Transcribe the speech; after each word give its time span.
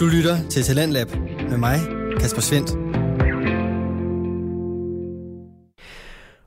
Du 0.00 0.06
lytter 0.06 0.48
til 0.50 0.62
Talentlab 0.62 1.08
med 1.50 1.58
mig, 1.58 1.78
Kasper 2.20 2.40
Svendt. 2.40 2.70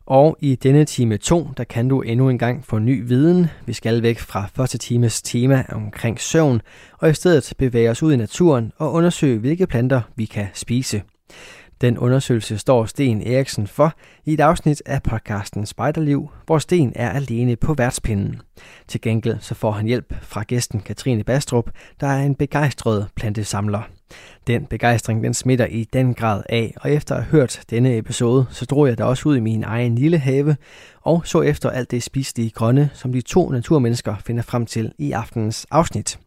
Og 0.06 0.38
i 0.42 0.56
denne 0.56 0.86
time 0.86 1.18
2, 1.18 1.48
der 1.58 1.64
kan 1.64 1.90
du 1.90 2.02
endnu 2.02 2.30
en 2.30 2.38
gang 2.38 2.66
få 2.66 2.80
ny 2.80 3.08
viden. 3.08 3.48
Vi 3.66 3.74
skal 3.74 4.02
væk 4.04 4.20
fra 4.20 4.46
første 4.56 4.78
times 4.78 5.22
tema 5.22 5.66
omkring 5.70 6.20
søvn, 6.20 6.62
og 6.98 7.10
i 7.10 7.14
stedet 7.14 7.54
bevæge 7.58 7.90
os 7.90 8.04
ud 8.04 8.14
i 8.14 8.18
naturen 8.18 8.72
og 8.78 8.94
undersøge, 8.94 9.40
hvilke 9.40 9.68
planter 9.68 10.02
vi 10.16 10.26
kan 10.26 10.48
spise. 10.54 11.02
Den 11.84 11.98
undersøgelse 11.98 12.58
står 12.58 12.86
Sten 12.86 13.22
Eriksen 13.22 13.68
for 13.68 13.94
i 14.26 14.34
et 14.34 14.40
afsnit 14.40 14.82
af 14.86 15.04
podcasten 15.04 15.66
Spejderliv, 15.66 16.30
hvor 16.46 16.58
Sten 16.58 16.94
er 16.96 17.10
alene 17.10 17.56
på 17.56 17.74
værtspinden. 17.74 18.42
Til 18.88 19.02
gengæld 19.02 19.38
så 19.40 19.56
får 19.56 19.72
han 19.72 19.86
hjælp 19.86 20.14
fra 20.22 20.44
gæsten 20.44 20.80
Katrine 20.80 21.24
Bastrup, 21.24 21.70
der 22.00 22.08
er 22.08 22.24
en 22.24 22.36
begejstret 22.36 23.08
plantesamler. 23.16 23.82
Den 24.48 24.66
begejstring 24.66 25.24
den 25.24 25.34
smitter 25.34 25.66
i 25.66 25.88
den 25.94 26.14
grad 26.14 26.44
af, 26.50 26.74
og 26.82 26.92
efter 26.92 27.16
at 27.16 27.24
have 27.24 27.32
hørt 27.32 27.62
denne 27.70 27.98
episode, 27.98 28.46
så 28.50 28.66
drog 28.66 28.88
jeg 28.88 28.98
da 28.98 29.04
også 29.04 29.30
ud 29.30 29.36
i 29.36 29.40
min 29.40 29.64
egen 29.64 29.96
lille 29.96 30.18
have 30.18 30.56
og 31.02 31.22
så 31.26 31.42
efter 31.42 31.70
alt 31.70 31.92
det 31.92 32.04
spiselige 32.04 32.50
grønne, 32.50 32.90
som 32.94 33.14
de 33.14 33.22
to 33.22 33.50
naturmennesker 33.50 34.16
finder 34.26 34.44
frem 34.44 34.66
til 34.66 34.92
i 34.98 35.12
aftenens 35.12 35.66
afsnit. 35.72 36.20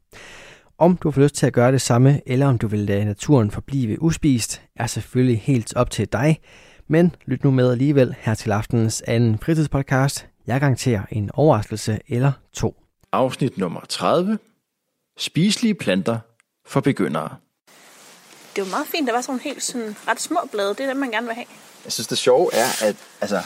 Om 0.79 0.97
du 0.97 1.11
får 1.11 1.23
lyst 1.23 1.35
til 1.35 1.47
at 1.47 1.53
gøre 1.53 1.73
det 1.73 1.81
samme, 1.81 2.21
eller 2.27 2.47
om 2.47 2.59
du 2.59 2.69
vil 2.69 2.81
lade 2.81 3.05
naturen 3.05 3.51
forblive 3.51 4.03
uspist, 4.03 4.66
er 4.77 4.87
selvfølgelig 4.87 5.41
helt 5.41 5.77
op 5.77 5.91
til 5.91 6.09
dig. 6.13 6.41
Men 6.89 7.15
lyt 7.27 7.45
nu 7.45 7.51
med 7.51 7.71
alligevel 7.71 8.15
her 8.19 8.35
til 8.35 8.53
aftenens 8.53 9.03
anden 9.07 9.39
fritidspodcast. 9.39 10.27
Jeg 10.47 10.61
garanterer 10.61 11.03
en 11.11 11.31
overraskelse 11.35 11.99
eller 12.09 12.33
to. 12.53 12.77
Afsnit 13.13 13.59
nummer 13.59 13.81
30. 13.89 14.39
Spiselige 15.19 15.75
planter 15.75 16.19
for 16.67 16.81
begyndere. 16.81 17.29
Det 18.57 18.63
jo 18.63 18.71
meget 18.71 18.87
fint, 18.87 19.07
der 19.07 19.13
var 19.13 19.21
sådan 19.21 19.33
nogle 19.33 19.43
helt 19.43 19.63
sådan 19.63 19.97
ret 20.09 20.21
små 20.21 20.39
blade. 20.53 20.69
Det 20.69 20.81
er 20.81 20.87
dem, 20.87 20.97
man 20.97 21.11
gerne 21.11 21.27
vil 21.27 21.35
have. 21.35 21.47
Jeg 21.85 21.93
synes, 21.93 22.07
det 22.07 22.19
sjove 22.19 22.51
er, 22.55 22.87
at 22.87 22.97
altså, 23.21 23.43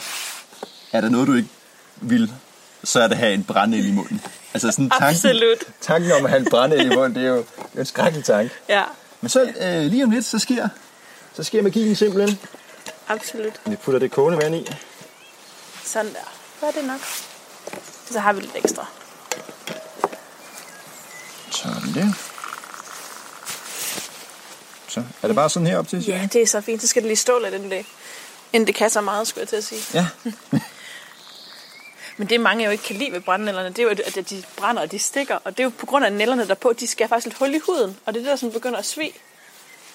er 0.93 1.01
der 1.01 1.09
noget, 1.09 1.27
du 1.27 1.33
ikke 1.33 1.49
vil, 2.01 2.31
så 2.83 3.01
er 3.01 3.07
det 3.07 3.15
at 3.15 3.19
have 3.19 3.33
en 3.33 3.43
brændenæld 3.43 3.85
i 3.87 3.91
munden. 3.91 4.21
Altså 4.53 4.71
sådan 4.71 4.89
tanken, 4.89 5.07
Absolut. 5.07 5.57
tanken 5.81 6.11
om 6.11 6.25
at 6.25 6.29
have 6.29 6.39
en 6.39 6.47
brændenæld 6.51 6.91
i 6.91 6.95
munden, 6.95 7.15
det 7.15 7.23
er 7.23 7.29
jo 7.29 7.37
det 7.73 7.79
en 7.79 7.85
skrækkelig 7.85 8.25
tanke. 8.25 8.53
Ja, 8.69 8.83
Men 9.21 9.29
så 9.29 9.41
øh, 9.61 9.91
lige 9.91 10.03
om 10.03 10.09
lidt, 10.11 10.25
så 10.25 10.39
sker, 10.39 10.69
så 11.33 11.43
sker 11.43 11.61
magien 11.61 11.95
simpelthen. 11.95 12.39
absolut. 13.07 13.61
Vi 13.65 13.75
putter 13.75 13.99
det 13.99 14.11
kogende 14.11 14.37
vand 14.37 14.55
i. 14.55 14.67
Sådan 15.83 16.13
der. 16.13 16.33
Så 16.59 16.65
er 16.65 16.71
det 16.71 16.85
nok. 16.85 16.99
Så 18.11 18.19
har 18.19 18.33
vi 18.33 18.41
lidt 18.41 18.55
ekstra. 18.55 18.85
Sådan 21.51 21.93
der. 21.93 22.13
Så 24.87 25.03
er 25.21 25.27
det 25.27 25.35
bare 25.35 25.49
sådan 25.49 25.67
her 25.67 25.77
op 25.77 25.87
til? 25.87 26.05
Ja, 26.05 26.27
det 26.33 26.41
er 26.41 26.47
så 26.47 26.61
fint. 26.61 26.81
Så 26.81 26.87
skal 26.87 27.01
det 27.01 27.07
lige 27.07 27.17
stå 27.17 27.39
lidt, 27.39 27.53
inden 27.53 27.71
det, 27.71 27.85
inden 28.53 28.67
det 28.67 28.75
kan 28.75 28.89
så 28.89 29.01
meget, 29.01 29.27
skulle 29.27 29.41
jeg 29.41 29.49
til 29.49 29.55
at 29.55 29.63
sige. 29.63 29.81
Ja. 29.93 30.07
Men 32.17 32.29
det 32.29 32.41
mange 32.41 32.65
jo 32.65 32.71
ikke 32.71 32.83
kan 32.83 32.95
lide 32.95 33.11
ved 33.11 33.21
brændenælderne, 33.21 33.69
det 33.69 33.79
er 33.79 33.83
jo, 33.83 33.89
at 33.89 34.29
de 34.29 34.43
brænder 34.57 34.81
og 34.81 34.91
de 34.91 34.99
stikker. 34.99 35.35
Og 35.35 35.51
det 35.51 35.59
er 35.59 35.63
jo 35.63 35.71
på 35.77 35.85
grund 35.85 36.05
af 36.05 36.13
nælderne 36.13 36.47
derpå, 36.47 36.73
de 36.73 36.87
skal 36.87 37.07
faktisk 37.07 37.25
lidt 37.25 37.37
hul 37.37 37.55
i 37.55 37.59
huden. 37.65 37.97
Og 38.05 38.13
det 38.13 38.19
er 38.19 38.23
det, 38.23 38.29
der 38.29 38.35
sådan 38.35 38.53
begynder 38.53 38.79
at 38.79 38.85
svige. 38.85 39.13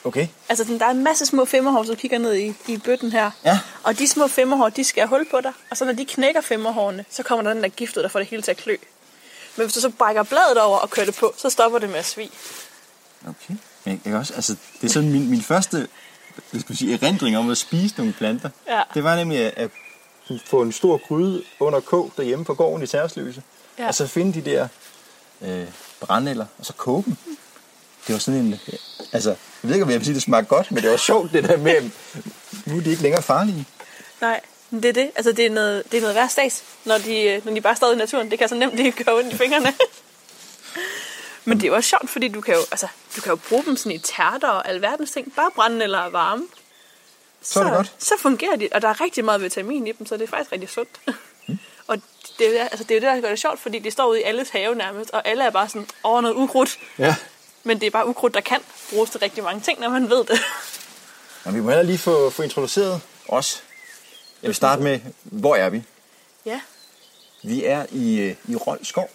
Okay. 0.06 0.28
Altså, 0.48 0.64
den- 0.64 0.78
der 0.80 0.86
er 0.86 0.90
en 0.90 1.04
masse 1.04 1.26
små 1.26 1.44
femmerhår, 1.44 1.82
du 1.82 1.94
kigger 1.94 2.18
ned 2.18 2.34
i, 2.34 2.54
i 2.66 2.76
bøtten 2.76 3.12
her. 3.12 3.30
Ja. 3.44 3.58
Og 3.82 3.98
de 3.98 4.08
små 4.08 4.28
femmerhår, 4.28 4.68
de 4.68 4.84
skal 4.84 5.06
hul 5.06 5.26
på 5.30 5.40
dig. 5.40 5.52
Og 5.70 5.76
så 5.76 5.84
når 5.84 5.92
de 5.92 6.04
knækker 6.04 6.40
femmerhårene, 6.40 7.04
så 7.10 7.22
kommer 7.22 7.42
der 7.42 7.52
den 7.54 7.62
der 7.62 7.68
gift 7.68 7.96
ud, 7.96 8.02
der 8.02 8.08
får 8.08 8.18
det 8.18 8.28
hele 8.28 8.42
til 8.42 8.50
at 8.50 8.56
klø. 8.56 8.76
Men 9.56 9.64
hvis 9.66 9.74
du 9.74 9.80
så 9.80 9.90
brækker 9.90 10.22
bladet 10.22 10.58
over 10.58 10.78
og 10.78 10.90
kører 10.90 11.06
det 11.06 11.14
på, 11.14 11.34
så 11.36 11.50
stopper 11.50 11.78
det 11.78 11.88
med 11.90 11.98
at 11.98 12.04
svige. 12.06 12.30
Okay. 13.28 13.54
Men 13.84 13.92
jeg 13.94 14.00
kan 14.04 14.14
også, 14.14 14.34
altså, 14.34 14.56
det 14.80 14.88
er 14.88 14.92
sådan 14.92 15.10
min, 15.10 15.30
min 15.30 15.42
første 15.42 15.88
skal 16.48 16.64
man 16.68 16.76
sige, 16.76 16.94
erindring 16.94 17.36
om 17.38 17.50
at 17.50 17.58
spise 17.58 17.94
nogle 17.98 18.12
planter. 18.12 18.50
Ja. 18.68 18.82
Det 18.94 19.04
var 19.04 19.16
nemlig 19.16 19.56
at, 19.56 19.70
få 20.47 20.62
en 20.62 20.72
stor 20.72 21.00
gryde 21.08 21.42
under 21.60 21.81
kog 21.81 22.12
derhjemme 22.16 22.44
på 22.44 22.54
gården 22.54 22.82
i 22.82 22.86
Tærsløse. 22.86 23.42
Ja. 23.78 23.86
Og 23.88 23.94
så 23.94 24.06
finde 24.06 24.41
de 24.42 24.50
der 24.50 24.69
øh, 25.42 25.66
brændenælder, 26.00 26.47
og 26.58 26.66
så 26.66 26.72
koge 26.72 27.04
dem. 27.04 27.16
Det 28.06 28.12
var 28.12 28.19
sådan 28.19 28.41
en... 28.41 28.61
Altså, 29.12 29.31
jeg 29.31 29.37
ved 29.62 29.75
ikke, 29.75 29.84
om 29.84 29.91
jeg 29.91 29.99
vil 29.99 30.05
sige, 30.05 30.15
det 30.15 30.22
smagte 30.22 30.49
godt, 30.49 30.72
men 30.72 30.83
det 30.83 30.91
var 30.91 30.97
sjovt, 30.97 31.33
det 31.33 31.44
der 31.44 31.56
med, 31.56 31.91
nu 32.67 32.77
er 32.77 32.81
de 32.81 32.91
ikke 32.91 33.03
længere 33.03 33.22
farlige. 33.22 33.67
Nej, 34.21 34.41
men 34.71 34.83
det 34.83 34.89
er 34.89 34.93
det. 34.93 35.11
Altså, 35.17 35.33
det 35.33 35.47
er 35.47 35.50
noget, 35.50 35.83
det 35.91 35.97
er 35.97 36.00
noget 36.00 36.17
værd 36.17 36.28
stads, 36.28 36.65
når 36.84 36.99
de, 36.99 37.22
øh, 37.22 37.44
når 37.44 37.55
de 37.55 37.61
bare 37.61 37.77
står 37.77 37.93
i 37.93 37.97
naturen. 37.97 38.31
Det 38.31 38.39
kan 38.39 38.49
så 38.49 38.55
nemt 38.55 38.77
lige 38.77 38.93
gøre 38.93 39.17
ondt 39.17 39.33
i 39.33 39.37
fingrene. 39.37 39.75
Men 41.44 41.59
det 41.59 41.65
er 41.65 41.69
jo 41.69 41.75
også 41.75 41.89
sjovt, 41.89 42.11
fordi 42.11 42.28
du 42.28 42.41
kan 42.41 42.55
jo, 42.55 42.61
altså, 42.61 42.87
du 43.17 43.21
kan 43.21 43.31
jo 43.31 43.37
bruge 43.49 43.65
dem 43.65 43.77
sådan 43.77 43.93
i 43.93 43.99
tærter 43.99 44.49
og 44.49 44.69
alverdens 44.69 45.11
ting. 45.11 45.33
Bare 45.37 45.50
brænde 45.55 45.83
eller 45.83 46.09
varme. 46.09 46.47
Så 47.43 47.61
er 47.61 47.65
det 47.65 47.73
godt. 47.73 47.93
Så 47.99 48.15
fungerer 48.19 48.56
de, 48.56 48.69
og 48.73 48.83
der 48.83 48.88
er 48.88 49.00
rigtig 49.00 49.25
meget 49.25 49.43
vitamin 49.43 49.87
i 49.87 49.93
dem, 49.93 50.06
så 50.06 50.17
det 50.17 50.23
er 50.23 50.27
faktisk 50.27 50.53
rigtig 50.53 50.69
sundt. 50.69 51.00
og 51.88 52.03
det 52.38 52.61
er, 52.61 52.65
altså, 52.65 52.84
det 52.84 52.91
er 52.91 52.94
jo 52.94 53.00
det, 53.00 53.15
der 53.15 53.21
gør 53.21 53.28
det 53.28 53.38
sjovt, 53.38 53.61
fordi 53.61 53.78
de 53.78 53.91
står 53.91 54.06
ude 54.06 54.21
i 54.21 54.23
alles 54.23 54.50
have 54.50 54.75
nærmest, 54.75 55.11
og 55.11 55.28
alle 55.28 55.44
er 55.44 55.50
bare 55.50 55.69
sådan, 55.69 55.88
over 56.03 56.21
noget 56.21 56.34
ukrudt. 56.34 56.78
Ja. 56.99 57.15
Men 57.66 57.81
det 57.81 57.87
er 57.87 57.91
bare 57.91 58.06
ukrudt, 58.09 58.34
der 58.34 58.41
kan 58.41 58.60
bruges 58.91 59.10
til 59.10 59.21
rigtig 59.21 59.44
mange 59.44 59.60
ting, 59.60 59.81
når 59.81 59.88
man 59.88 60.10
ved 60.10 60.25
det. 60.25 60.41
Men 61.44 61.54
vi 61.54 61.60
må 61.60 61.69
heller 61.69 61.82
lige 61.82 61.99
få, 61.99 62.31
få 62.31 62.43
introduceret 62.43 63.00
os. 63.28 63.62
Jeg 64.43 64.49
vil 64.49 64.54
starte 64.54 64.82
med, 64.82 65.00
hvor 65.22 65.56
er 65.56 65.71
vi? 65.71 65.82
ja, 66.44 66.60
Vi 67.43 67.65
er 67.65 67.87
i, 67.91 68.21
øh, 68.21 68.37
i 68.49 68.56
Rold 68.56 68.84
skov. 68.84 69.10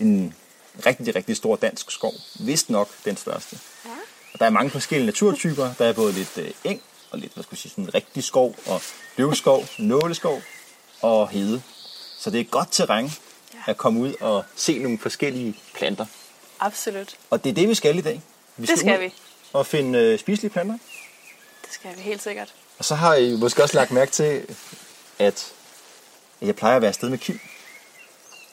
En 0.00 0.34
rigtig, 0.86 1.16
rigtig 1.16 1.36
stor 1.36 1.56
dansk 1.56 1.90
skov. 1.90 2.12
Vist 2.40 2.70
nok 2.70 2.88
den 3.04 3.16
største. 3.16 3.58
Ja. 3.84 3.90
Og 4.32 4.38
der 4.38 4.46
er 4.46 4.50
mange 4.50 4.70
forskellige 4.70 5.06
naturtyper. 5.06 5.70
Der 5.78 5.84
er 5.84 5.92
både 5.92 6.12
lidt 6.12 6.38
øh, 6.38 6.50
eng 6.64 6.82
og 7.10 7.18
lidt, 7.18 7.34
hvad 7.34 7.42
skal 7.44 7.54
jeg 7.54 7.58
sige, 7.58 7.70
sådan 7.70 7.94
rigtig 7.94 8.24
skov 8.24 8.56
og 8.66 8.82
løvskov, 9.16 9.64
nåleskov 9.78 10.42
og 11.00 11.28
hede. 11.28 11.62
Så 12.18 12.30
det 12.30 12.36
er 12.36 12.44
et 12.44 12.50
godt 12.50 12.68
terræn 12.72 13.10
at 13.66 13.76
komme 13.76 14.00
ud 14.00 14.14
og 14.20 14.44
se 14.56 14.78
nogle 14.78 14.98
forskellige 14.98 15.54
planter. 15.74 16.06
Absolut. 16.60 17.16
Og 17.30 17.44
det 17.44 17.50
er 17.50 17.54
det, 17.54 17.68
vi 17.68 17.74
skal 17.74 17.98
i 17.98 18.00
dag. 18.00 18.22
Vi 18.56 18.66
Det 18.66 18.78
skal 18.78 19.00
vi. 19.00 19.14
Og 19.52 19.66
finde 19.66 19.98
øh, 19.98 20.18
spiselige 20.18 20.50
planter. 20.52 20.78
Det 21.64 21.72
skal 21.72 21.90
vi 21.96 22.00
helt 22.00 22.22
sikkert. 22.22 22.54
Og 22.78 22.84
så 22.84 22.94
har 22.94 23.14
I 23.14 23.36
måske 23.36 23.62
også 23.62 23.74
lagt 23.74 23.90
mærke 23.90 24.12
til, 24.12 24.46
at 25.18 25.52
jeg 26.40 26.56
plejer 26.56 26.76
at 26.76 26.82
være 26.82 26.88
afsted 26.88 27.08
med 27.08 27.18
Kim. 27.18 27.40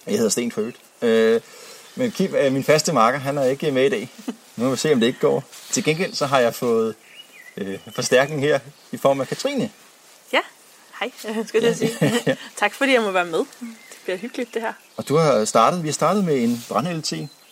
Jeg 0.08 0.16
hedder 0.16 0.30
Sten 0.30 0.52
øvrigt. 0.58 0.78
Øh, 1.02 1.42
men 1.96 2.12
Kim, 2.12 2.36
øh, 2.36 2.54
min 2.54 2.64
faste 2.64 2.94
marker, 2.94 3.20
han 3.20 3.38
er 3.38 3.44
ikke 3.44 3.72
med 3.72 3.86
i 3.86 3.90
dag. 3.90 4.10
Nu 4.56 4.66
må 4.66 4.72
vi 4.72 4.78
se, 4.78 4.94
om 4.94 5.00
det 5.00 5.08
ikke 5.08 5.20
går. 5.20 5.44
Til 5.72 5.84
gengæld 5.84 6.14
så 6.14 6.26
har 6.26 6.40
jeg 6.40 6.56
fået 6.56 6.96
øh, 7.58 7.80
forstærkning 7.96 8.42
her 8.42 8.60
i 8.92 8.98
form 8.98 9.22
af 9.22 9.28
Katrine. 9.28 9.72
Ja, 10.34 10.40
hej, 11.00 11.12
skal 11.48 11.64
jeg 11.64 11.76
sige. 11.76 11.98
tak 12.58 12.74
fordi 12.74 12.94
jeg 12.94 13.02
må 13.02 13.12
være 13.12 13.26
med. 13.26 13.40
Det 13.40 13.98
bliver 14.04 14.18
hyggeligt, 14.18 14.54
det 14.54 14.62
her. 14.62 14.74
Og 14.98 15.08
du 15.08 15.16
har 15.16 15.46
startet, 15.46 15.84
vi 15.84 15.88
har 15.88 15.94
startet 15.94 16.24
med 16.24 16.44
en 16.44 16.66
brændenælde 16.70 17.02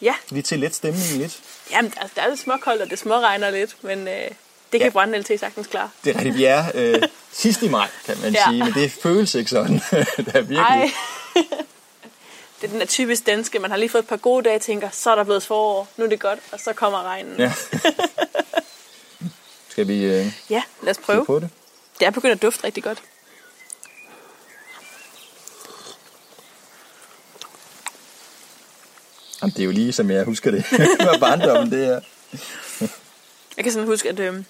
Ja, 0.01 0.13
Lige 0.29 0.41
til 0.43 0.59
let 0.59 0.75
stemning 0.75 1.05
lidt. 1.17 1.39
jamen, 1.71 1.93
altså, 1.97 2.13
der 2.15 2.21
er 2.21 2.27
lidt 2.29 2.39
småkoldt, 2.39 2.81
og 2.81 2.89
det 2.89 2.99
småregner 2.99 3.49
lidt, 3.49 3.75
men 3.83 4.07
øh, 4.07 4.13
det 4.13 4.31
kan 4.71 4.81
Ja. 4.81 4.89
brænde 4.89 5.23
til 5.23 5.39
sagtens 5.39 5.67
klar. 5.67 5.89
Det 6.03 6.09
er 6.09 6.15
rigtigt, 6.15 6.35
vi 6.37 6.45
er 6.45 6.65
øh, 6.75 7.01
sidst 7.31 7.61
i 7.61 7.67
maj, 7.67 7.87
kan 8.05 8.17
man 8.21 8.33
Ja. 8.33 8.43
sige. 8.49 8.63
Men 8.63 8.73
det 8.73 8.91
føles 8.91 9.35
ikke 9.35 9.49
sådan. 9.49 9.73
det 10.17 10.35
er 10.35 10.41
virkelig... 10.41 10.93
Det 12.61 12.67
er 12.67 12.71
den 12.71 12.79
der 12.79 12.85
typisk 12.85 13.25
danske, 13.25 13.59
man 13.59 13.69
har 13.71 13.77
lige 13.77 13.89
fået 13.89 14.01
et 14.01 14.07
par 14.07 14.17
gode 14.17 14.43
dage 14.49 14.59
tænker, 14.59 14.89
så 14.91 15.11
er 15.11 15.15
der 15.15 15.23
blevet 15.23 15.43
forår, 15.43 15.87
nu 15.97 16.05
er 16.05 16.09
det 16.09 16.19
godt, 16.19 16.39
og 16.51 16.59
så 16.59 16.73
kommer 16.73 17.03
regnen. 17.03 17.35
Ja. 17.39 17.53
Skal 19.69 19.87
vi 19.87 20.03
øh, 20.03 20.25
ja 20.49 20.63
lad 20.83 20.91
os 20.91 20.97
prøve 20.97 21.25
prøve. 21.25 21.25
på 21.25 21.39
det? 21.39 21.49
Det 21.99 22.05
er 22.05 22.11
begyndt 22.11 22.31
at 22.35 22.41
dufte 22.41 22.63
rigtig 22.63 22.83
godt. 22.83 23.01
Jamen, 29.41 29.53
det 29.53 29.59
er 29.59 29.65
jo 29.65 29.71
lige, 29.71 29.91
som 29.93 30.11
jeg 30.11 30.23
husker 30.23 30.51
det. 30.51 30.65
Hvad 31.05 31.19
barndommen, 31.19 31.71
det 31.71 31.87
er. 31.87 31.99
Jeg 33.57 33.63
kan 33.63 33.73
sådan 33.73 33.87
huske, 33.87 34.09
at, 34.09 34.19
øh, 34.19 34.43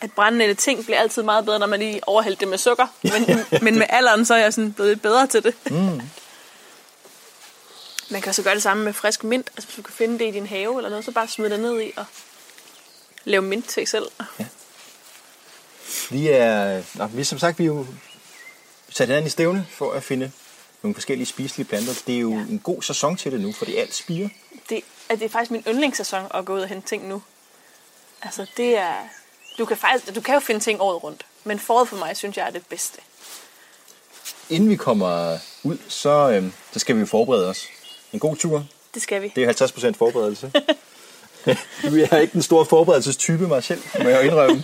at 0.00 0.12
brændende 0.12 0.54
ting 0.54 0.84
bliver 0.84 0.98
altid 0.98 1.22
meget 1.22 1.44
bedre, 1.44 1.58
når 1.58 1.66
man 1.66 1.80
lige 1.80 2.08
overhælder 2.08 2.38
det 2.38 2.48
med 2.48 2.58
sukker. 2.58 2.86
Men, 3.02 3.40
men 3.64 3.78
med 3.78 3.86
alderen, 3.88 4.24
så 4.24 4.34
er 4.34 4.38
jeg 4.38 4.54
sådan 4.54 4.72
blevet 4.72 4.90
lidt 4.90 5.02
bedre 5.02 5.26
til 5.26 5.42
det. 5.42 5.54
Mm. 5.70 6.00
Man 8.10 8.20
kan 8.22 8.28
også 8.28 8.42
gøre 8.42 8.54
det 8.54 8.62
samme 8.62 8.84
med 8.84 8.92
frisk 8.92 9.24
mint. 9.24 9.50
Altså 9.56 9.68
hvis 9.68 9.76
du 9.76 9.82
kan 9.82 9.94
finde 9.94 10.18
det 10.18 10.28
i 10.28 10.30
din 10.30 10.46
have 10.46 10.76
eller 10.76 10.90
noget, 10.90 11.04
så 11.04 11.10
bare 11.10 11.28
smid 11.28 11.50
det 11.50 11.60
ned 11.60 11.82
i 11.82 11.92
og 11.96 12.04
lave 13.24 13.42
mint 13.42 13.68
til 13.68 13.86
selv. 13.86 14.06
Vi 16.10 16.28
er, 16.28 16.82
nå, 16.94 17.06
vi, 17.06 17.24
som 17.24 17.38
sagt, 17.38 17.58
vi 17.58 17.64
er 17.64 17.68
jo 17.68 17.86
sat 18.88 19.06
hinanden 19.06 19.26
i 19.26 19.30
stævne 19.30 19.66
for 19.70 19.92
at 19.92 20.02
finde 20.02 20.32
nogle 20.84 20.94
forskellige 20.94 21.26
spiselige 21.26 21.68
planter. 21.68 21.92
Det 22.06 22.14
er 22.14 22.20
jo 22.20 22.30
ja. 22.30 22.40
en 22.40 22.58
god 22.58 22.82
sæson 22.82 23.16
til 23.16 23.32
det 23.32 23.40
nu, 23.40 23.52
fordi 23.52 23.76
alt 23.76 23.94
spiger. 23.94 24.28
Det, 24.68 24.80
er, 25.08 25.16
det 25.16 25.24
er 25.24 25.28
faktisk 25.28 25.50
min 25.50 25.62
yndlingssæson 25.68 26.26
at 26.34 26.44
gå 26.44 26.54
ud 26.54 26.60
og 26.60 26.68
hente 26.68 26.88
ting 26.88 27.08
nu. 27.08 27.22
Altså 28.22 28.46
det 28.56 28.78
er... 28.78 28.94
Du 29.58 29.64
kan, 29.64 29.76
faktisk, 29.76 30.14
du 30.14 30.20
kan 30.20 30.34
jo 30.34 30.40
finde 30.40 30.60
ting 30.60 30.80
året 30.80 31.04
rundt. 31.04 31.26
Men 31.44 31.58
foråret 31.58 31.88
for 31.88 31.96
mig, 31.96 32.16
synes 32.16 32.36
jeg, 32.36 32.46
er 32.46 32.50
det 32.50 32.66
bedste. 32.66 33.00
Inden 34.50 34.70
vi 34.70 34.76
kommer 34.76 35.38
ud, 35.62 35.78
så, 35.88 36.30
øhm, 36.30 36.52
så 36.72 36.78
skal 36.78 36.96
vi 36.96 37.00
jo 37.00 37.06
forberede 37.06 37.48
os. 37.48 37.68
En 38.12 38.18
god 38.18 38.36
tur. 38.36 38.64
Det 38.94 39.02
skal 39.02 39.22
vi. 39.22 39.32
Det 39.36 39.44
er 39.44 39.92
50% 39.92 39.92
forberedelse. 39.98 40.52
Nu 41.84 41.96
er 41.96 42.08
jeg 42.10 42.22
ikke 42.22 42.32
den 42.32 42.42
store 42.42 42.66
forberedelsestype 42.66 43.48
mig 43.48 43.64
selv, 43.64 43.82
må 44.02 44.08
jeg 44.08 44.24
indrømme. 44.24 44.62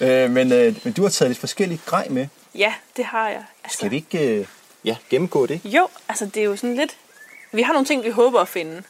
øh, 0.00 0.30
men, 0.30 0.52
øh, 0.52 0.76
men 0.84 0.92
du 0.92 1.02
har 1.02 1.08
taget 1.08 1.30
lidt 1.30 1.38
forskellige 1.38 1.80
grej 1.86 2.08
med. 2.10 2.26
Ja, 2.54 2.74
det 2.96 3.04
har 3.04 3.28
jeg. 3.28 3.44
Altså, 3.64 3.78
Skal 3.78 3.90
vi 3.90 3.96
ikke 3.96 4.18
øh, 4.18 4.46
ja, 4.86 4.96
gennemgå 5.10 5.46
det? 5.46 5.60
Jo, 5.64 5.88
altså 6.08 6.26
det 6.26 6.36
er 6.40 6.44
jo 6.44 6.56
sådan 6.56 6.76
lidt... 6.76 6.96
Vi 7.52 7.62
har 7.62 7.72
nogle 7.72 7.86
ting, 7.86 8.04
vi 8.04 8.10
håber 8.10 8.40
at 8.40 8.48
finde. 8.48 8.82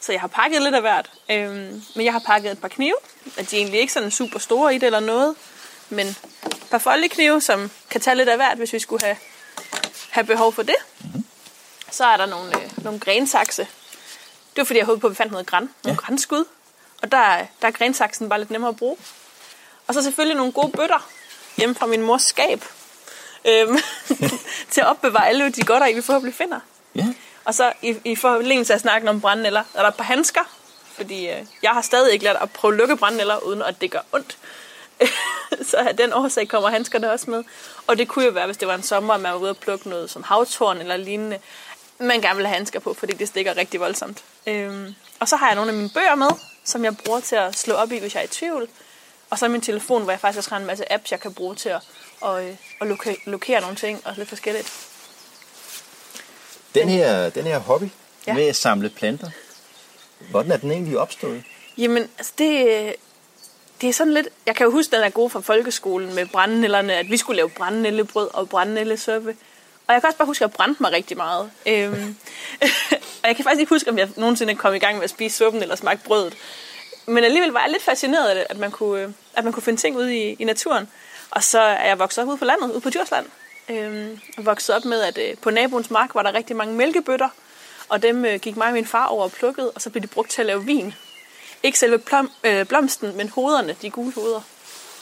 Så 0.00 0.12
jeg 0.12 0.20
har 0.20 0.28
pakket 0.28 0.62
lidt 0.62 0.74
af 0.74 0.80
hvert. 0.80 1.10
Øhm, 1.30 1.82
men 1.96 2.04
jeg 2.04 2.12
har 2.12 2.18
pakket 2.26 2.52
et 2.52 2.60
par 2.60 2.68
knive. 2.68 2.94
At 3.36 3.50
de 3.50 3.56
er 3.56 3.60
egentlig 3.60 3.80
ikke 3.80 3.92
sådan 3.92 4.10
super 4.10 4.38
store 4.38 4.74
i 4.74 4.78
det 4.78 4.86
eller 4.86 5.00
noget. 5.00 5.36
Men 5.88 6.06
et 6.06 6.66
par 6.70 6.78
foldeknive, 6.78 7.40
som 7.40 7.70
kan 7.90 8.00
tage 8.00 8.14
lidt 8.16 8.28
af 8.28 8.36
hvert, 8.36 8.58
hvis 8.58 8.72
vi 8.72 8.78
skulle 8.78 9.04
have, 9.04 9.16
have 10.10 10.26
behov 10.26 10.52
for 10.52 10.62
det. 10.62 10.74
Mm-hmm. 11.00 11.24
Så 11.90 12.04
er 12.04 12.16
der 12.16 12.26
nogle, 12.26 12.62
øh, 12.62 12.84
nogle 12.84 13.00
grensakse. 13.00 13.62
Det 13.62 14.56
var 14.56 14.64
fordi, 14.64 14.78
jeg 14.78 14.86
håbede 14.86 15.00
på, 15.00 15.06
at 15.06 15.10
vi 15.10 15.16
fandt 15.16 15.32
noget 15.32 15.46
græn. 15.46 15.62
Nogle 15.84 15.98
ja. 16.02 16.06
grænskud. 16.06 16.44
Og 17.02 17.12
der, 17.12 17.18
er- 17.18 17.46
der 17.62 17.68
er 17.68 17.72
grensaksen 17.72 18.28
bare 18.28 18.38
lidt 18.38 18.50
nemmere 18.50 18.68
at 18.68 18.76
bruge. 18.76 18.96
Og 19.86 19.94
så 19.94 20.02
selvfølgelig 20.02 20.36
nogle 20.36 20.52
gode 20.52 20.72
bøtter 20.72 21.08
hjemme 21.56 21.74
fra 21.74 21.86
min 21.86 22.02
mors 22.02 22.22
skab. 22.22 22.64
Øhm, 23.44 23.78
til 24.72 24.80
at 24.80 24.86
opbevare 24.86 25.28
alle 25.28 25.50
de 25.50 25.62
godter 25.62 25.86
i, 25.86 25.94
vi 25.94 26.02
forhåbentlig 26.02 26.34
finder. 26.34 26.60
Ja. 26.94 27.06
Og 27.44 27.54
så 27.54 27.72
i, 27.82 27.96
i 28.04 28.16
forlængelse 28.16 28.74
af 28.74 28.80
snakken 28.80 29.08
om 29.08 29.20
brændenælder, 29.20 29.62
er 29.74 29.82
der 29.82 29.88
et 29.88 29.94
par 29.94 30.04
handsker. 30.04 30.40
Fordi 30.96 31.28
øh, 31.28 31.46
jeg 31.62 31.70
har 31.70 31.82
stadig 31.82 32.12
ikke 32.12 32.24
lært 32.24 32.36
at 32.40 32.50
prøve 32.50 32.74
at 32.74 32.78
lukke 32.78 32.96
brændenælder, 32.96 33.38
uden 33.38 33.62
at 33.62 33.80
det 33.80 33.90
gør 33.90 34.00
ondt. 34.12 34.38
så 35.70 35.76
af 35.76 35.96
den 35.96 36.12
årsag 36.12 36.48
kommer 36.48 36.68
handskerne 36.68 37.12
også 37.12 37.30
med. 37.30 37.44
Og 37.86 37.98
det 37.98 38.08
kunne 38.08 38.24
jo 38.24 38.30
være, 38.30 38.46
hvis 38.46 38.56
det 38.56 38.68
var 38.68 38.74
en 38.74 38.82
sommer, 38.82 39.14
at 39.14 39.20
man 39.20 39.32
var 39.32 39.38
ude 39.38 39.50
og 39.50 39.56
plukke 39.56 39.88
noget 39.88 40.10
som 40.10 40.22
havtorn 40.22 40.78
eller 40.78 40.96
lignende. 40.96 41.38
Man 41.98 42.20
gerne 42.20 42.36
vil 42.36 42.46
have 42.46 42.56
handsker 42.56 42.80
på, 42.80 42.94
fordi 42.94 43.12
det 43.12 43.28
stikker 43.28 43.56
rigtig 43.56 43.80
voldsomt. 43.80 44.24
Øhm, 44.46 44.94
og 45.20 45.28
så 45.28 45.36
har 45.36 45.46
jeg 45.46 45.54
nogle 45.54 45.70
af 45.70 45.76
mine 45.76 45.90
bøger 45.94 46.14
med, 46.14 46.30
som 46.64 46.84
jeg 46.84 46.96
bruger 46.96 47.20
til 47.20 47.36
at 47.36 47.58
slå 47.58 47.74
op 47.74 47.92
i, 47.92 47.98
hvis 47.98 48.14
jeg 48.14 48.20
er 48.20 48.24
i 48.24 48.28
tvivl. 48.28 48.68
Og 49.30 49.38
så 49.38 49.48
min 49.48 49.60
telefon, 49.60 50.02
hvor 50.02 50.12
jeg 50.12 50.20
faktisk 50.20 50.38
også 50.38 50.50
har 50.50 50.56
en 50.56 50.66
masse 50.66 50.92
apps, 50.92 51.10
jeg 51.10 51.20
kan 51.20 51.34
bruge 51.34 51.54
til 51.54 51.68
at, 51.68 51.82
og, 52.20 52.44
øh, 52.48 52.54
at 52.80 52.88
loka- 52.90 53.22
lokere 53.24 53.60
nogle 53.60 53.76
ting 53.76 54.00
og 54.04 54.14
lidt 54.16 54.28
forskelligt. 54.28 54.72
Den 56.74 56.88
her, 56.88 57.30
den 57.30 57.44
her 57.44 57.58
hobby 57.58 57.84
Ja. 58.26 58.34
med 58.34 58.46
at 58.48 58.56
samle 58.56 58.88
planter, 58.90 59.30
hvordan 60.30 60.52
er 60.52 60.56
den 60.56 60.70
egentlig 60.70 60.98
opstået? 60.98 61.42
Jamen, 61.78 62.08
altså 62.18 62.32
det, 62.38 62.94
det 63.80 63.88
er 63.88 63.92
sådan 63.92 64.14
lidt... 64.14 64.28
Jeg 64.46 64.56
kan 64.56 64.64
jo 64.64 64.70
huske, 64.70 64.96
den 64.96 65.04
er 65.04 65.10
god 65.10 65.30
fra 65.30 65.40
folkeskolen 65.40 66.14
med 66.14 66.26
brændenælderne, 66.26 66.94
at 66.94 67.10
vi 67.10 67.16
skulle 67.16 67.36
lave 67.36 67.50
brændenældebrød 67.50 68.28
og 68.34 68.48
brændenældesuppe. 68.48 69.36
Og 69.86 69.94
jeg 69.94 70.02
kan 70.02 70.06
også 70.08 70.18
bare 70.18 70.26
huske, 70.26 70.44
at 70.44 70.48
jeg 70.50 70.56
brændte 70.56 70.82
mig 70.82 70.92
rigtig 70.92 71.16
meget. 71.16 71.50
Øhm, 71.66 72.16
og 73.22 73.28
jeg 73.28 73.36
kan 73.36 73.44
faktisk 73.44 73.60
ikke 73.60 73.70
huske, 73.70 73.90
om 73.90 73.98
jeg 73.98 74.08
nogensinde 74.16 74.54
kom 74.54 74.74
i 74.74 74.78
gang 74.78 74.96
med 74.96 75.04
at 75.04 75.10
spise 75.10 75.36
suppen 75.36 75.62
eller 75.62 75.76
smage 75.76 76.00
brødet. 76.04 76.34
Men 77.06 77.24
alligevel 77.24 77.50
var 77.50 77.60
jeg 77.60 77.70
lidt 77.70 77.82
fascineret 77.82 78.28
af 78.28 78.34
det, 78.34 78.46
at 78.50 78.56
man 78.58 78.70
kunne, 78.70 79.02
øh, 79.02 79.10
at 79.34 79.44
man 79.44 79.52
kunne 79.52 79.62
finde 79.62 79.80
ting 79.80 79.96
ude 79.96 80.16
i, 80.16 80.36
i 80.38 80.44
naturen. 80.44 80.88
Og 81.30 81.44
så 81.44 81.60
er 81.60 81.86
jeg 81.86 81.98
vokset 81.98 82.22
op 82.22 82.28
ude 82.28 82.36
på 82.36 82.44
landet, 82.44 82.70
ude 82.70 82.80
på 82.80 82.90
Djursland. 82.90 83.26
Øhm, 83.68 84.20
vokset 84.38 84.76
op 84.76 84.84
med, 84.84 85.02
at 85.02 85.18
øh, 85.18 85.36
på 85.36 85.50
naboens 85.50 85.90
mark 85.90 86.14
var 86.14 86.22
der 86.22 86.34
rigtig 86.34 86.56
mange 86.56 86.74
mælkebøtter. 86.74 87.28
Og 87.88 88.02
dem 88.02 88.24
øh, 88.24 88.40
gik 88.40 88.56
mig 88.56 88.66
og 88.66 88.72
min 88.72 88.86
far 88.86 89.06
over 89.06 89.24
og 89.24 89.32
plukkede, 89.32 89.70
og 89.70 89.82
så 89.82 89.90
blev 89.90 90.02
de 90.02 90.06
brugt 90.06 90.30
til 90.30 90.42
at 90.42 90.46
lave 90.46 90.64
vin. 90.64 90.94
Ikke 91.62 91.78
selve 91.78 91.98
plom, 91.98 92.30
øh, 92.44 92.66
blomsten, 92.66 93.16
men 93.16 93.28
hoderne, 93.28 93.76
de 93.82 93.90
gule 93.90 94.12
hoveder. 94.12 94.40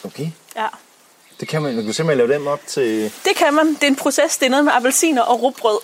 Okay. 0.05 0.31
Ja. 0.57 0.67
Det 1.41 1.49
kan 1.49 1.63
man, 1.63 1.75
man 1.75 1.85
kan 1.85 1.95
simpelthen 1.95 2.29
lave 2.29 2.39
dem 2.39 2.47
op 2.47 2.61
til... 2.67 3.05
Det 3.05 3.37
kan 3.37 3.55
man. 3.55 3.67
Det 3.75 3.83
er 3.83 3.87
en 3.87 3.97
proces. 3.97 4.37
Det 4.39 4.47
er 4.47 4.51
noget 4.51 4.65
med 4.65 4.73
appelsiner 4.73 5.23
og 5.23 5.43
rugbrød 5.43 5.79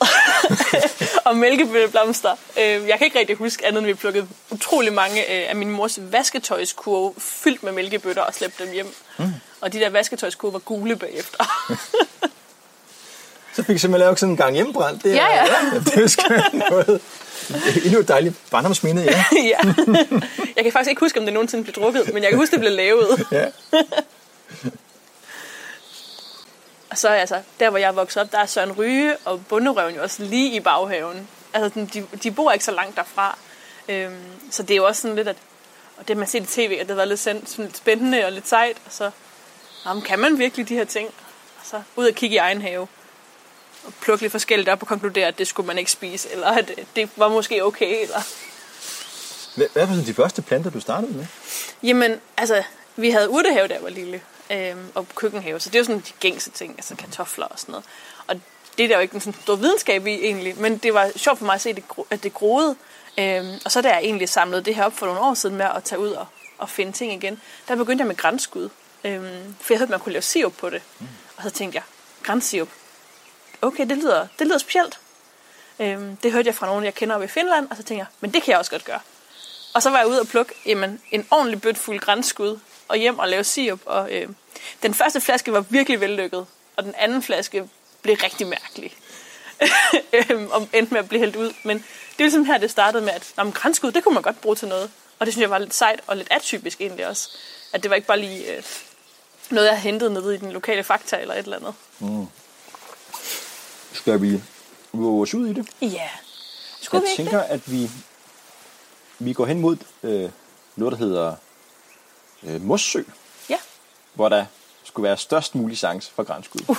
og 1.27 1.37
mælkebøtteblomster. 1.37 2.37
Øh, 2.59 2.89
jeg 2.89 2.99
kan 2.99 3.05
ikke 3.05 3.19
rigtig 3.19 3.37
huske 3.37 3.67
andet, 3.67 3.79
end 3.79 3.87
vi 3.87 3.95
plukkede 3.95 4.29
utrolig 4.51 4.93
mange 4.93 5.21
øh, 5.21 5.51
af 5.51 5.57
min 5.57 5.71
mors 5.71 5.99
vasketøjskurve 6.03 7.15
fyldt 7.19 7.63
med 7.63 7.73
mælkebøtter 7.73 8.23
og 8.23 8.35
slæbte 8.35 8.65
dem 8.65 8.73
hjem. 8.73 8.95
Mm. 9.19 9.25
Og 9.63 9.73
de 9.73 9.81
der 9.81 9.91
vasketøjskurve 9.91 10.53
var 10.53 10.59
gule 10.59 10.97
bagefter. 10.97 11.45
Så 13.55 13.63
fik 13.63 13.69
jeg 13.69 13.81
simpelthen 13.81 13.99
lavet 14.07 14.19
sådan 14.19 14.31
en 14.31 14.37
gang 14.37 14.55
hjemmebrændt. 14.55 15.03
Det 15.03 15.13
er, 15.13 15.15
Ja, 15.17 15.35
ja. 15.37 15.43
det 15.85 16.19
er 16.19 16.71
noget. 16.71 17.01
Det 17.49 17.77
er 17.77 17.85
endnu 17.85 18.01
et 18.01 18.09
dejligt 18.09 18.35
barndomsminde, 18.51 19.03
ja. 19.03 19.25
ja. 19.53 19.59
Jeg 20.57 20.65
kan 20.65 20.73
faktisk 20.73 20.89
ikke 20.91 21.01
huske, 21.01 21.19
om 21.21 21.25
det 21.27 21.33
nogensinde 21.35 21.65
blev 21.65 21.75
drukket, 21.75 22.15
men 22.15 22.23
jeg 22.23 22.31
kan 22.31 22.39
huske, 22.39 22.53
det 22.53 22.61
blev 22.61 22.73
lavet. 22.73 23.27
ja. 23.33 23.47
Og 26.91 26.99
så 26.99 27.09
altså, 27.09 27.41
der 27.61 27.71
hvor 27.71 27.79
jeg 27.79 27.97
vokset 27.97 28.23
op, 28.23 28.33
der 28.33 28.39
er 28.39 28.47
Søren 28.47 28.73
Ryge 28.73 29.17
og 29.25 29.47
Bunderøven 29.49 29.95
jo 29.95 30.03
også 30.03 30.23
lige 30.23 30.55
i 30.55 30.61
baghaven. 30.61 31.29
Altså, 31.53 31.81
de, 31.95 32.07
de 32.23 32.31
bor 32.31 32.53
ikke 32.53 32.65
så 32.65 32.71
langt 32.73 32.97
derfra. 32.97 33.39
Øhm, 33.89 34.17
så 34.51 34.63
det 34.63 34.71
er 34.71 34.77
jo 34.77 34.87
også 34.87 35.03
sådan 35.03 35.17
lidt, 35.17 35.29
at 35.29 35.37
og 35.97 36.09
det 36.09 36.17
man 36.17 36.29
ser 36.29 36.41
i 36.41 36.45
tv, 36.45 36.79
at 36.81 36.89
det 36.89 36.97
var 36.97 37.05
lidt, 37.05 37.21
sen- 37.21 37.47
sådan 37.47 37.65
lidt 37.65 37.77
spændende 37.77 38.25
og 38.25 38.33
lidt 38.33 38.49
sejt. 38.49 38.77
Og 38.87 38.93
så, 38.93 39.11
jamen, 39.87 40.03
kan 40.03 40.19
man 40.19 40.39
virkelig 40.39 40.69
de 40.69 40.75
her 40.75 40.85
ting? 40.85 41.11
Så 41.65 41.83
ud 41.97 42.07
og 42.07 42.15
kigge 42.15 42.35
i 42.35 42.39
egen 42.39 42.63
have. 42.63 42.89
Og 43.87 43.95
plukke 44.01 44.23
lidt 44.25 44.31
forskelligt 44.31 44.69
op 44.69 44.83
og 44.83 44.89
konkludere, 44.89 45.27
at 45.27 45.39
det 45.39 45.47
skulle 45.49 45.67
man 45.67 45.79
ikke 45.79 45.91
spise. 45.91 46.29
Eller 46.33 46.47
at 46.47 46.73
det- 46.97 47.11
var 47.17 47.29
måske 47.29 47.65
okay. 47.65 48.03
Eller 48.03 48.21
Hvad 49.73 49.87
var 49.87 49.95
så 49.95 50.03
de 50.07 50.15
første 50.15 50.43
planter, 50.43 50.71
du 50.71 50.81
startede 50.81 51.13
med? 51.13 51.27
Jamen, 51.83 52.21
altså, 52.37 52.63
vi 52.97 53.11
havde 53.11 53.31
urtehave, 53.31 53.69
da 53.69 53.75
jeg 53.75 53.83
var 53.83 53.89
lille, 53.89 54.21
øhm, 54.51 54.87
og 54.95 55.07
køkkenhave, 55.15 55.61
så 55.61 55.69
det 55.69 55.75
er 55.75 55.81
jo 55.81 55.85
sådan 55.85 56.01
de 56.01 56.13
gængse 56.21 56.51
ting, 56.51 56.75
altså 56.79 56.97
kartofler 56.97 57.47
og 57.47 57.59
sådan 57.59 57.73
noget. 57.73 57.85
Og 58.27 58.41
det 58.79 58.85
er 58.85 58.89
der 58.89 58.95
jo 58.95 59.01
ikke 59.01 59.15
en 59.15 59.21
sådan 59.21 59.41
stor 59.43 59.57
videnskab 59.57 60.07
i 60.07 60.15
egentlig, 60.15 60.59
men 60.59 60.79
det 60.79 60.95
var 60.95 61.11
sjovt 61.17 61.39
for 61.39 61.47
mig 61.47 61.55
at 61.55 61.61
se, 61.61 61.71
at 61.71 61.77
det, 61.77 61.85
at 62.11 62.23
det 62.23 62.35
groede. 62.35 62.77
Øhm, 63.19 63.55
og 63.65 63.73
så 63.73 63.81
da 63.81 63.89
jeg 63.89 64.01
egentlig 64.03 64.29
samlede 64.29 64.63
det 64.63 64.75
her 64.75 64.85
op 64.85 64.93
for 64.93 65.07
nogle 65.07 65.21
år 65.21 65.35
siden 65.35 65.57
med 65.57 65.67
at 65.77 65.85
tage 65.85 65.99
ud 65.99 66.11
og, 66.11 66.27
og 66.59 66.69
finde 66.71 66.93
ting 66.93 67.13
igen, 67.13 67.41
der 67.69 67.77
begyndte 67.77 68.03
jeg 68.03 68.07
med 68.09 68.17
grænskud. 68.17 68.69
Øhm, 69.05 69.55
for 69.61 69.75
jeg 69.75 69.79
hørte, 69.79 69.91
man 69.91 70.01
kunne 70.01 70.13
lave 70.13 70.23
sirup 70.23 70.53
på 70.53 70.71
det. 70.71 70.83
Mm. 70.99 71.09
Og 71.37 71.43
så 71.43 71.51
tænkte 71.51 71.77
jeg, 71.77 71.83
grænsirup, 72.23 72.69
okay, 73.63 73.89
det 73.89 73.97
lyder, 73.97 74.27
det 74.39 74.47
lyder 74.47 74.59
specielt. 74.59 75.01
Øhm, 75.79 76.17
det 76.17 76.33
hørte 76.33 76.47
jeg 76.47 76.55
fra 76.55 76.67
nogen, 76.67 76.85
jeg 76.85 76.95
kender 76.95 77.15
oppe 77.15 77.25
i 77.25 77.29
Finland, 77.29 77.71
og 77.71 77.77
så 77.77 77.83
tænkte 77.83 77.99
jeg, 77.99 78.07
men 78.21 78.35
det 78.35 78.43
kan 78.43 78.51
jeg 78.51 78.59
også 78.59 78.71
godt 78.71 78.85
gøre. 78.85 79.01
Og 79.75 79.83
så 79.83 79.91
var 79.91 79.99
jeg 79.99 80.07
ude 80.07 80.21
og 80.21 80.27
plukke 80.27 80.55
jamen, 80.67 81.01
en 81.11 81.27
ordentlig 81.31 81.61
bødt 81.61 81.79
fuld 81.79 82.01
grænskud 82.01 82.59
og 82.89 82.97
hjem 82.97 83.19
og 83.19 83.29
lave 83.29 83.45
sirup. 83.45 83.81
Og, 83.87 84.13
øh, 84.13 84.29
den 84.83 84.95
første 84.95 85.21
flaske 85.21 85.53
var 85.53 85.61
virkelig 85.61 86.01
vellykket, 86.01 86.47
og 86.77 86.85
den 86.85 86.95
anden 86.99 87.23
flaske 87.23 87.69
blev 88.03 88.17
rigtig 88.23 88.47
mærkelig. 88.47 88.97
Øhm, 90.13 90.49
og 90.51 90.69
endte 90.73 90.93
med 90.95 91.01
at 91.01 91.09
blive 91.09 91.21
hældt 91.21 91.37
ud. 91.37 91.53
Men 91.63 91.79
det 91.79 92.19
er 92.19 92.23
ligesom 92.25 92.45
her, 92.45 92.59
det 92.59 92.71
startede 92.71 93.05
med, 93.05 93.13
at 93.13 93.33
nå, 93.37 93.45
men 93.45 93.53
grænskud, 93.53 93.93
det 93.93 94.05
kunne 94.05 94.15
man 94.15 94.23
godt 94.23 94.41
bruge 94.41 94.57
til 94.57 94.69
noget. 94.69 94.91
Og 95.19 95.27
det 95.27 95.35
synes 95.35 95.43
jeg 95.43 95.51
var 95.51 95.59
lidt 95.59 95.75
sejt 95.75 96.01
og 96.07 96.17
lidt 96.17 96.29
atypisk 96.31 96.81
egentlig 96.81 97.07
også. 97.07 97.29
At 97.73 97.83
det 97.83 97.91
var 97.91 97.97
ikke 97.97 98.09
bare 98.09 98.21
lige 98.21 98.57
øh, 98.57 98.63
noget, 99.55 99.69
jeg 99.69 99.81
hentede 99.81 100.13
nede 100.15 100.35
i 100.35 100.39
den 100.39 100.53
lokale 100.53 100.85
fakta 100.85 101.21
eller 101.21 101.35
et 101.35 101.39
eller 101.39 101.57
andet. 101.57 101.75
Skal 103.93 104.23
vi 104.23 104.43
våge 104.93 105.23
os 105.23 105.35
ud 105.35 105.47
i 105.47 105.53
det? 105.53 105.67
Ja. 105.83 106.09
Skulle 106.81 107.03
Jeg 107.05 107.11
vi 107.11 107.23
tænker, 107.23 107.41
at 107.41 107.73
vi, 107.73 107.91
vi 109.19 109.33
går 109.33 109.47
hen 109.47 109.61
mod 109.61 109.77
øh, 110.03 110.31
noget, 110.77 110.93
der 110.93 110.99
hedder 110.99 111.35
øh, 112.43 112.63
Mossø, 112.63 112.99
det? 112.99 113.07
Ja. 113.49 113.59
hvor 114.15 114.29
der 114.29 114.45
skulle 114.85 115.05
være 115.05 115.17
størst 115.17 115.55
mulig 115.55 115.79
chance 115.79 116.11
for 116.15 116.23
grænskud. 116.23 116.61
Uh. 116.69 116.77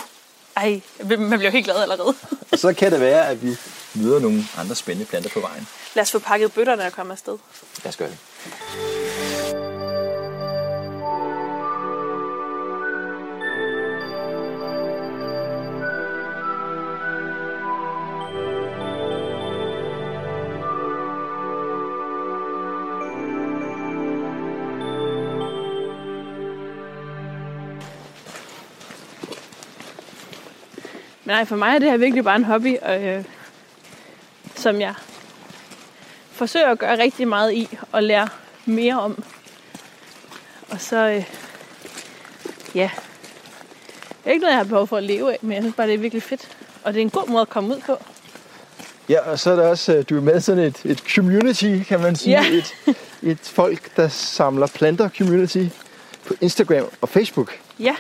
Ej, 0.55 0.81
man 1.03 1.39
bliver 1.39 1.51
helt 1.51 1.65
glad 1.65 1.81
allerede. 1.81 2.15
Og 2.51 2.59
så 2.59 2.73
kan 2.73 2.91
det 2.91 2.99
være, 2.99 3.27
at 3.27 3.43
vi 3.43 3.55
møder 3.93 4.19
nogle 4.19 4.43
andre 4.57 4.75
spændende 4.75 5.09
planter 5.09 5.29
på 5.29 5.39
vejen. 5.39 5.67
Lad 5.95 6.01
os 6.01 6.11
få 6.11 6.19
pakket 6.19 6.53
bøtterne 6.53 6.85
og 6.85 6.91
komme 6.91 7.13
afsted. 7.13 7.37
Lad 7.83 7.89
os 7.89 7.97
gøre 7.97 8.09
det. 8.09 8.17
Nej, 31.33 31.45
for 31.45 31.55
mig 31.55 31.75
er 31.75 31.79
det 31.79 31.89
her 31.89 31.97
virkelig 31.97 32.23
bare 32.23 32.35
en 32.35 32.43
hobby, 32.43 32.77
og, 32.81 33.03
øh, 33.03 33.23
som 34.55 34.81
jeg 34.81 34.93
forsøger 36.31 36.69
at 36.69 36.79
gøre 36.79 36.99
rigtig 36.99 37.27
meget 37.27 37.53
i 37.53 37.77
og 37.91 38.03
lære 38.03 38.27
mere 38.65 38.99
om. 38.99 39.23
Og 40.69 40.81
så, 40.81 40.97
øh, 40.97 41.25
ja, 42.75 42.89
det 44.07 44.25
er 44.25 44.31
ikke 44.31 44.41
noget, 44.41 44.51
jeg 44.51 44.59
har 44.59 44.63
behov 44.63 44.87
for 44.87 44.97
at 44.97 45.03
leve 45.03 45.33
af, 45.33 45.39
men 45.41 45.51
jeg 45.51 45.63
synes 45.63 45.75
bare, 45.75 45.87
det 45.87 45.93
er 45.93 45.97
virkelig 45.97 46.23
fedt. 46.23 46.57
Og 46.83 46.93
det 46.93 46.99
er 46.99 47.01
en 47.01 47.09
god 47.09 47.27
måde 47.27 47.41
at 47.41 47.49
komme 47.49 47.75
ud 47.75 47.81
på. 47.85 47.97
Ja, 49.09 49.31
og 49.31 49.39
så 49.39 49.51
er 49.51 49.55
der 49.55 49.67
også, 49.67 49.93
øh, 49.93 50.03
du 50.09 50.17
er 50.17 50.21
med 50.21 50.41
sådan 50.41 50.63
et, 50.63 50.81
et 50.85 50.99
community, 50.99 51.83
kan 51.87 51.99
man 51.99 52.15
sige. 52.15 52.41
Ja. 52.41 52.45
Et, 52.51 52.95
et 53.31 53.39
folk, 53.39 53.95
der 53.95 54.07
samler 54.07 54.67
planter 54.67 55.09
community 55.17 55.65
på 56.27 56.33
Instagram 56.41 56.85
og 57.01 57.09
Facebook. 57.09 57.59
Ja, 57.79 57.95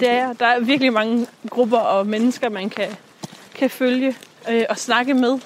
det 0.00 0.10
er 0.10 0.32
der 0.32 0.46
er 0.46 0.60
virkelig 0.60 0.92
mange 0.92 1.26
grupper 1.50 1.78
og 1.78 2.06
mennesker, 2.06 2.48
man 2.48 2.70
kan, 2.70 2.88
kan 3.54 3.70
følge 3.70 4.16
øh, 4.50 4.64
og 4.68 4.78
snakke 4.78 5.14
med. 5.14 5.38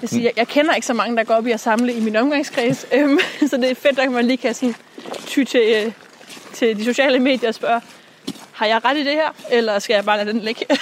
Det 0.00 0.10
siger, 0.10 0.22
jeg, 0.22 0.32
jeg 0.36 0.48
kender 0.48 0.74
ikke 0.74 0.86
så 0.86 0.94
mange, 0.94 1.16
der 1.16 1.24
går 1.24 1.34
op 1.34 1.46
i 1.46 1.50
at 1.50 1.60
samle 1.60 1.92
i 1.92 2.00
min 2.00 2.16
omgangskreds, 2.16 2.86
øhm, 2.94 3.18
så 3.46 3.56
det 3.56 3.70
er 3.70 3.74
fedt, 3.74 3.98
at 3.98 4.12
man 4.12 4.24
lige 4.24 4.36
kan 4.36 4.54
sådan, 4.54 4.74
ty 5.26 5.44
til, 5.44 5.62
øh, 5.76 5.92
til 6.52 6.76
de 6.76 6.84
sociale 6.84 7.18
medier 7.18 7.48
og 7.48 7.54
spørge, 7.54 7.80
har 8.52 8.66
jeg 8.66 8.84
ret 8.84 8.96
i 8.96 9.04
det 9.04 9.12
her, 9.12 9.34
eller 9.50 9.78
skal 9.78 9.94
jeg 9.94 10.04
bare 10.04 10.16
lade 10.18 10.32
den 10.32 10.40
ligge? 10.40 10.66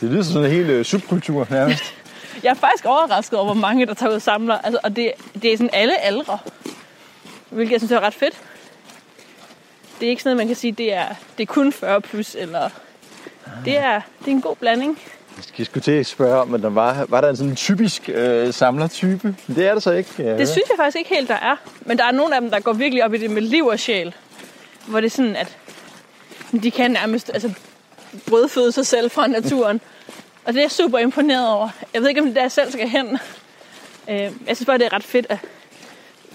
Det 0.00 0.10
lyder 0.10 0.22
som 0.22 0.32
sådan 0.32 0.50
en 0.50 0.56
hel 0.56 0.70
øh, 0.70 0.84
subkultur 0.84 1.46
nærmest. 1.50 1.94
Jeg 2.42 2.50
er 2.50 2.54
faktisk 2.54 2.84
overrasket 2.84 3.38
over, 3.38 3.44
hvor 3.44 3.60
mange, 3.60 3.86
der 3.86 3.94
tager 3.94 4.10
ud 4.10 4.14
og 4.14 4.22
samler. 4.22 4.58
Altså, 4.58 4.78
og 4.82 4.96
det, 4.96 5.12
det 5.42 5.52
er 5.52 5.56
sådan 5.56 5.70
alle 5.72 6.00
aldre. 6.00 6.38
Hvilket 7.50 7.72
jeg 7.72 7.80
synes 7.80 7.92
er 7.92 8.00
ret 8.00 8.14
fedt. 8.14 8.34
Det 10.00 10.06
er 10.06 10.10
ikke 10.10 10.22
sådan 10.22 10.30
noget, 10.30 10.36
man 10.36 10.46
kan 10.46 10.56
sige, 10.56 10.72
det 10.72 10.92
er, 10.92 11.06
det 11.38 11.42
er 11.42 11.46
kun 11.46 11.72
40 11.72 12.00
plus, 12.00 12.36
eller... 12.38 12.70
Det 13.64 13.78
er, 13.78 14.00
det 14.18 14.26
er 14.26 14.30
en 14.30 14.40
god 14.40 14.56
blanding. 14.56 14.98
Jeg 15.58 15.66
skulle 15.66 15.82
til 15.82 15.92
at 15.92 16.06
spørge 16.06 16.40
om, 16.40 16.48
men 16.48 16.62
der 16.62 16.70
var, 16.70 17.06
var 17.08 17.20
der 17.20 17.28
en 17.28 17.36
sådan 17.36 17.56
typisk 17.56 18.10
øh, 18.14 18.52
samlertype? 18.54 19.36
Det 19.46 19.66
er 19.66 19.72
der 19.72 19.80
så 19.80 19.92
ikke. 19.92 20.38
Det 20.38 20.48
synes 20.48 20.68
jeg 20.68 20.76
faktisk 20.76 20.98
ikke 20.98 21.14
helt, 21.14 21.28
der 21.28 21.34
er. 21.34 21.56
Men 21.80 21.98
der 21.98 22.04
er 22.04 22.12
nogle 22.12 22.34
af 22.34 22.40
dem, 22.40 22.50
der 22.50 22.60
går 22.60 22.72
virkelig 22.72 23.04
op 23.04 23.14
i 23.14 23.18
det 23.18 23.30
med 23.30 23.42
liv 23.42 23.66
og 23.66 23.78
sjæl. 23.78 24.14
Hvor 24.86 25.00
det 25.00 25.06
er 25.06 25.10
sådan, 25.10 25.36
at 25.36 25.58
de 26.62 26.70
kan 26.70 26.90
nærmest 26.90 27.30
altså, 27.34 27.52
brødføde 28.28 28.72
sig 28.72 28.86
selv 28.86 29.10
fra 29.10 29.26
naturen. 29.26 29.80
Og 30.44 30.52
det 30.52 30.58
er 30.58 30.62
jeg 30.62 30.70
super 30.70 30.98
imponeret 30.98 31.48
over. 31.48 31.68
Jeg 31.94 32.02
ved 32.02 32.08
ikke, 32.08 32.20
om 32.20 32.26
det 32.26 32.32
er 32.32 32.34
der, 32.34 32.42
jeg 32.42 32.52
selv 32.52 32.72
skal 32.72 32.88
hen. 32.88 33.18
Øh, 34.08 34.16
jeg 34.18 34.56
synes 34.56 34.64
bare, 34.66 34.78
det 34.78 34.86
er 34.86 34.92
ret 34.92 35.04
fedt 35.04 35.26
at 35.28 35.38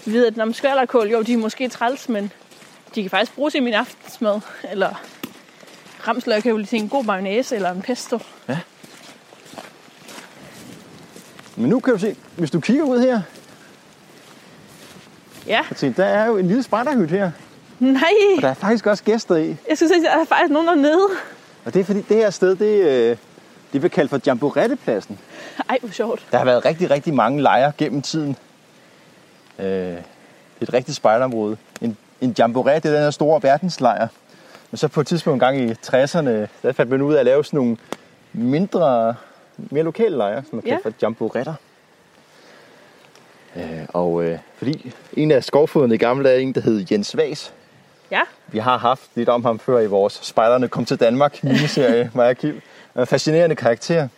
vide, 0.04 0.26
at 0.26 0.36
når 0.36 0.44
man 0.44 0.54
skvallerkål, 0.54 1.08
jo, 1.08 1.22
de 1.22 1.32
er 1.32 1.36
måske 1.36 1.68
træls, 1.68 2.08
men 2.08 2.32
de 2.94 3.02
kan 3.02 3.10
faktisk 3.10 3.34
bruges 3.34 3.54
i 3.54 3.60
min 3.60 3.74
aftensmad. 3.74 4.40
Eller 4.70 5.02
ramsløg 6.08 6.42
kan 6.42 6.52
jo 6.52 6.66
til 6.66 6.78
en 6.80 6.88
god 6.88 7.04
mayonnaise 7.04 7.56
eller 7.56 7.70
en 7.70 7.82
pesto. 7.82 8.18
Men 11.56 11.68
nu 11.70 11.80
kan 11.80 11.92
du 11.94 11.98
se, 11.98 12.16
hvis 12.36 12.50
du 12.50 12.60
kigger 12.60 12.84
ud 12.84 13.00
her, 13.00 13.20
Ja, 15.46 15.60
se, 15.76 15.90
der 15.96 16.04
er 16.04 16.26
jo 16.26 16.36
en 16.36 16.46
lille 16.46 16.62
spejderhytte 16.62 17.16
her. 17.16 17.30
nej. 17.78 18.02
Og 18.36 18.42
der 18.42 18.48
er 18.48 18.54
faktisk 18.54 18.86
også 18.86 19.04
gæster 19.04 19.36
i. 19.36 19.56
Jeg 19.68 19.76
synes, 19.76 19.92
at 19.92 20.02
der 20.02 20.10
er 20.10 20.24
faktisk 20.24 20.52
nogen 20.52 20.68
dernede. 20.68 21.08
Og 21.64 21.74
det 21.74 21.80
er 21.80 21.84
fordi, 21.84 22.00
det 22.00 22.16
her 22.16 22.30
sted, 22.30 22.56
det, 22.56 22.84
øh, 22.84 23.16
det 23.72 23.80
bliver 23.80 23.88
kaldt 23.88 24.10
for 24.10 24.20
Jamborettepladsen. 24.26 25.18
Ej, 25.68 25.78
hvor 25.80 25.90
sjovt. 25.90 26.26
Der 26.32 26.38
har 26.38 26.44
været 26.44 26.64
rigtig, 26.64 26.90
rigtig 26.90 27.14
mange 27.14 27.42
lejre 27.42 27.72
gennem 27.78 28.02
tiden. 28.02 28.36
Øh, 29.58 29.66
det 29.66 29.96
er 30.60 30.62
et 30.62 30.72
rigtigt 30.74 30.96
spejderområde. 30.96 31.56
En, 31.80 31.96
en 32.20 32.34
jamboree, 32.38 32.74
det 32.74 32.84
er 32.84 32.92
den 32.92 33.02
her 33.02 33.10
store 33.10 33.42
verdenslejr. 33.42 34.08
Men 34.70 34.78
så 34.78 34.88
på 34.88 35.00
et 35.00 35.06
tidspunkt 35.06 35.34
en 35.34 35.40
gang 35.40 35.60
i 35.60 35.72
60'erne, 35.72 36.30
der 36.62 36.72
fandt 36.72 36.88
man 36.90 37.02
ud 37.02 37.14
af 37.14 37.18
at 37.18 37.24
lave 37.24 37.44
sådan 37.44 37.56
nogle 37.56 37.76
mindre, 38.32 39.14
mere 39.56 39.82
lokale 39.84 40.16
lejre, 40.16 40.42
som 40.50 40.60
kaldt 40.62 40.66
Ja. 40.66 40.78
for 40.82 40.92
jamboretter. 41.02 41.54
Øh, 43.56 43.62
og 43.88 44.24
øh, 44.24 44.38
fordi 44.56 44.92
en 45.12 45.30
af 45.30 45.44
skovfodene 45.44 45.94
i 45.94 45.98
gamle 45.98 46.28
dage 46.28 46.40
en, 46.42 46.52
der 46.54 46.60
hed 46.60 46.84
Jens 46.90 47.16
Vas. 47.16 47.52
Ja, 48.10 48.20
Vi 48.46 48.58
har 48.58 48.78
haft 48.78 49.02
lidt 49.14 49.28
om 49.28 49.44
ham 49.44 49.58
før 49.58 49.78
i 49.78 49.86
vores 49.86 50.12
Spejderne 50.22 50.68
kom 50.68 50.84
til 50.84 51.00
Danmark 51.00 51.44
miniserie, 51.44 52.10
og 52.14 52.36
Kim. 52.36 52.60
En 52.98 53.06
fascinerende 53.06 53.56
karakter. 53.56 54.08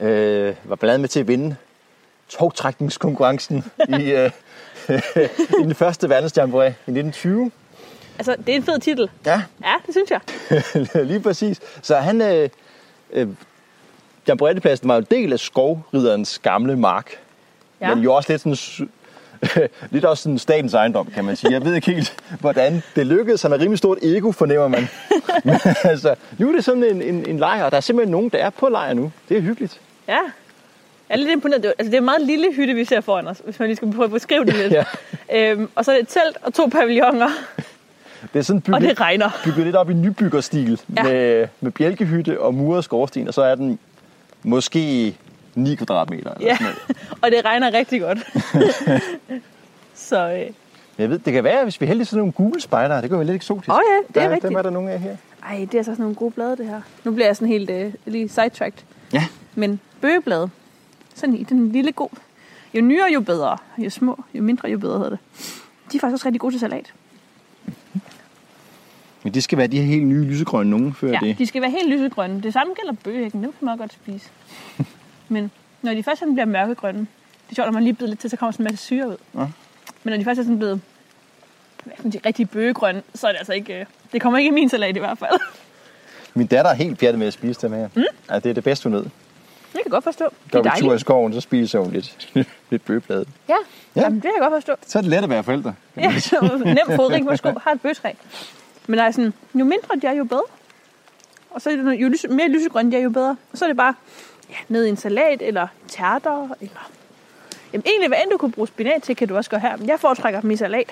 Øh, 0.00 0.54
var 0.64 0.76
blandt 0.76 0.84
andet 0.92 1.00
med 1.00 1.08
til 1.08 1.20
at 1.20 1.28
vinde 1.28 1.56
togtrækningskonkurrencen 2.28 3.64
i, 3.88 4.10
øh, 4.12 4.30
i 5.60 5.62
den 5.62 5.74
første 5.74 6.08
verdensjamboree 6.08 6.68
i 6.68 6.90
1920. 6.90 7.50
altså, 8.18 8.36
det 8.46 8.48
er 8.48 8.56
en 8.56 8.62
fed 8.62 8.78
titel. 8.78 9.10
Ja, 9.26 9.42
Ja, 9.64 9.74
det 9.86 9.94
synes 9.94 10.10
jeg. 10.10 10.20
lige 11.10 11.20
præcis. 11.20 11.60
Så 11.82 11.96
han... 11.96 12.20
Øh, 12.20 12.48
øh, 13.12 13.28
Jamborettepladsen 14.28 14.88
var 14.88 14.94
jo 14.94 14.98
en 14.98 15.06
del 15.10 15.32
af 15.32 15.38
skovriderens 15.40 16.38
gamle 16.38 16.76
mark. 16.76 17.10
Ja. 17.80 17.94
Men 17.94 18.04
jo 18.04 18.14
også 18.14 18.32
lidt 18.32 18.40
sådan... 18.42 18.88
lidt 19.90 20.04
også 20.04 20.22
sådan 20.22 20.38
statens 20.38 20.74
ejendom, 20.74 21.06
kan 21.14 21.24
man 21.24 21.36
sige. 21.36 21.52
Jeg 21.52 21.64
ved 21.64 21.74
ikke 21.74 21.92
helt, 21.92 22.14
hvordan 22.40 22.82
det 22.96 23.06
lykkedes. 23.06 23.42
Han 23.42 23.50
har 23.50 23.58
rimelig 23.58 23.78
stort 23.78 23.98
ego, 24.02 24.32
fornemmer 24.32 24.68
man. 24.68 24.88
Men 25.44 25.56
altså, 25.84 26.14
nu 26.38 26.48
er 26.48 26.52
det 26.52 26.64
sådan 26.64 26.84
en, 26.84 27.02
en, 27.02 27.28
en 27.28 27.38
lejr, 27.38 27.64
og 27.64 27.70
der 27.70 27.76
er 27.76 27.80
simpelthen 27.80 28.10
nogen, 28.10 28.28
der 28.28 28.38
er 28.38 28.50
på 28.50 28.68
lejr 28.68 28.94
nu. 28.94 29.12
Det 29.28 29.36
er 29.36 29.40
hyggeligt. 29.40 29.80
Ja. 30.08 30.18
Jeg 31.08 31.14
er 31.14 31.18
lidt 31.18 31.30
imponeret. 31.30 31.62
Det 31.62 31.68
er, 31.68 31.72
altså, 31.78 31.90
det 31.90 31.94
er 31.94 31.98
en 32.00 32.04
meget 32.04 32.22
lille 32.22 32.52
hytte, 32.54 32.74
vi 32.74 32.84
ser 32.84 33.00
foran 33.00 33.26
os, 33.26 33.40
hvis 33.44 33.58
man 33.58 33.68
lige 33.68 33.76
skal 33.76 33.92
prøve 33.92 34.04
at 34.04 34.10
beskrive 34.10 34.44
det 34.44 34.54
lidt. 34.54 34.72
Ja. 34.72 34.84
øhm, 35.50 35.68
og 35.74 35.84
så 35.84 35.90
er 35.90 35.94
det 35.96 36.02
et 36.02 36.08
telt 36.08 36.36
og 36.42 36.54
to 36.54 36.66
pavilloner, 36.66 37.28
Det 38.32 38.38
er 38.38 38.42
sådan 38.42 38.56
og 38.56 38.62
bygget, 38.80 38.82
det 38.90 39.00
regner. 39.00 39.30
bygget 39.44 39.64
lidt 39.64 39.76
op 39.76 39.90
i 39.90 39.94
nybyggerstil 39.94 40.80
Ja. 40.96 41.02
med, 41.02 41.48
med 41.60 41.70
bjælkehytte 41.72 42.40
og 42.40 42.54
muret 42.54 42.84
skorsten, 42.84 43.28
og 43.28 43.34
så 43.34 43.42
er 43.42 43.54
den 43.54 43.78
måske 44.42 45.14
9 45.54 45.74
kvadratmeter. 45.74 46.34
Eller 46.34 46.46
Ja, 46.46 46.56
sådan 46.56 46.72
noget. 46.88 47.18
og 47.22 47.30
det 47.30 47.44
regner 47.44 47.72
rigtig 47.74 48.00
godt. 48.00 48.18
så, 49.94 50.28
øh, 50.30 50.38
Men 50.38 50.54
Jeg 50.98 51.10
ved, 51.10 51.18
det 51.18 51.32
kan 51.32 51.44
være, 51.44 51.62
hvis 51.62 51.80
vi 51.80 51.86
heldige 51.86 52.06
sådan 52.06 52.18
nogle 52.18 52.32
Google 52.32 52.60
spejdere, 52.60 53.02
det 53.02 53.08
kan 53.10 53.18
være 53.18 53.26
lidt 53.26 53.36
eksotisk. 53.36 53.68
Åh 53.70 53.78
ja, 53.90 53.96
det 54.14 54.22
er 54.22 54.28
der, 54.28 54.34
rigtigt. 54.34 54.48
Dem 54.50 54.58
er 54.58 54.62
der 54.62 54.70
nogle 54.70 54.90
af 54.90 55.00
her. 55.00 55.16
ej, 55.48 55.56
det 55.60 55.74
er 55.74 55.78
altså 55.78 55.92
sådan 55.92 56.02
nogle 56.02 56.14
gode 56.14 56.30
blade, 56.30 56.56
det 56.56 56.66
her. 56.66 56.80
Nu 57.04 57.10
bliver 57.12 57.26
jeg 57.28 57.36
sådan 57.36 57.48
helt 57.48 57.70
øh, 57.70 57.92
lige 58.06 58.28
sidetracked. 58.28 58.78
Ja. 59.12 59.24
Men 59.54 59.80
bøgeblade, 60.00 60.50
sådan 61.16 61.34
i 61.36 61.42
den 61.44 61.72
lille 61.72 61.92
god. 61.92 62.08
Jo 62.74 62.80
nyere, 62.80 63.08
jo 63.14 63.20
bedre. 63.20 63.58
Jo 63.78 63.90
små, 63.90 64.24
jo 64.34 64.42
mindre, 64.42 64.68
jo 64.68 64.78
bedre 64.78 64.96
hedder 64.98 65.10
det. 65.10 65.18
De 65.92 65.96
er 65.96 66.00
faktisk 66.00 66.12
også 66.12 66.26
rigtig 66.26 66.40
gode 66.40 66.52
til 66.54 66.60
salat. 66.60 66.92
Men 69.22 69.34
det 69.34 69.42
skal 69.44 69.58
være 69.58 69.66
de 69.66 69.76
her 69.76 69.84
helt 69.84 70.06
nye 70.06 70.24
lysegrønne 70.24 70.70
nogen, 70.70 70.94
før 70.94 71.08
Ja, 71.08 71.18
det. 71.22 71.38
de 71.38 71.46
skal 71.46 71.62
være 71.62 71.70
helt 71.70 71.88
lysegrønne. 71.90 72.42
Det 72.42 72.52
samme 72.52 72.74
gælder 72.74 72.92
bøgeæggen. 73.04 73.42
Dem 73.42 73.52
kan 73.58 73.66
man 73.66 73.78
godt 73.78 73.92
spise. 73.92 74.28
Men 75.28 75.50
når 75.82 75.94
de 75.94 76.02
først 76.02 76.18
sådan 76.18 76.34
bliver 76.34 76.46
mørkegrønne, 76.46 77.00
det 77.00 77.50
er 77.50 77.54
sjovt, 77.54 77.66
når 77.66 77.72
man 77.72 77.82
lige 77.82 77.94
bider 77.94 78.08
lidt 78.08 78.20
til, 78.20 78.30
så 78.30 78.36
kommer 78.36 78.52
sådan 78.52 78.66
en 78.66 78.72
masse 78.72 78.84
syre 78.84 79.08
ud. 79.08 79.16
Ja. 79.34 79.38
Men 80.04 80.10
når 80.12 80.16
de 80.16 80.24
først 80.24 80.38
er 80.38 80.42
sådan 80.42 80.58
blevet 80.58 80.80
hvad 81.84 82.12
sige, 82.12 82.22
rigtig 82.26 82.50
bøgegrønne, 82.50 83.02
så 83.14 83.26
er 83.26 83.30
det 83.32 83.38
altså 83.38 83.52
ikke... 83.52 83.80
øh, 83.80 83.86
Det 84.12 84.20
kommer 84.22 84.38
ikke 84.38 84.48
i 84.48 84.52
min 84.52 84.68
salat 84.68 84.96
i 84.96 84.98
hvert 84.98 85.18
fald. 85.18 85.40
Min 86.34 86.46
datter 86.46 86.70
er 86.70 86.74
helt 86.74 86.98
pjattet 86.98 87.18
med 87.18 87.26
at 87.26 87.32
spise 87.32 87.60
dem 87.62 87.72
her. 87.72 87.88
Mm. 87.94 88.02
Ja, 88.30 88.34
det 88.38 88.46
er 88.50 88.54
det 88.54 88.64
bedste, 88.64 88.84
hun 88.88 88.92
ved. 88.92 89.04
Jeg 89.76 89.82
kan 89.82 89.90
godt 89.90 90.04
forstå. 90.04 90.24
Det 90.44 90.52
Går 90.52 90.62
vi 90.62 90.70
tur 90.78 90.94
i 90.94 90.98
skoven, 90.98 91.32
så 91.32 91.40
spiser 91.40 91.78
hun 91.78 91.90
lidt, 91.92 92.28
lidt 92.70 92.84
bøgeblade. 92.84 93.24
Ja, 93.48 93.54
Ja. 93.54 94.00
ja. 94.00 94.04
Jamen, 94.04 94.16
det 94.16 94.22
kan 94.22 94.32
jeg 94.40 94.50
godt 94.50 94.64
forstå. 94.64 94.74
Så 94.86 94.98
er 94.98 95.02
det 95.02 95.10
let 95.10 95.22
at 95.22 95.30
være 95.30 95.42
forældre. 95.44 95.74
Ja, 95.96 96.18
så 96.18 96.60
nemt 96.64 96.96
fodring 96.96 97.26
på 97.26 97.36
sko. 97.36 97.48
Har 97.62 97.72
et 97.72 97.80
bøgetræ. 97.80 98.12
Men 98.86 98.98
altså, 98.98 99.32
jo 99.54 99.64
mindre 99.64 99.96
de 100.02 100.06
er, 100.06 100.12
jo 100.12 100.24
bedre. 100.24 100.42
Og 101.50 101.62
så 101.62 101.70
er 101.70 101.76
det, 101.76 101.94
jo 101.94 102.08
lyse, 102.08 102.28
mere 102.28 102.48
lysegrønne 102.48 102.92
de 102.92 102.96
er, 102.96 103.00
jo 103.00 103.10
bedre. 103.10 103.36
Og 103.52 103.58
så 103.58 103.64
er 103.64 103.68
det 103.68 103.76
bare 103.76 103.94
ja, 104.50 104.54
ned 104.68 104.84
i 104.84 104.88
en 104.88 104.96
salat, 104.96 105.42
eller 105.42 105.66
tærter, 105.88 106.48
eller... 106.60 106.90
Jamen 107.72 107.82
egentlig, 107.86 108.08
hvad 108.08 108.18
end 108.22 108.30
du 108.30 108.36
kunne 108.36 108.52
bruge 108.52 108.68
spinat 108.68 109.02
til, 109.02 109.16
kan 109.16 109.28
du 109.28 109.36
også 109.36 109.50
gøre 109.50 109.60
her. 109.60 109.76
Men 109.76 109.88
jeg 109.88 110.00
foretrækker 110.00 110.40
dem 110.40 110.50
i 110.50 110.56
salat. 110.56 110.90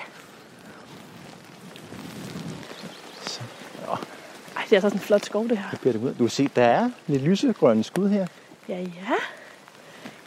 Ej, 4.55 4.61
det 4.63 4.71
er 4.71 4.75
altså 4.75 4.79
sådan 4.81 4.97
en 4.97 4.99
flot 4.99 5.25
skov, 5.25 5.47
det 5.49 5.57
her. 5.57 5.65
Så 5.71 5.79
bliver 5.79 5.93
det 5.93 6.01
ud. 6.03 6.09
Du 6.09 6.23
kan 6.23 6.29
se, 6.29 6.49
der 6.55 6.63
er 6.63 6.89
lidt 7.07 7.23
lysegrønne 7.23 7.83
skud 7.83 8.09
her. 8.09 8.27
Ja, 8.69 8.77
ja. 8.79 9.15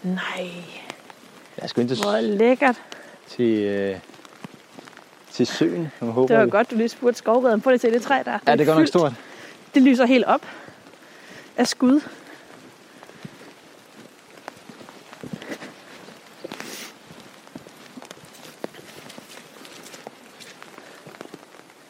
Nej, 0.02 0.50
Jeg 1.62 1.70
skal 1.70 1.80
ind 1.80 1.88
til, 1.88 1.98
hvor 2.02 2.20
lækkert. 2.20 2.76
til, 3.28 3.58
øh, 3.64 3.98
til 5.32 5.46
søen. 5.46 5.88
Jeg 6.00 6.08
håber, 6.08 6.26
Det 6.28 6.36
var 6.38 6.46
godt, 6.50 6.70
du 6.70 6.76
lige 6.76 6.88
spurgte 6.88 7.18
skovredden. 7.18 7.60
Prøv 7.60 7.70
lige 7.70 7.80
se 7.80 7.90
det 7.90 8.02
træ 8.02 8.22
der. 8.24 8.38
Ja, 8.46 8.52
det 8.52 8.60
er 8.60 8.64
godt 8.64 8.78
nok 8.78 8.86
stort. 8.88 9.12
Det 9.74 9.82
lyser 9.82 10.06
helt 10.06 10.24
op 10.24 10.46
af 11.56 11.66
skud. 11.68 12.00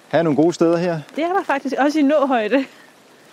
Her 0.09 0.19
er 0.19 0.23
nogle 0.23 0.37
gode 0.37 0.53
steder 0.53 0.77
her. 0.77 1.01
Det 1.17 1.25
er 1.25 1.33
der 1.33 1.43
faktisk 1.45 1.75
også 1.79 1.99
i 1.99 2.03
nåhøjde. 2.03 2.65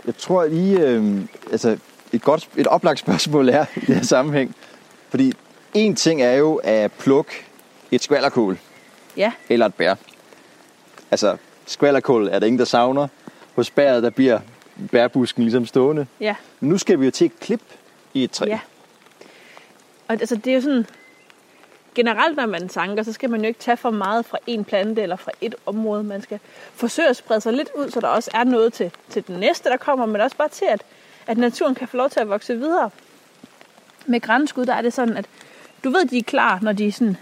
Jeg 0.06 0.18
tror 0.18 0.46
lige, 0.46 0.80
øh, 0.88 1.22
altså 1.52 1.78
et 2.14 2.22
godt, 2.22 2.50
et 2.58 2.68
oplagt 2.68 3.00
spørgsmål 3.00 3.50
er 3.50 3.66
i 3.76 3.80
det 3.80 3.96
her 3.96 4.04
sammenhæng. 4.04 4.56
Fordi 5.10 5.34
en 5.74 5.96
ting 5.96 6.22
er 6.22 6.34
jo 6.34 6.56
at 6.64 6.92
plukke 6.92 7.32
et 7.92 8.04
skvallerkål 8.04 8.58
Ja, 9.18 9.32
eller 9.50 9.66
et 9.66 9.74
bær. 9.74 9.96
Altså, 11.12 11.38
skvallerkål 11.66 12.28
er 12.28 12.40
der 12.40 12.48
ingen, 12.48 12.60
der 12.60 12.66
savner. 12.66 13.08
Hos 13.56 13.72
bæret, 13.72 14.04
der 14.04 14.10
bliver 14.10 14.40
bærbusken 14.92 15.44
ligesom 15.44 15.66
stående. 15.66 16.08
ja, 16.20 16.36
Men 16.60 16.70
nu 16.70 16.78
skal 16.78 17.00
vi 17.00 17.06
jo 17.06 17.12
til 17.12 17.26
et 17.26 17.40
klip 17.40 17.62
i 18.14 18.24
et 18.24 18.32
træ. 18.32 18.46
ja. 18.46 18.60
Og 20.08 20.14
altså, 20.14 20.36
det 20.36 20.48
er 20.48 20.56
jo 20.56 20.62
sådan... 20.62 20.86
Generelt, 21.96 22.38
når 22.38 22.46
man 22.46 22.70
tanker, 22.70 23.04
så 23.04 23.14
skal 23.14 23.30
man 23.30 23.42
jo 23.42 23.48
ikke 23.48 23.60
tage 23.60 23.78
for 23.78 23.90
meget 23.90 24.26
fra 24.26 24.38
en 24.48 24.64
plante 24.66 25.02
eller 25.02 25.16
fra 25.16 25.32
et 25.42 25.56
område. 25.66 26.04
Man 26.04 26.22
skal 26.22 26.40
forsøge 26.74 27.10
at 27.10 27.16
sprede 27.16 27.42
sig 27.42 27.54
lidt 27.54 27.70
ud, 27.76 27.90
så 27.90 28.00
der 28.00 28.08
også 28.08 28.32
er 28.34 28.44
noget 28.44 28.74
til, 28.74 28.92
til 29.10 29.28
den 29.28 29.40
næste, 29.40 29.70
der 29.70 29.78
kommer, 29.78 30.06
men 30.06 30.22
også 30.22 30.38
bare 30.38 30.50
til, 30.50 30.66
at, 30.70 30.82
at 31.28 31.38
naturen 31.38 31.76
kan 31.76 31.88
få 31.88 31.98
lov 31.98 32.10
til 32.10 32.20
at 32.20 32.30
vokse 32.30 32.58
videre. 32.58 32.90
Med 34.06 34.22
grænskud, 34.22 34.66
der 34.66 34.74
er 34.74 34.82
det 34.82 34.94
sådan, 34.94 35.18
at 35.18 35.26
du 35.84 35.90
ved, 35.90 36.06
de 36.06 36.18
er 36.18 36.24
klar, 36.24 36.60
når 36.62 36.72
de 36.72 36.88
er 36.88 36.92
sådan... 36.92 37.18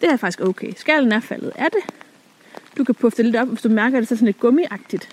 Det 0.00 0.12
er 0.12 0.16
faktisk 0.16 0.40
okay. 0.40 0.72
Skallen 0.76 1.12
er 1.12 1.20
faldet. 1.20 1.52
Er 1.54 1.68
det? 1.68 1.80
Du 2.78 2.84
kan 2.84 2.94
puffe 2.94 3.16
det 3.16 3.24
lidt 3.24 3.36
op, 3.36 3.48
hvis 3.48 3.62
du 3.62 3.68
mærker, 3.68 3.98
at 3.98 4.00
det 4.02 4.10
er 4.12 4.16
sådan 4.16 4.26
lidt 4.26 4.40
gummiagtigt. 4.40 5.08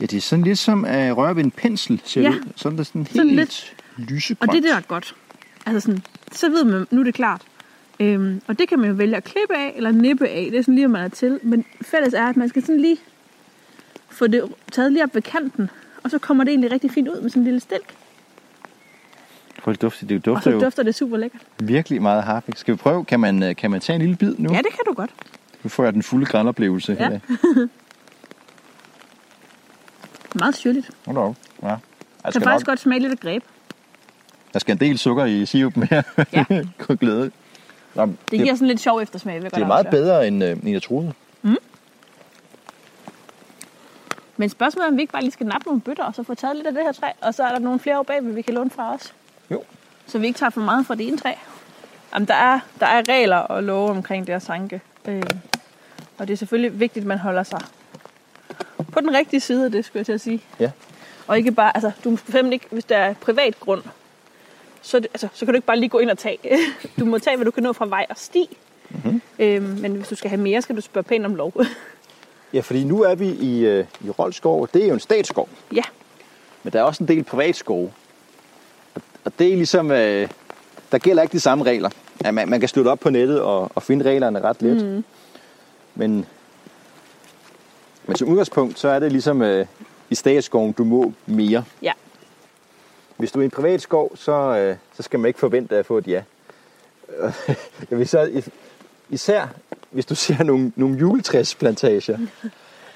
Ja, 0.00 0.06
det 0.06 0.16
er 0.16 0.20
sådan 0.20 0.44
lidt 0.44 0.58
som 0.58 0.84
at 0.84 1.16
røre 1.16 1.36
ved 1.36 1.44
en 1.44 1.50
pensel, 1.50 2.00
ser 2.04 2.20
Ja. 2.22 2.30
ud. 2.30 2.40
Sådan, 2.56 2.78
der 2.78 2.82
er 2.82 2.84
sådan 2.84 3.02
helt 3.02 3.16
Sådan 3.16 3.34
lidt 3.34 3.76
lysegrønt. 3.96 4.48
Og 4.50 4.54
det 4.54 4.58
er 4.58 4.62
det, 4.62 4.70
der 4.70 4.76
er 4.76 4.80
godt. 4.80 5.14
Altså 5.66 5.80
sådan, 5.80 6.02
så 6.32 6.48
ved 6.48 6.64
man, 6.64 6.86
nu 6.90 7.00
er 7.00 7.04
det 7.04 7.14
klart. 7.14 7.42
Øhm, 8.00 8.42
og 8.46 8.58
det 8.58 8.68
kan 8.68 8.78
man 8.78 8.88
jo 8.88 8.94
vælge 8.94 9.16
at 9.16 9.24
klippe 9.24 9.56
af, 9.56 9.72
eller 9.76 9.90
nippe 9.90 10.28
af. 10.28 10.48
Det 10.50 10.58
er 10.58 10.62
sådan 10.62 10.74
lige, 10.74 10.84
om 10.84 10.90
man 10.90 11.04
er 11.04 11.08
til. 11.08 11.40
Men 11.42 11.64
fælles 11.82 12.14
er, 12.14 12.26
at 12.26 12.36
man 12.36 12.48
skal 12.48 12.62
sådan 12.62 12.80
lige 12.80 12.96
få 14.08 14.26
det 14.26 14.44
taget 14.72 14.92
lige 14.92 15.04
op 15.04 15.14
ved 15.14 15.22
kanten. 15.22 15.70
Og 16.04 16.10
så 16.10 16.18
kommer 16.18 16.44
det 16.44 16.50
egentlig 16.50 16.72
rigtig 16.72 16.90
fint 16.90 17.08
ud 17.08 17.20
med 17.20 17.30
sådan 17.30 17.40
en 17.40 17.44
lille 17.44 17.60
stilk. 17.60 17.94
Prøv 19.62 19.72
at 19.72 19.82
dufte. 19.82 20.06
Det 20.06 20.16
Og 20.16 20.24
dufter 20.24 20.42
så 20.50 20.50
jo 20.50 20.60
dufter 20.60 20.82
det 20.82 20.94
super 20.94 21.16
lækkert. 21.16 21.40
virkelig 21.58 22.02
meget 22.02 22.22
harpik. 22.22 22.56
Skal 22.56 22.72
vi 22.74 22.76
prøve? 22.76 23.04
Kan 23.04 23.20
man, 23.20 23.42
øh, 23.42 23.56
kan 23.56 23.70
man 23.70 23.80
tage 23.80 23.94
en 23.94 24.00
lille 24.02 24.16
bid 24.16 24.34
nu? 24.38 24.52
Ja, 24.52 24.58
det 24.58 24.66
kan 24.72 24.80
du 24.88 24.92
godt. 24.92 25.10
Nu 25.62 25.68
får 25.68 25.84
jeg 25.84 25.92
den 25.94 26.02
fulde 26.02 26.26
grænoplevelse. 26.26 26.96
Ja. 27.00 27.08
her. 27.08 27.18
Meget 30.40 30.56
syrligt. 30.56 30.90
Hold 31.06 31.16
op. 31.16 31.36
Ja. 31.62 31.68
Jeg 31.68 31.78
Kan 32.32 32.42
faktisk 32.42 32.66
nok, 32.66 32.66
godt 32.66 32.80
smage 32.80 33.00
lidt 33.00 33.12
af 33.12 33.18
greb. 33.18 33.42
der 34.52 34.58
skal 34.58 34.72
en 34.72 34.80
del 34.80 34.98
sukker 34.98 35.24
i 35.24 35.46
sirupen 35.46 35.82
her. 35.82 36.02
Ja. 36.32 36.44
God 36.86 36.96
glæde. 36.96 37.30
Nå, 37.94 38.06
det, 38.06 38.16
Det 38.30 38.38
giver 38.38 38.54
sådan 38.54 38.68
lidt 38.68 38.80
sjov 38.80 38.98
eftersmag. 39.00 39.34
jeg 39.34 39.42
det 39.54 39.62
er 39.62 39.66
meget 39.66 39.86
bedre, 39.90 40.28
end, 40.28 40.44
øh, 40.44 40.50
end 40.50 40.68
jeg 40.68 40.82
troede. 40.82 41.12
Men 44.38 44.48
spørgsmålet 44.48 44.86
er, 44.86 44.90
om 44.90 44.96
vi 44.96 45.02
ikke 45.02 45.12
bare 45.12 45.22
lige 45.22 45.32
skal 45.32 45.46
nappe 45.46 45.66
nogle 45.66 45.80
bøtter, 45.80 46.04
og 46.04 46.14
så 46.14 46.22
få 46.22 46.34
taget 46.34 46.56
lidt 46.56 46.66
af 46.66 46.72
det 46.72 46.82
her 46.82 46.92
træ, 46.92 47.06
og 47.20 47.34
så 47.34 47.42
er 47.42 47.52
der 47.52 47.58
nogle 47.58 47.78
flere 47.78 47.98
år 47.98 48.02
bagved, 48.02 48.32
vi 48.32 48.42
kan 48.42 48.54
låne 48.54 48.70
fra 48.70 48.94
os. 48.94 49.14
Jo. 49.50 49.62
Så 50.06 50.18
vi 50.18 50.26
ikke 50.26 50.38
tager 50.38 50.50
for 50.50 50.60
meget 50.60 50.86
fra 50.86 50.94
det 50.94 51.08
ene 51.08 51.18
træ. 51.18 51.32
Jamen, 52.14 52.28
der 52.28 52.34
er, 52.34 52.60
der 52.80 52.86
er 52.86 53.02
regler 53.08 53.36
og 53.36 53.62
love 53.62 53.90
omkring 53.90 54.26
det 54.26 54.32
at 54.32 54.42
sanke. 54.42 54.80
Øh, 55.08 55.22
og 56.18 56.28
det 56.28 56.32
er 56.32 56.36
selvfølgelig 56.36 56.80
vigtigt, 56.80 57.02
at 57.02 57.06
man 57.06 57.18
holder 57.18 57.42
sig 57.42 57.60
på 58.92 59.00
den 59.00 59.14
rigtige 59.14 59.40
side 59.40 59.64
af 59.64 59.72
det, 59.72 59.84
skulle 59.84 59.98
jeg 60.00 60.06
til 60.06 60.12
at 60.12 60.20
sige. 60.20 60.42
Ja. 60.60 60.70
Og 61.26 61.38
ikke 61.38 61.52
bare, 61.52 61.76
altså, 61.76 61.90
du 62.04 62.10
må 62.10 62.50
ikke, 62.50 62.66
hvis 62.70 62.84
der 62.84 62.96
er 62.96 63.14
privat 63.14 63.60
grund, 63.60 63.82
så, 64.82 65.00
det, 65.00 65.06
altså, 65.06 65.28
så 65.32 65.44
kan 65.44 65.54
du 65.54 65.56
ikke 65.56 65.66
bare 65.66 65.78
lige 65.78 65.88
gå 65.88 65.98
ind 65.98 66.10
og 66.10 66.18
tage. 66.18 66.38
Du 67.00 67.04
må 67.04 67.18
tage, 67.18 67.36
hvad 67.36 67.44
du 67.44 67.50
kan 67.50 67.62
nå 67.62 67.72
fra 67.72 67.86
vej 67.86 68.06
og 68.10 68.16
sti. 68.18 68.56
Mhm. 68.90 69.00
Mm-hmm. 69.04 69.20
Øh, 69.38 69.62
men 69.62 69.92
hvis 69.92 70.08
du 70.08 70.14
skal 70.14 70.30
have 70.30 70.40
mere, 70.40 70.62
skal 70.62 70.76
du 70.76 70.80
spørge 70.80 71.04
pænt 71.04 71.26
om 71.26 71.34
lov. 71.34 71.52
Ja, 72.52 72.60
fordi 72.60 72.84
nu 72.84 73.02
er 73.02 73.14
vi 73.14 73.28
i, 73.28 73.64
øh, 73.66 73.84
i 74.00 74.10
Roldskov. 74.10 74.68
Det 74.74 74.82
er 74.84 74.88
jo 74.88 74.94
en 74.94 75.00
statsskov. 75.00 75.48
ja, 75.74 75.82
Men 76.62 76.72
der 76.72 76.78
er 76.78 76.82
også 76.82 77.04
en 77.04 77.08
del 77.08 77.24
privatskove. 77.24 77.92
Og, 78.94 79.02
og 79.24 79.32
det 79.38 79.52
er 79.52 79.56
ligesom, 79.56 79.90
øh, 79.90 80.28
der 80.92 80.98
gælder 80.98 81.22
ikke 81.22 81.32
de 81.32 81.40
samme 81.40 81.64
regler. 81.64 81.90
Ja, 82.24 82.30
man, 82.30 82.48
man 82.48 82.60
kan 82.60 82.68
slutte 82.68 82.88
op 82.88 83.00
på 83.00 83.10
nettet 83.10 83.40
og, 83.40 83.70
og 83.74 83.82
finde 83.82 84.04
reglerne 84.04 84.40
ret 84.40 84.62
let. 84.62 84.84
Mm. 84.86 85.04
Men, 85.94 86.26
men 88.06 88.16
som 88.16 88.28
udgangspunkt, 88.28 88.78
så 88.78 88.88
er 88.88 88.98
det 88.98 89.12
ligesom 89.12 89.42
øh, 89.42 89.66
i 90.10 90.14
statsskoven, 90.14 90.72
du 90.72 90.84
må 90.84 91.12
mere. 91.26 91.64
ja. 91.82 91.92
Hvis 93.16 93.32
du 93.32 93.38
er 93.38 93.42
i 93.42 93.44
en 93.44 93.50
privat 93.50 93.82
skov, 93.82 94.16
så, 94.16 94.32
øh, 94.32 94.76
så 94.96 95.02
skal 95.02 95.20
man 95.20 95.28
ikke 95.28 95.40
forvente 95.40 95.76
at 95.76 95.86
få 95.86 95.98
et 95.98 96.08
ja. 96.08 96.22
Jeg 97.90 97.98
vil 97.98 98.08
så, 98.08 98.22
is- 98.22 98.48
især 99.10 99.46
hvis 99.90 100.06
du 100.06 100.14
ser 100.14 100.42
nogle, 100.42 100.72
nogle 100.76 100.98
juletræsplantager, 100.98 102.18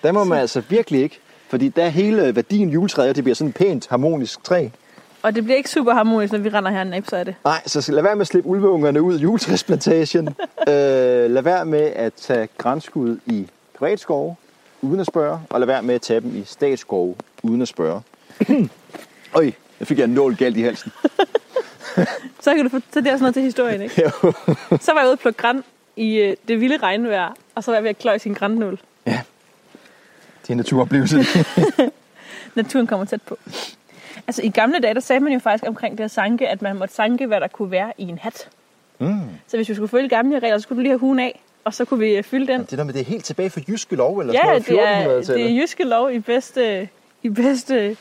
der 0.02 0.12
må 0.12 0.24
man 0.24 0.38
altså 0.38 0.62
virkelig 0.68 1.02
ikke. 1.02 1.20
Fordi 1.48 1.68
der 1.68 1.84
er 1.84 1.88
hele 1.88 2.36
værdien 2.36 2.68
juletræet, 2.68 3.10
og 3.10 3.16
det 3.16 3.24
bliver 3.24 3.34
sådan 3.34 3.48
et 3.48 3.54
pænt 3.54 3.88
harmonisk 3.88 4.44
træ. 4.44 4.68
Og 5.22 5.34
det 5.34 5.44
bliver 5.44 5.56
ikke 5.56 5.70
super 5.70 5.94
harmonisk, 5.94 6.32
når 6.32 6.40
vi 6.40 6.48
render 6.48 6.70
her 6.70 6.96
og 6.96 7.02
så 7.08 7.16
er 7.16 7.24
det. 7.24 7.34
Nej, 7.44 7.62
så 7.66 7.92
lad 7.92 8.02
være 8.02 8.16
med 8.16 8.20
at 8.20 8.26
slippe 8.26 8.48
ulveungerne 8.48 9.02
ud 9.02 9.18
i 9.18 9.22
juletræsplantagen. 9.22 10.28
øh, 10.68 11.30
lad 11.30 11.42
være 11.42 11.64
med 11.64 11.80
at 11.80 12.12
tage 12.12 12.48
grænskud 12.58 13.18
i 13.26 13.48
privatskove 13.78 14.36
uden 14.82 15.00
at 15.00 15.06
spørge, 15.06 15.40
og 15.50 15.60
lad 15.60 15.66
være 15.66 15.82
med 15.82 15.94
at 15.94 16.02
tage 16.02 16.20
dem 16.20 16.36
i 16.36 16.44
statsskove 16.44 17.14
uden 17.42 17.62
at 17.62 17.68
spørge. 17.68 18.02
Øj, 19.34 19.50
jeg 19.80 19.86
fik 19.86 19.98
jeg 19.98 20.04
en 20.04 20.10
nål 20.10 20.36
galt 20.36 20.56
i 20.56 20.62
halsen. 20.62 20.92
Så 22.40 22.54
kan 22.54 22.64
du 22.64 22.68
få 22.68 22.80
så 22.92 23.00
det 23.00 23.06
er 23.06 23.10
sådan 23.10 23.20
noget 23.20 23.34
til 23.34 23.42
historien, 23.42 23.82
ikke? 23.82 23.94
så 24.84 24.92
var 24.92 25.00
jeg 25.00 25.06
ude 25.06 25.12
og 25.12 25.18
plukke 25.18 25.42
græn 25.42 25.62
i 25.96 26.16
øh, 26.16 26.36
det 26.48 26.60
vilde 26.60 26.76
regnvejr, 26.76 27.34
og 27.54 27.64
så 27.64 27.70
var 27.70 27.76
jeg 27.76 27.82
ved 27.82 27.90
at 27.90 27.98
kløje 27.98 28.18
sin 28.18 28.34
grænnål. 28.34 28.78
Ja, 29.06 29.20
det 30.42 30.48
er 30.48 30.52
en 30.52 30.56
naturoplevelse. 30.56 31.16
Naturen 32.54 32.86
kommer 32.86 33.06
tæt 33.06 33.22
på. 33.22 33.38
Altså 34.26 34.42
i 34.42 34.48
gamle 34.48 34.78
dage, 34.78 34.94
der 34.94 35.00
sagde 35.00 35.20
man 35.20 35.32
jo 35.32 35.38
faktisk 35.38 35.68
omkring 35.68 35.98
det 35.98 36.04
at 36.04 36.10
sanke, 36.10 36.48
at 36.48 36.62
man 36.62 36.76
måtte 36.76 36.94
sanke, 36.94 37.26
hvad 37.26 37.40
der 37.40 37.48
kunne 37.48 37.70
være 37.70 37.92
i 37.98 38.02
en 38.02 38.18
hat. 38.18 38.48
mm. 38.98 39.20
Så 39.46 39.56
hvis 39.56 39.68
vi 39.68 39.74
skulle 39.74 39.88
følge 39.88 40.08
gamle 40.08 40.38
regler, 40.38 40.58
så 40.58 40.62
skulle 40.62 40.76
du 40.76 40.80
lige 40.82 40.90
have 40.90 40.98
hugen 40.98 41.18
af, 41.18 41.40
og 41.64 41.74
så 41.74 41.84
kunne 41.84 42.00
vi 42.00 42.16
øh, 42.16 42.22
fylde 42.24 42.52
den. 42.52 42.60
Det 42.64 42.78
der 42.78 42.84
med, 42.84 42.94
det 42.94 43.00
er 43.00 43.04
helt 43.04 43.24
tilbage 43.24 43.50
fra 43.50 43.60
jyske 43.68 43.96
lov, 43.96 44.18
eller 44.18 44.32
Ja, 44.32 44.40
sådan 44.60 44.62
det 44.62 44.88
er, 44.88 45.04
noget, 45.04 45.22
1400-tallet. 45.22 45.44
det 45.46 45.56
er 45.56 45.60
jyske 45.62 45.84
lov 45.84 46.12
i 46.12 46.18
bedste, 46.18 46.88
i 47.22 47.28
bedste 47.28 47.96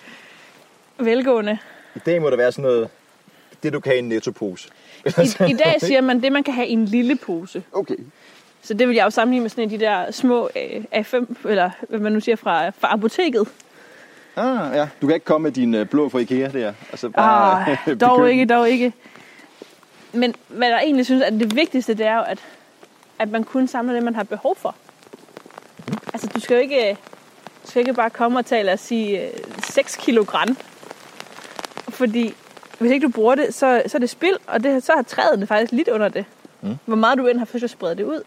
velgående. 0.98 1.58
I 1.96 2.00
dag 2.00 2.22
må 2.22 2.30
der 2.30 2.38
være 2.38 2.52
sådan 2.52 2.64
noget, 2.64 2.90
det 3.64 3.74
du 3.74 3.80
kan 3.80 3.96
i 3.96 4.00
en 4.00 4.10
nettopose. 4.10 4.70
I, 5.06 5.52
I 5.52 5.54
dag 5.54 5.76
siger 5.82 6.02
man 6.02 6.22
det, 6.24 6.32
man 6.32 6.44
kan 6.44 6.54
have 6.54 6.68
i 6.68 6.72
en 6.72 6.86
lille 6.86 7.16
pose. 7.16 7.64
Okay. 7.72 7.96
Så 8.62 8.74
det 8.74 8.88
vil 8.88 8.96
jeg 8.96 9.06
jo 9.06 9.10
sammenligne 9.10 9.44
med 9.44 9.50
sådan 9.50 9.64
en 9.64 9.74
af 9.74 9.80
de 9.80 9.86
der 9.86 10.12
små 10.12 10.50
øh, 10.56 10.84
A5, 10.96 11.48
eller 11.50 11.70
hvad 11.90 12.00
man 12.00 12.12
nu 12.12 12.20
siger, 12.20 12.36
fra, 12.36 12.70
fra 12.70 12.94
apoteket. 12.94 13.48
Ah, 14.36 14.76
ja. 14.76 14.88
Du 15.02 15.08
kan 15.08 15.14
ikke 15.14 15.26
komme 15.26 15.44
med 15.44 15.52
din 15.52 15.76
øh, 15.76 15.86
blå 15.88 16.10
fra 16.10 16.20
Ikea 16.20 16.48
der. 16.50 16.74
Og 16.92 17.00
så 17.00 17.10
bare 17.10 17.62
Ah, 17.72 17.78
dog 18.02 18.18
begynde. 18.18 18.32
ikke, 18.32 18.46
dog 18.46 18.70
ikke. 18.70 18.94
Men 20.14 20.36
hvad 20.48 20.68
jeg 20.68 20.82
egentlig 20.84 21.06
synes, 21.06 21.22
at 21.24 21.34
det 21.34 21.56
vigtigste, 21.56 21.94
det 21.94 22.06
er 22.06 22.16
jo, 22.16 22.24
at, 22.28 22.40
at 23.20 23.30
man 23.30 23.44
kun 23.44 23.68
samler 23.68 23.94
det, 23.94 24.04
man 24.04 24.16
har 24.16 24.24
behov 24.24 24.56
for. 24.56 24.76
Altså, 26.14 26.28
du 26.36 26.40
skal 26.40 26.56
jo 26.56 26.62
ikke, 26.62 26.98
du 27.66 27.68
skal 27.70 27.80
ikke 27.80 27.94
bare 27.94 28.10
komme 28.10 28.40
og 28.40 28.46
tage, 28.46 28.64
lad 28.64 28.74
os 28.74 28.80
sige, 28.80 29.22
øh, 29.22 29.30
6 29.70 29.96
kilo 29.96 30.24
græn. 30.24 30.58
Fordi 31.90 32.34
hvis 32.82 32.92
ikke 32.92 33.06
du 33.06 33.12
bruger 33.12 33.36
det, 33.36 33.54
så, 33.54 33.84
så 33.88 33.98
er 33.98 34.00
det 34.00 34.10
spild, 34.10 34.36
og 34.48 34.64
det, 34.64 34.84
så 34.84 34.92
har 34.96 35.02
træet 35.02 35.48
faktisk 35.48 35.72
lidt 35.72 35.88
under 35.88 36.10
det. 36.10 36.26
Mm. 36.62 36.76
Hvor 36.86 36.96
meget 36.96 37.18
du 37.18 37.28
end 37.28 37.38
har 37.38 37.46
forsøgt 37.46 37.64
at 37.64 37.70
sprede 37.70 37.96
det 37.96 38.04
ud. 38.04 38.22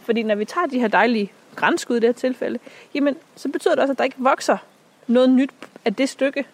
Fordi 0.00 0.22
når 0.22 0.34
vi 0.34 0.44
tager 0.44 0.66
de 0.66 0.80
her 0.80 0.88
dejlige 0.88 1.32
grænskud 1.56 1.96
i 1.96 2.00
det 2.00 2.08
her 2.08 2.12
tilfælde, 2.12 2.58
jamen, 2.94 3.16
så 3.36 3.48
betyder 3.48 3.74
det 3.74 3.82
også, 3.82 3.92
at 3.92 3.98
der 3.98 4.04
ikke 4.04 4.16
vokser 4.18 4.56
noget 5.06 5.30
nyt 5.30 5.50
af 5.84 5.94
det 5.94 6.08
stykke. 6.08 6.44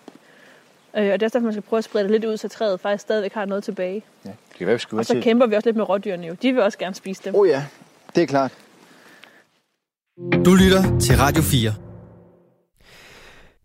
Øh, 0.96 1.02
og 1.02 1.02
det 1.02 1.12
er 1.12 1.16
derfor, 1.16 1.40
man 1.40 1.52
skal 1.52 1.62
prøve 1.62 1.78
at 1.78 1.84
sprede 1.84 2.04
det 2.04 2.10
lidt 2.10 2.24
ud, 2.24 2.36
så 2.36 2.48
træet 2.48 2.80
faktisk 2.80 3.02
stadigvæk 3.02 3.32
har 3.32 3.44
noget 3.44 3.64
tilbage. 3.64 4.04
Ja, 4.24 4.30
det 4.30 4.58
kan 4.58 4.66
være, 4.66 4.74
vi 4.74 4.80
skal 4.80 4.98
Og 4.98 5.06
så 5.06 5.12
til... 5.12 5.22
kæmper 5.22 5.46
vi 5.46 5.56
også 5.56 5.68
lidt 5.68 5.76
med 5.76 5.88
rådyrene 5.88 6.26
jo. 6.26 6.36
De 6.42 6.52
vil 6.52 6.62
også 6.62 6.78
gerne 6.78 6.94
spise 6.94 7.22
dem. 7.24 7.34
Oh, 7.34 7.48
ja, 7.48 7.64
det 8.14 8.22
er 8.22 8.26
klart. 8.26 8.52
Du 10.44 10.54
lytter 10.54 10.98
til 11.00 11.16
Radio 11.16 11.42
4. 11.42 11.91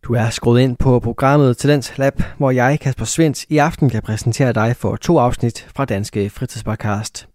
Du 0.08 0.14
er 0.14 0.30
skruet 0.30 0.62
ind 0.62 0.78
på 0.78 1.00
programmet 1.00 1.58
Talents 1.58 1.98
Lab, 1.98 2.22
hvor 2.38 2.52
jeg, 2.52 2.80
Kasper 2.80 3.06
Svens, 3.06 3.46
i 3.50 3.58
aften 3.58 3.90
kan 3.90 4.02
præsentere 4.02 4.54
dig 4.54 4.76
for 4.76 4.96
to 4.96 5.20
afsnit 5.20 5.68
fra 5.76 5.86
Danske 5.86 6.30
Fritidspodcast. 6.30 7.28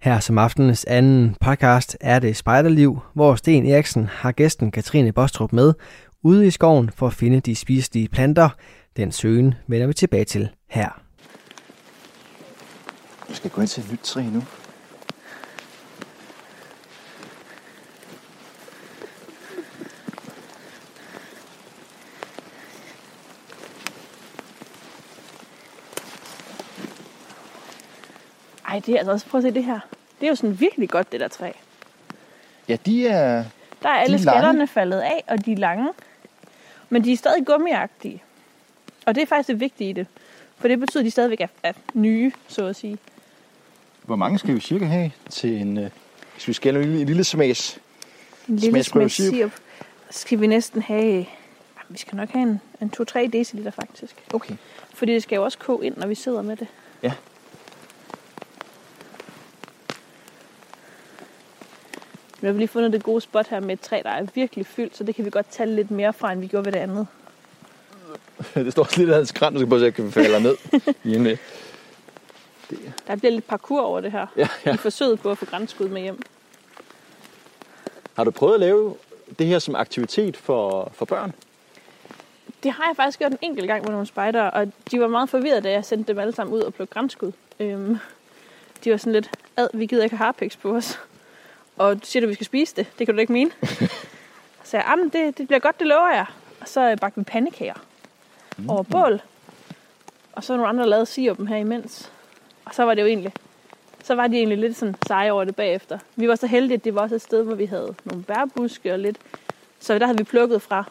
Her 0.00 0.20
som 0.20 0.38
aftenens 0.38 0.84
anden 0.84 1.36
podcast 1.40 1.96
er 2.00 2.18
det 2.18 2.36
Spejderliv, 2.36 3.00
hvor 3.14 3.34
Sten 3.34 3.66
Eriksen 3.66 4.06
har 4.12 4.32
gæsten 4.32 4.70
Katrine 4.70 5.12
Bostrup 5.12 5.52
med 5.52 5.72
ude 6.22 6.46
i 6.46 6.50
skoven 6.50 6.90
for 6.96 7.06
at 7.06 7.12
finde 7.12 7.40
de 7.40 7.56
spiselige 7.56 8.08
planter. 8.08 8.48
Den 8.96 9.12
søgen 9.12 9.54
vender 9.66 9.86
vi 9.86 9.92
tilbage 9.92 10.24
til 10.24 10.48
her. 10.70 11.00
Vi 13.28 13.34
skal 13.34 13.50
gå 13.50 13.60
ind 13.60 13.68
til 13.68 13.82
et 13.84 13.92
nyt 13.92 14.00
træ 14.02 14.22
nu. 14.22 14.42
Ej, 28.68 28.80
det 28.86 28.94
er 28.94 28.98
altså 28.98 29.12
også, 29.12 29.26
prøv 29.26 29.38
at 29.38 29.42
se 29.42 29.50
det 29.50 29.64
her. 29.64 29.80
Det 30.20 30.26
er 30.26 30.30
jo 30.30 30.34
sådan 30.34 30.60
virkelig 30.60 30.88
godt, 30.88 31.12
det 31.12 31.20
der 31.20 31.28
træ. 31.28 31.52
Ja, 32.68 32.76
de 32.86 33.08
er... 33.08 33.44
Der 33.82 33.88
er 33.88 33.92
alle 33.92 34.18
De 34.18 34.22
er 34.22 34.30
skatterne 34.30 34.66
faldet 34.66 35.00
af, 35.00 35.24
og 35.28 35.44
de 35.44 35.52
er 35.52 35.56
lange. 35.56 35.88
Men 36.88 37.04
de 37.04 37.12
er 37.12 37.16
stadig 37.16 37.46
gummiagtige. 37.46 38.22
Og 39.06 39.14
det 39.14 39.22
er 39.22 39.26
faktisk 39.26 39.48
det 39.48 39.60
vigtige 39.60 39.90
i 39.90 39.92
det. 39.92 40.06
For 40.56 40.68
det 40.68 40.80
betyder, 40.80 41.00
at 41.00 41.04
de 41.04 41.10
stadigvæk 41.10 41.40
er, 41.40 41.46
er 41.62 41.72
nye, 41.94 42.32
så 42.48 42.66
at 42.66 42.76
sige. 42.76 42.98
Hvor 44.02 44.16
mange 44.16 44.38
skal 44.38 44.54
vi 44.54 44.60
cirka 44.60 44.84
have 44.84 45.10
til 45.30 45.60
en... 45.60 45.78
Øh, 45.78 45.90
hvis 46.34 46.48
vi 46.48 46.52
skal 46.52 46.74
have 46.74 46.84
en 46.84 46.88
lille, 46.88 47.00
en 47.00 47.06
lille 47.06 47.24
smags... 47.24 47.78
En 48.48 48.56
lille 48.56 48.82
smæk 48.82 49.10
sirup. 49.10 49.50
Skal 50.10 50.40
vi 50.40 50.46
næsten 50.46 50.82
have... 50.82 51.26
Vi 51.88 51.98
skal 51.98 52.16
nok 52.16 52.30
have 52.30 52.42
en, 52.42 52.60
en 52.80 52.92
2-3 53.00 53.26
dl 53.26 53.70
faktisk. 53.70 54.14
Okay. 54.34 54.54
Fordi 54.94 55.14
det 55.14 55.22
skal 55.22 55.36
jo 55.36 55.44
også 55.44 55.58
koge 55.58 55.86
ind, 55.86 55.96
når 55.96 56.06
vi 56.06 56.14
sidder 56.14 56.42
med 56.42 56.56
det. 56.56 56.66
Ja. 57.02 57.12
Vi 62.40 62.46
har 62.46 62.54
lige 62.54 62.68
fundet 62.68 62.92
det 62.92 63.02
gode 63.02 63.20
spot 63.20 63.48
her 63.48 63.60
med 63.60 63.70
et 63.70 63.80
træ, 63.80 64.00
der 64.04 64.10
er 64.10 64.26
virkelig 64.34 64.66
fyldt, 64.66 64.96
så 64.96 65.04
det 65.04 65.14
kan 65.14 65.24
vi 65.24 65.30
godt 65.30 65.46
tage 65.50 65.74
lidt 65.74 65.90
mere 65.90 66.12
fra, 66.12 66.32
end 66.32 66.40
vi 66.40 66.46
gjorde 66.46 66.64
ved 66.64 66.72
det 66.72 66.78
andet. 66.78 67.06
det 68.54 68.72
står 68.72 68.82
også 68.82 68.98
lidt 68.98 69.10
af 69.10 69.16
hans 69.16 69.32
kran, 69.32 69.54
du 69.54 69.58
skal 69.60 69.84
at 69.84 69.94
se, 69.96 70.02
om 70.02 70.06
vi 70.06 70.12
falder 70.12 70.38
ned. 70.38 70.56
Lige 71.02 71.22
lidt. 71.22 71.40
Der 73.06 73.16
bliver 73.16 73.32
lidt 73.32 73.48
parkour 73.48 73.80
over 73.80 74.00
det 74.00 74.12
her. 74.12 74.26
Ja, 74.36 74.48
ja. 74.66 74.74
I 74.74 74.76
forsøget 74.76 75.20
på 75.20 75.30
at 75.30 75.38
få 75.38 75.46
grænskud 75.46 75.88
med 75.88 76.02
hjem. 76.02 76.22
Har 78.14 78.24
du 78.24 78.30
prøvet 78.30 78.54
at 78.54 78.60
lave 78.60 78.94
det 79.38 79.46
her 79.46 79.58
som 79.58 79.74
aktivitet 79.74 80.36
for, 80.36 80.92
for 80.94 81.04
børn? 81.04 81.32
Det 82.62 82.72
har 82.72 82.84
jeg 82.86 82.96
faktisk 82.96 83.18
gjort 83.18 83.32
en 83.32 83.38
enkelt 83.42 83.66
gang 83.66 83.82
med 83.82 83.90
nogle 83.90 84.06
spejdere, 84.06 84.50
og 84.50 84.72
de 84.90 85.00
var 85.00 85.08
meget 85.08 85.28
forvirrede, 85.28 85.60
da 85.60 85.70
jeg 85.70 85.84
sendte 85.84 86.12
dem 86.12 86.18
alle 86.18 86.34
sammen 86.34 86.54
ud 86.54 86.60
og 86.60 86.74
plukke 86.74 86.94
grænskud. 86.94 87.32
Øhm, 87.60 87.98
de 88.84 88.90
var 88.90 88.96
sådan 88.96 89.12
lidt, 89.12 89.30
ad, 89.56 89.68
vi 89.74 89.86
gider 89.86 90.04
ikke 90.04 90.16
have 90.16 90.24
harpiks 90.24 90.56
på 90.56 90.76
os. 90.76 90.98
Og 91.78 92.02
du 92.02 92.06
siger 92.06 92.20
du, 92.20 92.26
vi 92.26 92.34
skal 92.34 92.46
spise 92.46 92.76
det. 92.76 92.86
Det 92.98 93.06
kan 93.06 93.14
du 93.14 93.16
da 93.16 93.20
ikke 93.20 93.32
mene. 93.32 93.50
så 94.64 94.76
jeg, 94.76 94.84
jamen, 94.88 95.08
det, 95.08 95.38
det 95.38 95.46
bliver 95.46 95.60
godt, 95.60 95.78
det 95.78 95.86
lover 95.86 96.10
jeg. 96.10 96.26
Og 96.60 96.68
så 96.68 96.90
øh, 96.90 96.98
bagte 96.98 97.20
vi 97.20 97.24
pandekager 97.24 97.74
mm. 98.58 98.70
over 98.70 98.82
bål. 98.82 99.20
Og 100.32 100.44
så 100.44 100.56
nogle 100.56 100.68
andre, 100.68 100.82
der 100.82 100.88
lavede 100.88 101.06
sirupen 101.06 101.48
her 101.48 101.56
imens. 101.56 102.12
Og 102.64 102.74
så 102.74 102.84
var 102.84 102.94
det 102.94 103.02
jo 103.02 103.06
egentlig, 103.06 103.32
så 104.04 104.14
var 104.14 104.26
de 104.26 104.36
egentlig 104.36 104.58
lidt 104.58 104.76
sådan 104.76 104.94
seje 105.06 105.30
over 105.30 105.44
det 105.44 105.56
bagefter. 105.56 105.98
Vi 106.16 106.28
var 106.28 106.34
så 106.34 106.46
heldige, 106.46 106.74
at 106.74 106.84
det 106.84 106.94
var 106.94 107.00
også 107.00 107.14
et 107.14 107.22
sted, 107.22 107.42
hvor 107.42 107.54
vi 107.54 107.66
havde 107.66 107.94
nogle 108.04 108.22
bærbuske 108.22 108.92
og 108.92 108.98
lidt. 108.98 109.18
Så 109.80 109.98
der 109.98 110.06
havde 110.06 110.18
vi 110.18 110.24
plukket 110.24 110.62
fra 110.62 110.84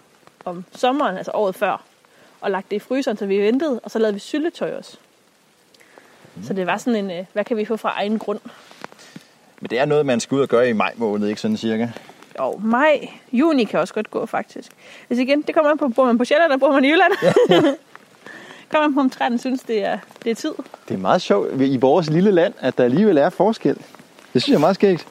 om 0.45 0.65
sommeren, 0.71 1.17
altså 1.17 1.32
året 1.32 1.56
før, 1.56 1.84
og 2.41 2.52
lagt 2.52 2.69
det 2.71 2.76
i 2.76 2.80
fryseren, 2.80 3.17
så 3.17 3.26
vi 3.26 3.38
ventede, 3.38 3.80
og 3.80 3.91
så 3.91 4.00
lavede 4.00 4.13
vi 4.13 4.19
syltetøj 4.19 4.78
også. 4.78 4.97
Så 6.43 6.54
det 6.54 6.67
var 6.67 6.78
sådan 6.78 7.06
en, 7.06 7.19
øh, 7.19 7.26
hvad 7.34 7.43
kan 7.43 7.58
vi 7.58 7.65
få 7.65 7.78
fra 7.78 7.93
egen 7.95 8.19
grund? 8.19 8.39
Men 9.62 9.70
det 9.70 9.80
er 9.80 9.86
noget, 9.86 10.06
man 10.06 10.20
skal 10.20 10.36
ud 10.36 10.41
og 10.41 10.48
gøre 10.50 10.70
i 10.70 10.74
maj 10.74 10.93
måned, 10.96 11.28
ikke 11.28 11.41
sådan 11.41 11.58
cirka? 11.58 11.88
Jo, 12.39 12.58
maj, 12.63 13.10
juni 13.34 13.63
kan 13.63 13.80
også 13.80 13.93
godt 13.93 14.12
gå 14.12 14.26
faktisk. 14.26 14.72
Hvis 15.08 15.20
igen, 15.20 15.41
det 15.41 15.56
kommer 15.56 15.72
an 15.72 15.78
på, 15.78 15.88
bor 15.88 16.06
man 16.06 16.17
på 16.17 16.26
Sjælland, 16.26 16.52
eller 16.52 16.58
bor 16.67 16.72
man 16.72 16.86
i 16.86 16.89
Jylland? 16.89 17.13
Ja. 17.24 17.34
kommer 18.72 18.88
man 18.88 18.93
på, 18.93 19.00
om 19.00 19.10
træden 19.10 19.39
synes, 19.39 19.62
det 19.62 19.84
er, 19.86 19.98
det 20.24 20.32
er 20.32 20.36
tid. 20.36 20.52
Det 20.88 20.93
er 20.93 20.98
meget 20.98 21.22
sjovt 21.22 21.62
i 21.62 21.78
vores 21.78 22.10
lille 22.10 22.32
land, 22.32 22.54
at 22.60 22.78
der 22.78 22.84
alligevel 22.84 23.17
er 23.17 23.30
forskel. 23.30 23.76
Det 24.34 24.41
synes 24.41 24.48
jeg 24.48 24.56
er 24.56 24.60
meget 24.60 24.76
skægt. 24.76 25.08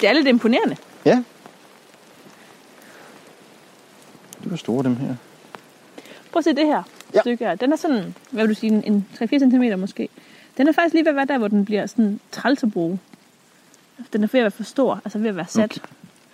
Det 0.00 0.08
er 0.08 0.12
lidt 0.12 0.26
imponerende. 0.28 0.76
Ja. 1.04 1.22
Det 4.44 4.52
er 4.52 4.56
store, 4.56 4.82
dem 4.84 4.96
her. 4.96 5.14
Prøv 6.32 6.38
at 6.38 6.44
se 6.44 6.50
det 6.52 6.66
her 6.66 6.82
Ja. 7.14 7.20
stykke 7.20 7.44
her. 7.44 7.54
Den 7.54 7.72
er 7.72 7.76
sådan, 7.76 8.14
hvad 8.30 8.46
vil 8.46 8.54
du 8.54 8.60
sige, 8.60 8.72
en- 8.72 8.84
en 8.84 9.06
3-4 9.14 9.38
cm 9.38 9.80
måske. 9.80 10.08
Den 10.56 10.68
er 10.68 10.72
faktisk 10.72 10.94
lige 10.94 11.04
ved 11.04 11.10
at 11.10 11.16
være 11.16 11.24
der, 11.24 11.38
hvor 11.38 11.48
den 11.48 11.64
bliver 11.64 11.86
sådan 11.86 12.20
træls 12.32 12.62
at 12.62 12.72
bruge. 12.72 12.98
Den 14.12 14.22
er 14.24 14.28
ved 14.32 14.40
at 14.40 14.44
være 14.44 14.50
for 14.50 14.62
stor, 14.62 15.00
altså 15.04 15.18
ved 15.18 15.28
at 15.28 15.36
være 15.36 15.46
sat. 15.48 15.64
Okay. 15.64 15.80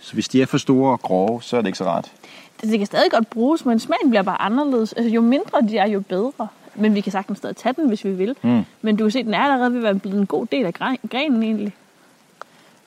Så 0.01 0.13
hvis 0.15 0.29
de 0.29 0.43
er 0.43 0.47
for 0.47 0.59
store 0.59 0.93
og 0.93 1.01
grove, 1.01 1.43
så 1.43 1.57
er 1.57 1.61
det 1.61 1.67
ikke 1.69 1.79
så 1.79 1.85
rart. 1.85 2.13
Det, 2.61 2.71
det 2.71 2.79
kan 2.79 2.87
stadig 2.87 3.11
godt 3.11 3.31
bruges, 3.31 3.65
men 3.65 3.79
smagen 3.81 4.11
bliver 4.11 4.23
bare 4.23 4.43
anderledes. 4.43 4.93
Altså, 4.93 5.11
jo 5.11 5.21
mindre 5.21 5.61
de 5.69 5.79
er, 5.79 5.87
jo 5.89 6.01
bedre. 6.01 6.49
Men 6.75 6.95
vi 6.95 7.01
kan 7.01 7.13
sagtens 7.13 7.39
stadig 7.39 7.57
tage 7.57 7.73
den, 7.73 7.89
hvis 7.89 8.05
vi 8.05 8.11
vil. 8.11 8.37
Mm. 8.43 8.63
Men 8.83 8.97
du 8.97 9.05
kan 9.05 9.11
se, 9.11 9.23
den 9.23 9.35
er 9.35 9.39
allerede 9.39 9.71
ved 9.71 9.79
at 9.79 9.83
være 9.85 9.95
blevet 9.95 10.21
en 10.21 10.27
god 10.27 10.47
del 10.47 10.67
af 10.67 10.73
gre- 10.83 11.09
grenen 11.11 11.43
egentlig. 11.43 11.75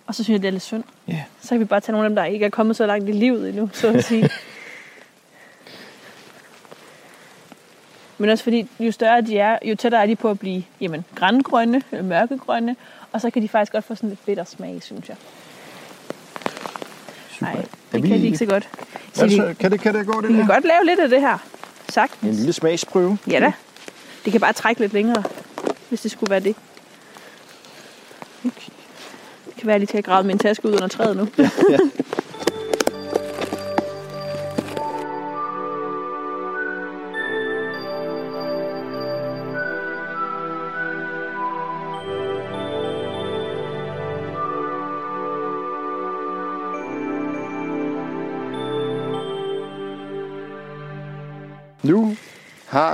Og 0.08 0.16
så 0.16 0.24
synes 0.24 0.36
jeg, 0.36 0.42
det 0.42 0.48
er 0.48 0.52
lidt 0.52 0.64
synd. 0.64 0.84
Ja. 1.08 1.24
Så 1.42 1.50
kan 1.50 1.60
vi 1.60 1.66
bare 1.66 1.80
tage 1.80 1.92
nogle 1.92 2.06
af 2.06 2.10
dem, 2.10 2.16
der 2.16 2.24
ikke 2.24 2.46
er 2.46 2.50
kommet 2.50 2.76
så 2.76 2.86
langt 2.86 3.10
i 3.10 3.12
livet 3.12 3.50
endnu, 3.50 3.70
så 3.74 3.88
at 3.88 4.04
sige. 4.04 4.30
Men 8.18 8.30
også 8.30 8.44
fordi, 8.44 8.68
jo 8.80 8.92
større 8.92 9.22
de 9.22 9.38
er, 9.38 9.60
jo 9.66 9.76
tættere 9.76 10.02
er 10.02 10.06
de 10.06 10.16
på 10.16 10.30
at 10.30 10.40
blive 10.40 10.64
jamen, 10.82 11.06
grængrønne, 11.16 11.82
eller 11.92 12.04
mørkegrønne. 12.06 12.76
Og 13.12 13.22
så 13.22 13.30
kan 13.30 13.42
de 13.42 13.50
faktisk 13.50 13.72
godt 13.72 13.86
få 13.86 13.96
sådan 13.96 14.10
lidt 14.10 14.26
bitter 14.26 14.44
smag, 14.44 14.80
synes 14.84 15.10
jeg. 15.10 15.18
Nej, 17.42 17.66
det 17.92 18.04
vi- 18.04 18.08
kan 18.08 18.20
de 18.20 18.26
ikke 18.26 18.38
så 18.38 18.46
godt. 18.46 18.70
Så 19.14 19.26
Ja, 19.26 19.46
vi, 19.48 19.54
kan, 19.54 19.72
det, 19.72 19.82
kan 19.82 19.94
det 19.96 20.06
gå, 20.08 20.22
det 20.22 20.30
vi 20.30 20.34
kan 20.34 20.48
godt 20.48 20.66
lave 20.66 20.86
lidt 20.86 21.00
af 21.00 21.10
det 21.10 21.22
her. 21.22 21.38
Sagt. 21.90 22.22
En 22.22 22.32
lille 22.34 22.54
smagsprøve. 22.54 23.18
Ja 23.32 23.40
da. 23.40 23.52
Det 24.26 24.32
kan 24.32 24.42
bare 24.42 24.54
trække 24.54 24.82
lidt 24.82 24.94
længere, 24.94 25.24
hvis 25.90 26.02
det 26.02 26.12
skulle 26.12 26.30
være 26.30 26.40
det. 26.40 26.56
Okay. 28.46 28.72
Det 29.46 29.54
kan 29.58 29.68
være, 29.68 29.76
at 29.76 29.80
jeg 29.80 29.80
lige 29.80 29.88
til 29.88 29.98
at 29.98 30.06
grave 30.06 30.24
min 30.24 30.40
taske 30.40 30.68
ud 30.68 30.74
under 30.74 30.88
træet 30.88 31.18
nu. 31.18 31.28
Nu 31.38 31.46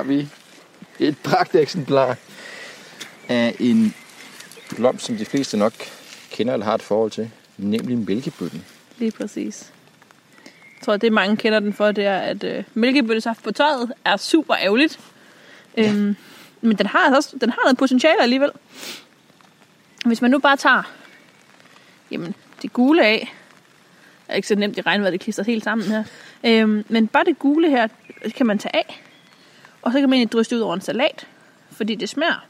vi 0.07 0.27
et 0.99 1.17
pragteksemplar 1.17 2.17
af 3.29 3.55
en 3.59 3.95
blomst, 4.75 5.05
som 5.05 5.17
de 5.17 5.25
fleste 5.25 5.57
nok 5.57 5.73
kender 6.31 6.53
eller 6.53 6.65
har 6.65 6.75
et 6.75 6.81
forhold 6.81 7.11
til, 7.11 7.31
nemlig 7.57 7.97
mælkebøtten. 7.97 8.65
Lige 8.97 9.11
præcis. 9.11 9.71
Jeg 10.45 10.85
tror, 10.85 10.97
det 10.97 11.13
mange 11.13 11.37
kender 11.37 11.59
den 11.59 11.73
for, 11.73 11.91
det 11.91 12.05
er, 12.05 12.17
at 12.17 12.43
øh, 12.43 12.63
mælkebøttesaft 12.73 13.43
på 13.43 13.51
tøjet 13.51 13.93
er 14.05 14.17
super 14.17 14.55
ærgerligt. 14.55 14.99
Ja. 15.77 15.89
Øhm, 15.89 16.15
men 16.61 16.77
den 16.77 16.85
har, 16.85 16.99
altså 16.99 17.15
også, 17.15 17.37
den 17.41 17.49
har 17.49 17.59
noget 17.63 17.77
potentiale 17.77 18.21
alligevel. 18.21 18.51
Hvis 20.05 20.21
man 20.21 20.31
nu 20.31 20.39
bare 20.39 20.57
tager 20.57 20.83
jamen, 22.11 22.35
det 22.61 22.73
gule 22.73 23.05
af, 23.05 23.33
er 24.27 24.35
ikke 24.35 24.47
så 24.47 24.55
nemt 24.55 24.77
i 24.77 24.81
regnvejr, 24.81 25.11
det 25.11 25.19
klistrer 25.19 25.43
helt 25.43 25.63
sammen 25.63 25.87
her. 25.87 26.03
Øhm, 26.43 26.85
men 26.89 27.07
bare 27.07 27.23
det 27.23 27.39
gule 27.39 27.69
her, 27.69 27.87
kan 28.35 28.45
man 28.45 28.57
tage 28.57 28.75
af. 28.75 29.04
Og 29.85 29.91
så 29.91 29.99
kan 29.99 30.09
man 30.09 30.17
egentlig 30.17 30.31
drysse 30.31 30.49
det 30.49 30.55
ud 30.55 30.61
over 30.61 30.73
en 30.75 30.81
salat. 30.81 31.27
Fordi 31.71 31.95
det 31.95 32.09
smager, 32.09 32.45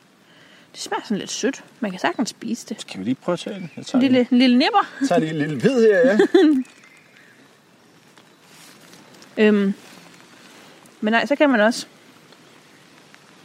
det 0.71 0.81
smager 0.81 1.03
sådan 1.03 1.17
lidt 1.17 1.31
sødt. 1.31 1.63
Man 1.79 1.91
kan 1.91 1.99
sagtens 1.99 2.29
spise 2.29 2.65
det. 2.69 2.81
Skal 2.81 2.99
vi 2.99 3.03
lige 3.05 3.15
prøve 3.15 3.33
at 3.33 3.39
tage 3.39 3.55
den? 3.55 3.71
Jeg 3.75 3.81
En 3.81 3.83
tager, 3.83 4.01
lille, 4.01 4.27
en 4.31 4.37
lille 4.39 4.57
nipper. 4.57 4.91
lige, 4.99 5.07
tager 5.07 5.19
lige 5.19 5.31
en 5.31 5.37
lille 5.37 5.55
hvid 5.59 5.81
her, 5.81 5.97
ja. 5.99 6.17
Øhm, 9.37 9.73
men 11.01 11.11
nej, 11.13 11.25
så 11.25 11.35
kan 11.35 11.49
man 11.49 11.59
også... 11.61 11.85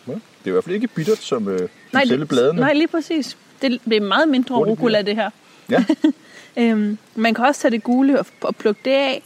det 0.06 0.14
er 0.44 0.48
i 0.48 0.50
hvert 0.50 0.64
fald 0.64 0.74
ikke 0.74 0.86
bittert 0.88 1.18
som, 1.18 1.48
øh, 1.48 1.58
som 1.58 1.68
Nej, 1.92 2.04
selve 2.06 2.26
bladene. 2.26 2.60
nej, 2.60 2.72
lige 2.72 2.88
præcis. 2.88 3.36
Det, 3.62 3.80
det 3.84 3.96
er 3.96 4.00
meget 4.00 4.28
mindre 4.28 4.54
Hurtigt 4.54 4.78
rucola, 4.78 5.02
det 5.02 5.14
her. 5.16 5.30
Ja. 5.70 5.84
Øhm, 6.56 6.98
man 7.14 7.34
kan 7.34 7.44
også 7.44 7.60
tage 7.60 7.72
det 7.72 7.82
gule 7.82 8.18
og, 8.18 8.26
og 8.40 8.56
plukke 8.56 8.80
det 8.84 8.90
af. 8.90 9.22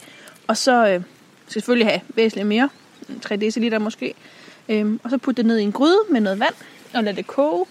Og 0.47 0.57
så 0.57 0.89
øh, 0.89 1.03
selvfølgelig 1.49 1.87
have 1.87 2.01
væsentligt 2.09 2.49
mere. 2.49 2.69
3 3.23 3.37
dl 3.37 3.81
måske. 3.81 4.15
Øhm, 4.69 5.01
og 5.05 5.11
så 5.11 5.19
putte 5.19 5.43
det 5.43 5.47
ned 5.47 5.59
i 5.59 5.63
en 5.63 5.73
gryde 5.73 5.99
med 6.11 6.21
noget 6.21 6.41
vand. 6.41 6.55
Og 6.95 7.05
lade 7.05 7.17
det 7.17 7.27
koge. 7.27 7.67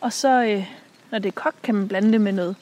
Og 0.00 0.12
så, 0.12 0.42
øh, 0.42 0.64
når 1.10 1.18
det 1.18 1.28
er 1.28 1.32
kogt, 1.32 1.62
kan 1.62 1.74
man 1.74 1.88
blande 1.88 2.12
det 2.12 2.20
med 2.20 2.32
noget, 2.32 2.56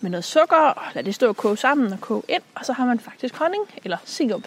med 0.00 0.10
noget 0.10 0.24
sukker. 0.24 0.56
Og 0.56 0.82
lade 0.94 1.06
det 1.06 1.14
stå 1.14 1.28
og 1.28 1.36
koge 1.36 1.56
sammen 1.56 1.92
og 1.92 2.00
koge 2.00 2.22
ind. 2.28 2.42
Og 2.54 2.64
så 2.64 2.72
har 2.72 2.86
man 2.86 3.00
faktisk 3.00 3.34
honning 3.36 3.62
eller 3.84 3.96
sirup. 4.04 4.42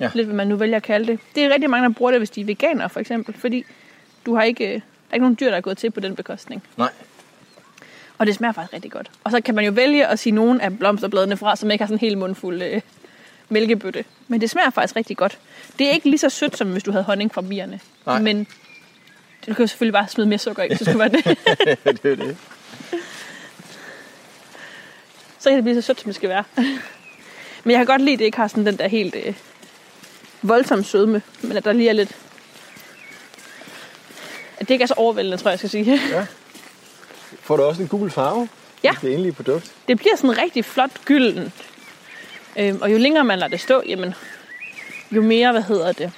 Ja. 0.00 0.10
Lidt 0.14 0.26
hvad 0.26 0.36
man 0.36 0.46
nu 0.46 0.56
vælger 0.56 0.76
at 0.76 0.82
kalde 0.82 1.06
det. 1.06 1.20
Det 1.34 1.44
er 1.44 1.50
rigtig 1.50 1.70
mange, 1.70 1.88
der 1.88 1.94
bruger 1.94 2.10
det, 2.10 2.20
hvis 2.20 2.30
de 2.30 2.40
er 2.40 2.44
veganere 2.44 2.90
for 2.90 3.00
eksempel. 3.00 3.34
Fordi 3.34 3.64
du 4.26 4.34
har 4.34 4.42
ikke, 4.42 4.64
øh, 4.64 4.72
der 4.72 4.80
er 5.10 5.14
ikke 5.14 5.24
nogen 5.24 5.36
dyr, 5.40 5.50
der 5.50 5.56
er 5.56 5.60
gået 5.60 5.78
til 5.78 5.90
på 5.90 6.00
den 6.00 6.16
bekostning. 6.16 6.62
Nej. 6.76 6.90
Og 8.18 8.26
det 8.26 8.34
smager 8.34 8.52
faktisk 8.52 8.74
rigtig 8.74 8.90
godt. 8.92 9.10
Og 9.24 9.30
så 9.30 9.40
kan 9.40 9.54
man 9.54 9.64
jo 9.64 9.72
vælge 9.72 10.06
at 10.06 10.18
sige 10.18 10.32
nogle 10.32 10.62
af 10.62 10.78
blomsterbladene 10.78 11.36
fra, 11.36 11.56
som 11.56 11.70
ikke 11.70 11.82
har 11.82 11.86
sådan 11.86 11.96
en 11.96 12.00
helt 12.00 12.18
mundfuld 12.18 12.62
øh, 12.62 12.80
mælkebøtte. 13.48 14.04
Men 14.28 14.40
det 14.40 14.50
smager 14.50 14.70
faktisk 14.70 14.96
rigtig 14.96 15.16
godt. 15.16 15.38
Det 15.78 15.86
er 15.86 15.90
ikke 15.90 16.10
lige 16.10 16.18
så 16.18 16.28
sødt, 16.28 16.56
som 16.56 16.72
hvis 16.72 16.82
du 16.82 16.90
havde 16.90 17.04
honning 17.04 17.34
fra 17.34 17.40
bierne. 17.40 17.80
Nej. 18.06 18.20
Men 18.20 18.46
du 19.46 19.54
kan 19.54 19.62
jo 19.62 19.66
selvfølgelig 19.66 19.92
bare 19.92 20.08
smide 20.08 20.28
mere 20.28 20.38
sukker 20.38 20.62
i, 20.62 20.68
det 20.68 20.80
skulle 20.80 20.98
være 20.98 21.08
det. 21.08 21.24
det 22.02 22.12
er 22.12 22.16
det. 22.16 22.36
så 25.38 25.50
kan 25.50 25.56
det 25.56 25.64
blive 25.64 25.82
så 25.82 25.86
sødt, 25.86 26.00
som 26.00 26.08
det 26.08 26.14
skal 26.14 26.28
være. 26.28 26.44
Men 27.64 27.70
jeg 27.70 27.78
kan 27.78 27.86
godt 27.86 28.02
lide, 28.02 28.12
at 28.12 28.18
det 28.18 28.24
ikke 28.24 28.36
har 28.36 28.48
sådan 28.48 28.66
den 28.66 28.78
der 28.78 28.88
helt 28.88 29.16
øh, 29.24 29.34
voldsomme 30.42 30.84
sødme. 30.84 31.22
Men 31.42 31.56
at 31.56 31.64
der 31.64 31.72
lige 31.72 31.88
er 31.88 31.92
lidt... 31.92 32.16
At 34.56 34.68
det 34.68 34.70
ikke 34.70 34.82
er 34.82 34.86
så 34.86 34.94
overvældende, 34.96 35.36
tror 35.36 35.50
jeg, 35.50 35.52
jeg 35.52 35.58
skal 35.58 35.70
sige. 35.70 36.00
Får 37.40 37.56
du 37.56 37.62
også 37.62 37.82
en 37.82 37.88
gul 37.88 38.10
farve? 38.10 38.48
Ja. 38.84 38.94
Det 39.02 39.12
endelige 39.12 39.32
produkt. 39.32 39.72
det 39.88 39.98
bliver 39.98 40.16
sådan 40.16 40.38
rigtig 40.38 40.64
flot 40.64 41.04
gylden. 41.04 41.52
Øhm, 42.58 42.82
og 42.82 42.92
jo 42.92 42.98
længere 42.98 43.24
man 43.24 43.38
lader 43.38 43.50
det 43.50 43.60
stå, 43.60 43.82
jamen, 43.88 44.14
jo 45.12 45.22
mere, 45.22 45.52
hvad 45.52 45.62
hedder 45.62 45.92
det, 45.92 46.12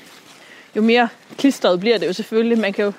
jo 0.76 0.82
mere 0.82 1.08
klistret 1.38 1.80
bliver 1.80 1.98
det 1.98 2.06
jo 2.06 2.12
selvfølgelig. 2.12 2.58
Man 2.58 2.72
kan 2.72 2.84
jo 2.84 2.92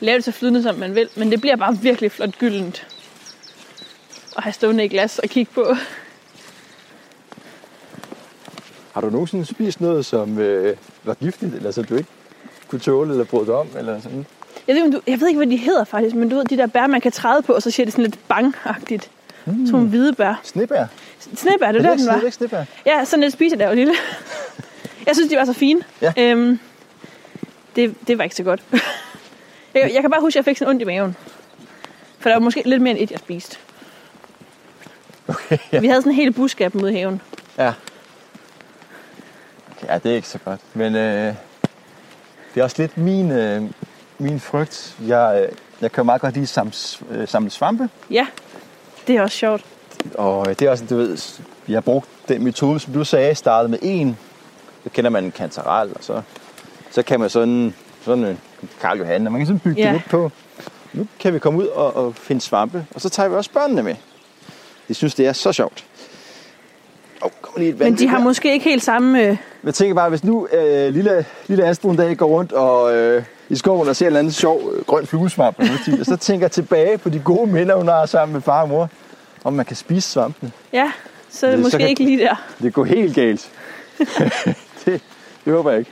lave 0.00 0.16
det 0.16 0.24
så 0.24 0.32
flydende, 0.32 0.62
som 0.62 0.74
man 0.74 0.94
vil, 0.94 1.08
men 1.16 1.30
det 1.30 1.40
bliver 1.40 1.56
bare 1.56 1.78
virkelig 1.78 2.12
flot 2.12 2.38
gyldent. 2.38 2.86
At 4.36 4.42
have 4.42 4.52
stående 4.52 4.84
i 4.84 4.88
glas 4.88 5.18
og 5.18 5.28
kigge 5.28 5.52
på. 5.54 5.74
Har 8.92 9.00
du 9.00 9.10
nogensinde 9.10 9.44
spist 9.44 9.80
noget, 9.80 10.06
som 10.06 10.38
øh, 10.38 10.76
var 11.04 11.14
giftigt, 11.14 11.54
eller 11.54 11.70
som 11.70 11.84
du 11.84 11.96
ikke 11.96 12.08
kunne 12.68 12.80
tåle 12.80 13.10
eller 13.10 13.24
brød 13.24 13.48
om? 13.48 13.68
Eller 13.78 14.00
sådan? 14.00 14.26
Jeg 14.68 14.76
ved, 14.76 14.92
du, 14.92 15.00
jeg 15.06 15.20
ved 15.20 15.28
ikke, 15.28 15.38
hvad 15.38 15.46
de 15.46 15.56
hedder 15.56 15.84
faktisk, 15.84 16.16
men 16.16 16.28
du 16.28 16.36
ved, 16.36 16.44
de 16.44 16.56
der 16.56 16.66
bær, 16.66 16.86
man 16.86 17.00
kan 17.00 17.12
træde 17.12 17.42
på, 17.42 17.52
og 17.52 17.62
så 17.62 17.70
siger 17.70 17.84
det 17.84 17.92
sådan 17.92 18.04
lidt 18.04 18.18
bangagtigt. 18.28 19.10
Mm. 19.44 19.52
Nogle 19.52 19.88
hvide 19.88 20.12
bær. 20.12 20.40
Snebær? 20.42 20.86
Snebær, 21.34 21.72
det 21.72 21.82
var 21.82 21.88
der, 21.88 21.96
den 21.96 22.08
er 22.08 22.12
var. 22.12 22.20
ikke 22.20 22.30
snebær? 22.36 22.64
Ja, 22.86 23.04
sådan 23.04 23.20
lidt 23.20 23.32
spiser 23.32 23.56
der 23.56 23.68
jo 23.68 23.74
lille. 23.74 23.94
Jeg 25.06 25.16
synes, 25.16 25.30
de 25.30 25.36
var 25.36 25.44
så 25.44 25.52
fine. 25.52 25.80
Ja. 26.02 26.12
Øhm, 26.16 26.58
det, 27.76 27.94
det 28.08 28.18
var 28.18 28.24
ikke 28.24 28.36
så 28.36 28.42
godt. 28.42 28.62
jeg, 29.74 29.90
jeg 29.94 30.00
kan 30.00 30.10
bare 30.10 30.20
huske, 30.20 30.38
at 30.38 30.46
jeg 30.46 30.50
fik 30.50 30.58
sådan 30.58 30.70
ondt 30.70 30.82
i 30.82 30.84
maven. 30.84 31.16
For 32.18 32.28
der 32.28 32.36
var 32.36 32.40
måske 32.40 32.62
lidt 32.66 32.82
mere 32.82 32.90
end 32.94 33.02
et, 33.02 33.10
jeg 33.10 33.18
spiste. 33.18 33.56
Okay, 35.28 35.58
ja. 35.72 35.80
Vi 35.80 35.86
havde 35.86 36.00
sådan 36.02 36.12
en 36.12 36.16
hel 36.16 36.32
buskab 36.32 36.74
ude 36.74 36.92
i 36.92 36.94
haven. 36.96 37.20
ja. 37.58 37.72
Okay, 39.76 39.86
ja, 39.88 39.98
det 39.98 40.10
er 40.12 40.16
ikke 40.16 40.28
så 40.28 40.38
godt. 40.38 40.60
Men 40.74 40.94
øh, 40.96 41.34
det 42.54 42.60
er 42.60 42.64
også 42.64 42.76
lidt 42.82 42.96
min, 42.98 43.30
øh, 43.30 43.62
min 44.18 44.40
frygt. 44.40 44.96
Jeg, 45.06 45.42
øh, 45.42 45.56
Jeg 45.80 45.92
kan 45.92 46.06
meget 46.06 46.20
godt 46.20 46.34
lide 46.34 46.46
samle, 46.46 46.72
øh, 47.10 47.28
samle 47.28 47.50
svampe. 47.50 47.88
Ja, 48.10 48.26
det 49.06 49.16
er 49.16 49.22
også 49.22 49.36
sjovt. 49.36 49.64
Og 50.14 50.46
øh, 50.48 50.54
det 50.58 50.62
er 50.66 50.70
også, 50.70 50.84
du 50.90 50.96
ved, 50.96 51.16
vi 51.66 51.72
har 51.74 51.80
brugt 51.80 52.08
den 52.28 52.44
metode, 52.44 52.80
som 52.80 52.92
du 52.92 53.04
sagde, 53.04 53.34
startede 53.34 53.70
med 53.70 53.78
en. 53.82 54.16
Så 54.84 54.90
kender 54.90 55.10
man 55.10 55.24
en 55.24 55.30
kantaral, 55.32 55.88
og 55.88 55.96
så, 56.00 56.22
så 56.90 57.02
kan 57.02 57.20
man 57.20 57.30
sådan, 57.30 57.74
sådan 58.02 58.24
en 58.24 58.38
Karl 58.80 58.98
Johan, 58.98 59.26
og 59.26 59.32
man 59.32 59.40
kan 59.40 59.46
sådan 59.46 59.60
bygge 59.60 59.80
Ja. 59.82 59.86
det 59.86 59.92
lidt 59.94 60.08
på. 60.10 60.30
Nu 60.92 61.06
kan 61.20 61.34
vi 61.34 61.38
komme 61.38 61.58
ud 61.58 61.66
og, 61.66 61.96
og 61.96 62.14
finde 62.14 62.40
svampe, 62.40 62.86
og 62.94 63.00
så 63.00 63.08
tager 63.08 63.28
vi 63.28 63.34
også 63.34 63.50
børnene 63.52 63.82
med. 63.82 63.94
De 64.88 64.94
synes, 64.94 65.14
det 65.14 65.26
er 65.26 65.32
så 65.32 65.52
sjovt. 65.52 65.84
Oh, 67.20 67.30
kommer 67.42 67.58
lige 67.58 67.70
et 67.72 67.78
Men 67.78 67.98
de 67.98 68.08
har 68.08 68.18
her. 68.18 68.24
måske 68.24 68.52
ikke 68.52 68.64
helt 68.64 68.82
samme... 68.82 69.22
Øh, 69.22 69.36
Jeg 69.64 69.74
tænker 69.74 69.94
bare, 69.94 70.08
hvis 70.08 70.24
nu 70.24 70.46
øh, 70.52 70.94
lille, 70.94 71.24
lille 71.46 71.64
Astrid 71.64 71.90
en 71.90 71.96
dag 71.96 72.16
går 72.16 72.26
rundt 72.26 72.52
og, 72.52 72.94
øh, 72.96 73.22
i 73.48 73.56
skoven 73.56 73.88
og 73.88 73.96
ser 73.96 74.06
en 74.06 74.06
eller 74.06 74.18
anden 74.18 74.32
sjov 74.32 74.60
øh, 74.74 74.84
grøn 74.84 75.06
fluesvamp, 75.06 75.58
og 76.00 76.06
så 76.06 76.16
tænker 76.16 76.44
jeg 76.46 76.50
tilbage 76.52 76.98
på 76.98 77.08
de 77.08 77.18
gode 77.24 77.46
minder, 77.52 77.76
hun 77.76 77.88
har 77.88 78.06
sammen 78.06 78.32
med 78.32 78.42
far 78.42 78.62
og 78.62 78.68
mor, 78.68 78.88
om 79.44 79.52
man 79.52 79.66
kan 79.66 79.76
spise 79.76 80.10
svampene. 80.10 80.52
ja, 80.72 80.92
så 81.30 81.46
er 81.46 81.50
det 81.50 81.56
Det- 81.58 81.64
måske 81.64 81.78
kan- 81.78 81.88
ikke 81.88 82.04
lige 82.04 82.18
der. 82.18 82.34
Det 82.62 82.72
går 82.74 82.84
helt 82.84 83.14
galt. 83.14 83.50
det, 84.84 85.02
det 85.44 85.52
håber 85.52 85.70
jeg 85.70 85.78
ikke. 85.78 85.90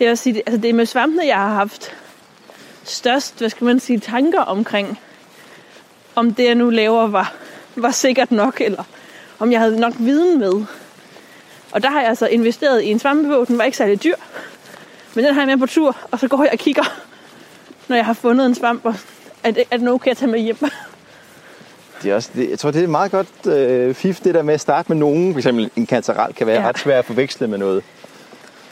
Jeg 0.00 0.08
vil 0.08 0.16
sige, 0.18 0.42
altså 0.46 0.60
det 0.60 0.70
er 0.70 0.74
med 0.74 0.86
svampene, 0.86 1.26
jeg 1.26 1.36
har 1.36 1.54
haft 1.54 1.96
størst, 2.84 3.38
hvad 3.38 3.50
skal 3.50 3.64
man 3.64 3.80
sige, 3.80 3.98
tanker 4.00 4.40
omkring, 4.40 4.98
om 6.14 6.34
det, 6.34 6.44
jeg 6.44 6.54
nu 6.54 6.70
laver, 6.70 7.06
var, 7.06 7.32
var 7.76 7.90
sikkert 7.90 8.30
nok, 8.30 8.60
eller 8.60 8.84
om 9.38 9.52
jeg 9.52 9.60
havde 9.60 9.80
nok 9.80 9.94
viden 9.98 10.38
med. 10.38 10.64
Og 11.72 11.82
der 11.82 11.90
har 11.90 12.00
jeg 12.00 12.08
altså 12.08 12.26
investeret 12.26 12.82
i 12.82 12.86
en 12.90 12.98
svampebog, 12.98 13.46
den 13.48 13.58
var 13.58 13.64
ikke 13.64 13.76
særlig 13.76 14.02
dyr, 14.04 14.14
men 15.14 15.24
den 15.24 15.34
har 15.34 15.40
jeg 15.40 15.48
med 15.48 15.56
på 15.58 15.66
tur, 15.66 15.96
og 16.10 16.18
så 16.18 16.28
går 16.28 16.42
jeg 16.42 16.52
og 16.52 16.58
kigger, 16.58 16.84
når 17.88 17.96
jeg 17.96 18.06
har 18.06 18.12
fundet 18.12 18.46
en 18.46 18.54
svamp, 18.54 18.84
og 18.84 18.94
er 19.44 19.50
det, 19.50 19.64
er 19.70 19.76
det 19.76 19.88
okay 19.88 20.10
at 20.10 20.16
tage 20.16 20.30
med 20.30 20.40
hjem? 20.40 20.56
Det 22.02 22.10
er 22.10 22.14
også, 22.14 22.30
det, 22.34 22.50
jeg 22.50 22.58
tror, 22.58 22.70
det 22.70 22.78
er 22.78 22.82
et 22.84 22.90
meget 22.90 23.10
godt 23.10 23.46
øh, 23.46 23.94
fif, 23.94 24.20
det 24.20 24.34
der 24.34 24.42
med 24.42 24.54
at 24.54 24.60
starte 24.60 24.88
med 24.88 24.96
nogen. 24.96 25.32
For 25.34 25.38
eksempel 25.38 25.70
en 25.76 25.86
kantaral 25.86 26.34
kan 26.34 26.46
være 26.46 26.60
Ja. 26.62 26.68
ret 26.68 26.78
svær 26.78 26.98
at 26.98 27.04
forveksle 27.04 27.46
med 27.46 27.58
noget, 27.58 27.82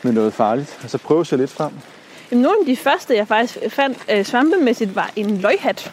med 0.02 0.12
noget 0.12 0.34
farligt. 0.34 0.78
Og 0.84 0.90
så 0.90 0.98
prøve 0.98 1.26
sig 1.26 1.38
lidt 1.38 1.50
frem. 1.50 1.72
Jamen, 2.30 2.42
nogle 2.42 2.56
af 2.60 2.66
de 2.66 2.76
første, 2.76 3.16
jeg 3.16 3.28
faktisk 3.28 3.58
fandt 3.68 3.98
øh, 4.10 4.24
svampemæssigt, 4.24 4.94
var 4.94 5.10
en 5.16 5.38
løghat. 5.38 5.92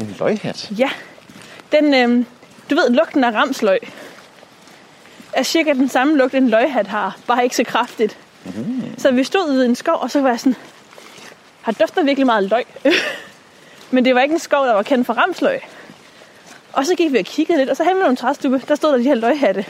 En 0.00 0.16
løghat. 0.18 0.70
Ja, 0.78 0.90
den, 1.72 1.94
øh, 1.94 2.24
du 2.70 2.74
ved, 2.74 2.90
lugten 2.90 3.24
af 3.24 3.32
ramsløg 3.34 3.78
er 5.32 5.42
cirka 5.42 5.72
den 5.72 5.88
samme 5.88 6.16
lugt, 6.16 6.34
en 6.34 6.48
løghat 6.48 6.86
har, 6.86 7.16
bare 7.26 7.44
ikke 7.44 7.56
så 7.56 7.64
kraftigt. 7.64 8.16
Mm. 8.44 8.82
Så 8.98 9.10
vi 9.10 9.24
stod 9.24 9.52
ved 9.52 9.64
en 9.64 9.74
skov, 9.74 9.98
og 10.00 10.10
så 10.10 10.20
var 10.20 10.28
jeg 10.28 10.40
sådan, 10.40 10.56
har 11.62 11.72
dufter 11.72 12.02
virkelig 12.04 12.26
meget 12.26 12.44
løg. 12.50 12.64
Men 13.90 14.04
det 14.04 14.14
var 14.14 14.20
ikke 14.20 14.32
en 14.32 14.38
skov, 14.38 14.66
der 14.66 14.72
var 14.74 14.82
kendt 14.82 15.06
for 15.06 15.14
ramsløg. 15.14 15.60
Og 16.72 16.86
så 16.86 16.94
gik 16.94 17.12
vi 17.12 17.18
og 17.18 17.24
kiggede 17.24 17.58
lidt, 17.58 17.70
og 17.70 17.76
så 17.76 17.84
hen 17.84 17.94
med 17.94 18.02
nogle 18.02 18.16
træstube, 18.16 18.62
der 18.68 18.74
stod 18.74 18.90
der 18.92 18.96
de 18.98 19.02
her 19.02 19.14
løghatte. 19.14 19.64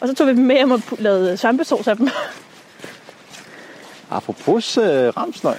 Og 0.00 0.08
så 0.08 0.14
tog 0.14 0.26
vi 0.26 0.32
dem 0.32 0.44
med 0.44 0.56
hjem 0.56 0.70
og 0.70 0.80
lavede 0.98 1.36
svampesauce 1.36 1.90
af 1.90 1.96
dem. 1.96 2.08
Apropos 4.10 4.78
øh, 4.78 4.84
ramsløg. 5.16 5.56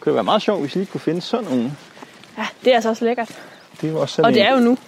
Kunne 0.00 0.10
det 0.10 0.14
være 0.14 0.24
meget 0.24 0.42
sjovt, 0.42 0.60
hvis 0.60 0.74
I 0.74 0.78
lige 0.78 0.86
kunne 0.86 1.00
finde 1.00 1.20
sådan 1.20 1.44
nogle. 1.44 1.72
Ja, 2.38 2.46
det 2.64 2.70
er 2.70 2.74
altså 2.74 2.88
også 2.88 3.04
lækkert. 3.04 3.28
Det 3.80 3.88
er 3.88 3.92
jo 3.92 4.00
også 4.00 4.14
sådan 4.14 4.24
Og 4.24 4.32
det 4.34 4.40
en, 4.40 4.46
er 4.46 4.52
jo 4.54 4.60
nu. 4.60 4.78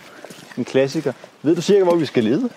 en 0.59 0.65
klassiker. 0.65 1.13
Ved 1.43 1.57
du 1.57 1.63
cirka, 1.63 1.85
hvor 1.85 1.95
vi 1.95 2.07
skal 2.07 2.25
lede? 2.25 2.51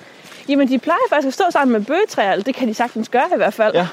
Jamen, 0.50 0.68
de 0.68 0.80
plejer 0.80 0.98
faktisk 1.10 1.28
at 1.28 1.34
stå 1.34 1.44
sammen 1.50 1.74
med 1.78 1.86
bøgetræer, 1.86 2.32
eller 2.32 2.44
det 2.44 2.56
kan 2.56 2.68
de 2.68 2.74
sagtens 2.74 3.10
gøre 3.10 3.28
i 3.34 3.38
hvert 3.38 3.54
fald. 3.54 3.74
Ja. 3.76 3.88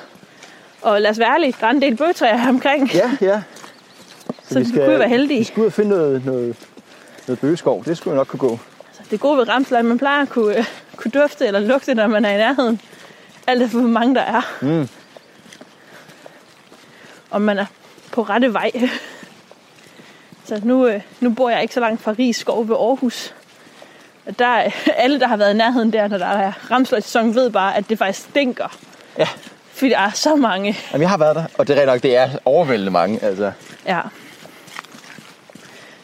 Og 0.83 1.01
lad 1.01 1.11
os 1.11 1.19
være 1.19 1.35
ærlige, 1.35 1.55
der 1.61 1.67
er 1.67 1.71
en 1.71 1.83
del 1.83 1.97
bøgetræer 1.97 2.37
her 2.37 2.49
omkring. 2.49 2.91
Ja, 2.95 3.11
ja. 3.21 3.43
Så 4.49 4.59
vi 4.59 4.65
kunne 4.73 4.85
jo 4.93 4.99
være 4.99 5.09
heldige. 5.09 5.39
Vi 5.39 5.45
skal 5.45 5.61
ud 5.61 5.67
og 5.67 5.73
finde 5.73 5.91
noget, 5.91 6.25
noget, 6.25 6.57
noget 7.27 7.41
bøgeskov. 7.41 7.85
Det 7.85 7.97
skulle 7.97 8.17
nok 8.17 8.27
kunne 8.27 8.39
gå. 8.41 8.59
Det 9.11 9.21
gode 9.21 9.39
ved 9.39 9.49
ramsløg, 9.49 9.85
man 9.85 9.99
plejer 9.99 10.23
at 10.23 10.29
kunne, 10.29 10.59
øh, 10.59 10.65
kunne 10.97 11.11
dufte 11.11 11.47
eller 11.47 11.61
lugte, 11.61 11.95
når 11.95 12.07
man 12.07 12.25
er 12.25 12.31
i 12.31 12.37
nærheden. 12.37 12.81
Alt 13.47 13.63
efter, 13.63 13.79
hvor 13.79 13.89
mange 13.89 14.15
der 14.15 14.21
er. 14.21 14.41
Mm. 14.63 14.89
Om 17.31 17.43
man 17.43 17.59
er 17.59 17.67
på 18.13 18.23
rette 18.23 18.53
vej. 18.53 18.71
Så 20.47 20.61
nu, 20.65 20.87
øh, 20.87 21.01
nu 21.21 21.31
bor 21.31 21.51
jeg 21.51 21.63
ikke 21.63 21.75
så 21.75 21.81
langt 21.81 22.03
fra 22.03 22.15
Ries 22.19 22.37
skov 22.37 22.69
ved 22.69 22.77
Aarhus. 22.77 23.35
Og 24.27 24.39
der, 24.39 24.47
er- 24.47 24.71
alle, 24.97 25.21
der 25.21 25.27
har 25.27 25.37
været 25.37 25.55
i 25.55 25.57
nærheden 25.57 25.93
der, 25.93 26.09
når 26.09 26.19
der 26.19 26.27
er 26.27 26.53
ramsløgsæson, 26.71 27.35
ved 27.35 27.51
bare, 27.51 27.77
at 27.77 27.89
det 27.89 27.99
faktisk 27.99 28.29
stinker. 28.29 28.77
Ja. 29.19 29.29
Fordi 29.73 29.89
der 29.91 29.99
er 29.99 30.11
så 30.11 30.37
mange. 30.37 30.77
Jamen, 30.93 31.03
jeg 31.03 31.11
har 31.11 31.17
været 31.19 31.37
der, 31.37 31.45
og 31.59 31.69
det 31.69 31.83
er 31.83 31.87
nok, 31.87 32.03
det 32.03 32.17
er 32.17 32.29
overvældende 32.45 32.93
mange. 32.93 33.23
Altså. 33.25 33.53
Ja. 33.87 34.01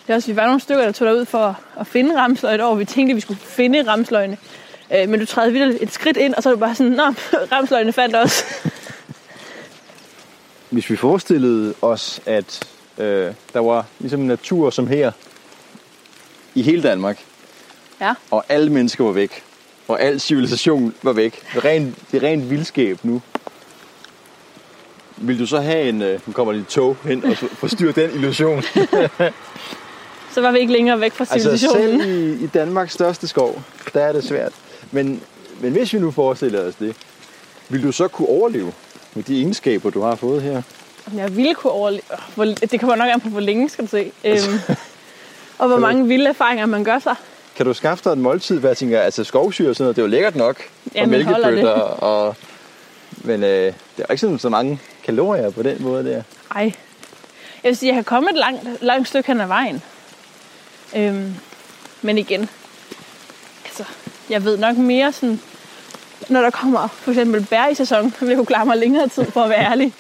Det 0.07 0.13
er 0.13 0.15
også, 0.15 0.29
vi 0.33 0.37
var 0.37 0.47
nogle 0.47 0.61
stykker, 0.61 0.85
der 0.85 0.93
tog 0.93 1.07
derud 1.09 1.25
for 1.25 1.59
at 1.81 1.87
finde 1.87 2.19
ramsløg 2.21 2.61
år. 2.63 2.75
Vi 2.75 2.85
tænkte, 2.85 3.11
at 3.13 3.17
vi 3.17 3.21
skulle 3.21 3.41
finde 3.41 3.83
ramsløgene. 3.91 4.37
Øh, 4.95 5.09
men 5.09 5.21
du 5.21 5.27
træder 5.27 5.51
vildt 5.51 5.83
et 5.83 5.93
skridt 5.93 6.17
ind, 6.17 6.35
og 6.35 6.43
så 6.43 6.49
er 6.49 6.53
du 6.53 6.59
bare 6.61 6.75
sådan, 6.75 6.93
Nå, 6.93 7.03
ramsløgene 7.53 7.93
fandt 7.93 8.17
os. 8.17 8.45
Hvis 10.71 10.91
vi 10.91 10.97
forestillede 10.97 11.75
os, 11.83 12.21
at 12.27 12.69
øh, 12.99 13.33
der 13.53 13.59
var 13.61 13.85
ligesom 13.99 14.21
natur 14.21 14.71
som 14.71 14.87
her 14.87 15.13
i 16.55 16.63
hele 16.63 16.83
Danmark, 16.83 17.19
Ja. 18.01 18.15
og 18.31 18.45
alle 18.49 18.71
mennesker 18.73 19.05
var 19.05 19.13
væk, 19.13 19.43
og 19.89 20.01
al 20.01 20.21
civilisation 20.21 20.95
var 21.03 21.13
væk, 21.13 21.43
det 21.55 21.65
er 21.65 21.65
rent, 21.65 21.97
det 22.13 22.23
er 22.23 22.29
rent 22.29 22.51
vildskab 22.51 22.99
nu, 23.03 23.23
vil 25.21 25.39
du 25.39 25.47
så 25.47 25.61
have 25.61 25.89
en, 25.89 26.03
øh, 26.03 26.21
kommer 26.33 26.53
lige 26.53 26.63
et 26.63 26.69
tog 26.69 26.97
hen 27.05 27.25
og 27.25 27.37
forstyrre 27.37 27.93
den 27.93 28.11
illusion? 28.15 28.63
Så 30.35 30.41
var 30.41 30.53
vi 30.53 30.59
ikke 30.59 30.73
længere 30.73 31.01
væk 31.01 31.13
fra 31.13 31.25
altså 31.31 31.57
civilisationen. 31.57 32.01
selv 32.01 32.41
i, 32.41 32.45
i 32.45 32.47
Danmarks 32.47 32.93
største 32.93 33.29
skov, 33.29 33.63
der 33.95 34.01
er 34.01 34.13
det 34.13 34.25
svært. 34.25 34.53
Men, 34.91 35.23
men 35.61 35.73
hvis 35.73 35.93
vi 35.93 35.99
nu 35.99 36.11
forestiller 36.11 36.69
os 36.69 36.75
det, 36.75 36.97
vil 37.69 37.83
du 37.83 37.93
så 37.93 38.09
kunne 38.09 38.29
overleve 38.29 38.73
med 39.15 39.25
de 39.25 39.37
egenskaber, 39.37 39.91
du 39.91 40.01
har 40.01 40.15
fået 40.15 40.43
her? 40.43 40.63
Jeg 41.17 41.37
ville 41.37 41.55
kunne 41.55 41.71
overleve. 41.71 42.03
Det 42.71 42.81
kommer 42.81 42.97
nok 42.97 43.09
an 43.13 43.21
på, 43.21 43.29
hvor 43.29 43.41
længe 43.41 43.69
skal 43.69 43.85
du 43.85 43.91
se. 43.91 44.13
Øhm, 44.25 44.39
og 45.59 45.69
hvor 45.69 45.79
mange 45.79 46.07
vilde 46.09 46.29
erfaringer 46.29 46.67
man 46.67 46.85
gør 46.85 46.99
sig. 46.99 47.15
Kan 47.57 47.67
du 47.67 47.75
skaffe 47.75 48.05
dig 48.05 48.11
et 48.11 48.19
måltid, 48.19 48.59
hvad 48.59 48.71
jeg 48.71 48.77
tænker, 48.77 49.01
altså 49.01 49.25
skovsyre 49.25 49.71
og 49.71 49.77
sådan 49.77 49.85
noget, 49.85 49.97
det 49.97 50.03
er 50.03 50.07
jo 50.07 50.11
lækkert 50.11 50.37
nok, 50.37 50.57
Ja, 50.95 51.03
og 51.03 51.09
mælkebøtter, 51.09 51.71
og, 51.71 52.37
men 53.25 53.43
øh, 53.45 53.49
det 53.97 54.05
er 54.09 54.13
ikke 54.13 54.21
sådan 54.21 54.39
så 54.39 54.49
mange 54.49 54.81
kalorier 55.11 55.51
på 55.51 55.63
den 55.63 55.83
måde 55.83 56.05
der. 56.05 56.23
Ej. 56.55 56.73
Jeg 57.63 57.69
vil 57.69 57.77
sige, 57.77 57.89
jeg 57.89 57.97
har 57.97 58.03
kommet 58.03 58.31
et 58.31 58.39
langt, 58.39 58.83
langt 58.83 59.09
stykke 59.09 59.27
hen 59.27 59.41
ad 59.41 59.47
vejen. 59.47 59.83
Øhm, 60.97 61.35
men 62.03 62.19
igen, 62.19 62.49
altså, 63.65 63.85
jeg 64.31 64.45
ved 64.45 64.59
nok 64.59 64.77
mere 64.77 65.13
sådan, 65.13 65.41
når 66.29 66.41
der 66.41 66.51
kommer 66.51 66.89
for 66.89 67.11
eksempel 67.11 67.47
bær 67.47 67.67
i 67.67 67.75
sæson, 67.75 68.11
så 68.11 68.21
vil 68.21 68.29
jeg 68.29 68.37
kunne 68.37 68.47
klare 68.47 68.67
mig 68.67 68.77
længere 68.77 69.09
tid, 69.09 69.25
for 69.25 69.43
at 69.43 69.51
være 69.51 69.65
ærlig. 69.65 69.93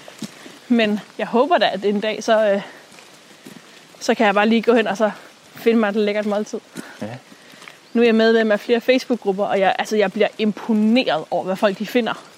Men 0.68 1.00
jeg 1.18 1.26
håber 1.26 1.58
da, 1.58 1.70
at 1.72 1.84
en 1.84 2.00
dag, 2.00 2.24
så, 2.24 2.50
øh, 2.50 2.62
så 4.00 4.14
kan 4.14 4.26
jeg 4.26 4.34
bare 4.34 4.48
lige 4.48 4.62
gå 4.62 4.74
hen 4.74 4.86
og 4.86 4.96
så 4.96 5.10
finde 5.54 5.80
mig 5.80 5.88
et 5.88 5.96
lækkert 5.96 6.26
måltid. 6.26 6.60
Ja. 7.02 7.06
Nu 7.92 8.02
er 8.02 8.06
jeg 8.06 8.14
medlem 8.14 8.52
af 8.52 8.60
flere 8.60 8.80
Facebook-grupper, 8.80 9.44
og 9.44 9.60
jeg, 9.60 9.74
altså, 9.78 9.96
jeg 9.96 10.12
bliver 10.12 10.28
imponeret 10.38 11.24
over, 11.30 11.44
hvad 11.44 11.56
folk 11.56 11.78
de 11.78 11.86
finder. 11.86 12.29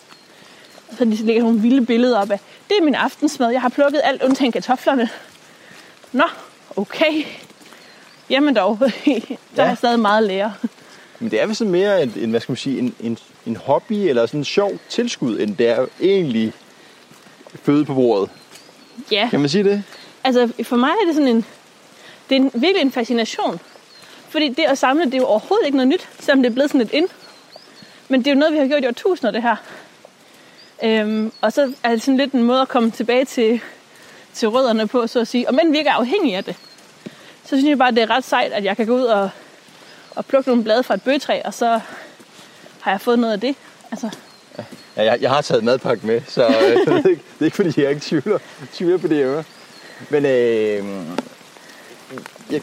Så 0.98 1.04
de 1.04 1.14
lægger 1.14 1.42
nogle 1.42 1.60
vilde 1.60 1.86
billeder 1.86 2.18
op 2.18 2.30
af, 2.30 2.40
det 2.68 2.76
er 2.80 2.84
min 2.84 2.94
aftensmad, 2.94 3.50
jeg 3.50 3.60
har 3.60 3.68
plukket 3.68 4.00
alt 4.04 4.22
undtagen 4.22 4.52
kartoflerne. 4.52 5.08
Nå, 6.12 6.24
okay. 6.76 7.24
Jamen 8.30 8.56
dog, 8.56 8.78
der 8.80 8.90
Ja. 9.56 9.62
er 9.70 9.74
stadig 9.74 10.00
meget 10.00 10.18
at 10.22 10.28
lære. 10.28 10.54
Men 11.18 11.30
det 11.30 11.40
er 11.42 11.46
vist 11.46 11.58
sådan 11.58 11.70
mere 11.70 12.02
en, 12.02 12.12
en, 12.16 12.30
hvad 12.30 12.40
skal 12.40 12.52
man 12.52 12.56
sige, 12.56 12.78
en, 12.78 12.94
en, 13.00 13.18
en 13.46 13.56
hobby 13.56 13.92
eller 13.92 14.26
sådan 14.26 14.40
en 14.40 14.44
sjov 14.44 14.72
tilskud, 14.88 15.40
end 15.40 15.56
det 15.56 15.68
er 15.68 15.86
egentlig 16.00 16.52
føde 17.62 17.84
på 17.84 17.94
bordet. 17.94 18.30
Ja, 19.10 19.28
Kan 19.30 19.40
man 19.40 19.48
sige 19.48 19.64
det? 19.64 19.82
altså 20.24 20.52
for 20.62 20.76
mig 20.76 20.88
er 20.90 21.06
det 21.06 21.14
sådan 21.14 21.28
en, 21.28 21.44
det 22.28 22.36
er 22.36 22.40
en, 22.40 22.50
virkelig 22.54 22.80
en 22.82 22.92
fascination. 22.92 23.60
Fordi 24.28 24.48
det 24.48 24.62
at 24.62 24.78
samle, 24.78 25.04
det 25.04 25.14
er 25.14 25.18
jo 25.18 25.24
overhovedet 25.26 25.66
ikke 25.66 25.76
noget 25.76 25.88
nyt, 25.88 26.08
selvom 26.20 26.42
det 26.42 26.50
er 26.50 26.54
blevet 26.54 26.70
sådan 26.70 26.80
et 26.80 26.92
ind. 26.92 27.08
Men 28.08 28.20
det 28.20 28.26
er 28.30 28.34
jo 28.34 28.38
noget, 28.38 28.54
vi 28.54 28.58
har 28.58 28.66
gjort 28.66 28.82
i 28.84 28.86
årtusinder, 28.86 29.30
det 29.30 29.42
her. 29.42 29.56
Øhm, 30.84 31.32
og 31.40 31.52
så 31.52 31.72
er 31.82 31.90
det 31.90 32.02
sådan 32.02 32.16
lidt 32.16 32.32
en 32.32 32.42
måde 32.42 32.60
at 32.60 32.68
komme 32.68 32.90
tilbage 32.90 33.24
til, 33.24 33.60
til 34.34 34.48
rødderne 34.48 34.86
på, 34.86 35.06
så 35.06 35.20
at 35.20 35.28
sige. 35.28 35.48
Og 35.48 35.54
men 35.54 35.72
vi 35.72 35.78
ikke 35.78 35.90
er 35.90 35.94
afhængige 35.94 36.36
af 36.36 36.44
det. 36.44 36.56
Så 37.44 37.48
synes 37.48 37.68
jeg 37.68 37.78
bare, 37.78 37.90
det 37.90 38.02
er 38.02 38.10
ret 38.10 38.24
sejt, 38.24 38.52
at 38.52 38.64
jeg 38.64 38.76
kan 38.76 38.86
gå 38.86 38.94
ud 38.94 39.04
og, 39.04 39.30
og 40.10 40.26
plukke 40.26 40.48
nogle 40.48 40.64
blade 40.64 40.82
fra 40.82 40.94
et 40.94 41.02
bøgetræ, 41.02 41.40
og 41.44 41.54
så 41.54 41.80
har 42.80 42.90
jeg 42.90 43.00
fået 43.00 43.18
noget 43.18 43.32
af 43.32 43.40
det. 43.40 43.56
Altså, 43.90 44.10
Ja, 44.96 45.04
jeg, 45.04 45.18
jeg 45.20 45.30
har 45.30 45.40
taget 45.40 45.64
madpakke 45.64 46.06
med, 46.06 46.20
så 46.28 46.46
øh, 46.46 46.52
det, 46.86 47.04
er 47.04 47.08
ikke, 47.08 47.08
det 47.08 47.40
er 47.40 47.44
ikke 47.44 47.56
fordi, 47.56 47.80
jeg 47.80 47.90
ikke 47.90 48.02
tvivler, 48.02 48.38
tvivler 48.72 48.98
på 48.98 49.08
det, 49.08 49.24
hører. 49.24 49.42
Men 50.10 50.26
øh, 50.26 50.84
jeg, 52.50 52.60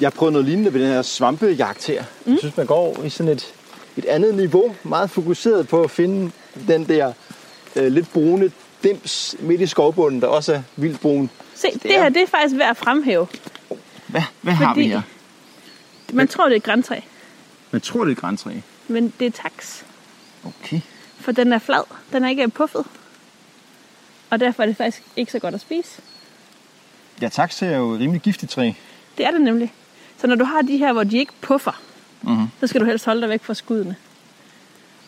jeg 0.00 0.06
har 0.06 0.10
prøvet 0.10 0.32
noget 0.32 0.48
lignende 0.48 0.74
ved 0.74 0.80
den 0.80 0.88
her 0.88 1.02
svampejagt 1.02 1.86
her. 1.86 2.04
Mm. 2.24 2.32
Jeg 2.32 2.38
synes, 2.38 2.56
man 2.56 2.66
går 2.66 3.02
i 3.04 3.08
sådan 3.08 3.32
et, 3.32 3.54
et 3.96 4.04
andet 4.04 4.34
niveau, 4.34 4.74
meget 4.82 5.10
fokuseret 5.10 5.68
på 5.68 5.82
at 5.82 5.90
finde 5.90 6.30
den 6.68 6.88
der 6.88 7.12
øh, 7.76 7.92
lidt 7.92 8.12
brune 8.12 8.50
dims 8.82 9.36
midt 9.40 9.60
i 9.60 9.66
skovbunden, 9.66 10.20
der 10.20 10.26
også 10.26 10.54
er 10.54 10.62
vildt 10.76 11.00
brun. 11.00 11.30
Se, 11.54 11.66
det, 11.72 11.82
det 11.82 11.90
her 11.90 12.08
det 12.08 12.22
er 12.22 12.26
faktisk 12.26 12.58
værd 12.58 12.70
at 12.70 12.76
fremhæve. 12.76 13.26
Hvad, 14.06 14.22
hvad 14.40 14.52
har 14.52 14.74
vi 14.74 14.86
her? 14.88 15.02
Man 16.12 16.28
tror, 16.28 16.44
det 16.44 16.52
er 16.52 16.56
et 16.56 16.62
græntræ, 16.62 17.00
Man 17.70 17.80
tror, 17.80 18.00
det 18.04 18.08
er 18.10 18.12
et 18.16 18.18
græntræ. 18.20 18.50
men 18.88 19.12
det 19.20 19.26
er 19.26 19.30
tax. 19.30 19.82
Okay. 20.44 20.80
For 21.20 21.32
den 21.32 21.52
er 21.52 21.58
flad. 21.58 21.82
Den 22.12 22.24
er 22.24 22.28
ikke 22.28 22.48
puffet. 22.48 22.84
Og 24.30 24.40
derfor 24.40 24.62
er 24.62 24.66
det 24.66 24.76
faktisk 24.76 25.02
ikke 25.16 25.32
så 25.32 25.38
godt 25.38 25.54
at 25.54 25.60
spise. 25.60 26.02
Ja, 27.22 27.28
tax 27.28 27.62
er 27.62 27.76
jo 27.76 27.92
et 27.92 28.00
rimelig 28.00 28.22
giftigt 28.22 28.52
træ. 28.52 28.72
Det 29.18 29.26
er 29.26 29.30
det 29.30 29.40
nemlig. 29.40 29.72
Så 30.20 30.26
når 30.26 30.34
du 30.34 30.44
har 30.44 30.62
de 30.62 30.76
her, 30.76 30.92
hvor 30.92 31.04
de 31.04 31.18
ikke 31.18 31.32
puffer, 31.40 31.80
Mhm. 32.22 32.46
så 32.60 32.66
skal 32.66 32.80
du 32.80 32.86
helst 32.86 33.04
holde 33.04 33.20
dig 33.20 33.28
væk 33.28 33.44
fra 33.44 33.54
skuddene. 33.54 33.96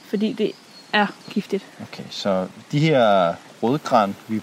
Fordi 0.07 0.33
det 0.33 0.53
er 0.95 1.07
giftigt. 1.31 1.65
Okay, 1.83 2.03
så 2.11 2.47
de 2.73 2.79
her 2.79 3.35
rødgran, 3.63 4.17
vi, 4.29 4.41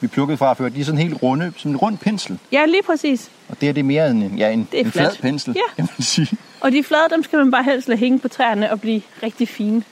vi 0.00 0.06
plukkede 0.06 0.38
fra 0.38 0.52
før, 0.52 0.68
de 0.68 0.80
er 0.80 0.84
sådan 0.84 1.00
helt 1.00 1.22
runde, 1.22 1.52
som 1.56 1.70
en 1.70 1.76
rund 1.76 1.98
pensel. 1.98 2.38
Ja, 2.52 2.66
lige 2.66 2.82
præcis. 2.82 3.30
Og 3.48 3.60
det 3.60 3.68
er 3.68 3.72
det 3.72 3.84
mere 3.84 4.10
end 4.10 4.22
en, 4.24 4.38
ja, 4.38 4.50
en, 4.50 4.68
Det 4.72 4.80
er 4.80 4.84
en 4.84 4.92
flad 4.92 5.16
pensel, 5.20 5.52
Ja. 5.56 5.74
kan 5.76 5.88
man 5.96 6.02
sige. 6.04 6.28
Og 6.60 6.72
de 6.72 6.84
flade, 6.84 7.02
dem 7.10 7.22
skal 7.22 7.38
man 7.38 7.50
bare 7.50 7.62
helst 7.64 7.88
lade 7.88 7.98
hænge 7.98 8.18
på 8.18 8.28
træerne 8.28 8.70
og 8.70 8.80
blive 8.80 9.02
rigtig 9.22 9.48
fine. 9.48 9.82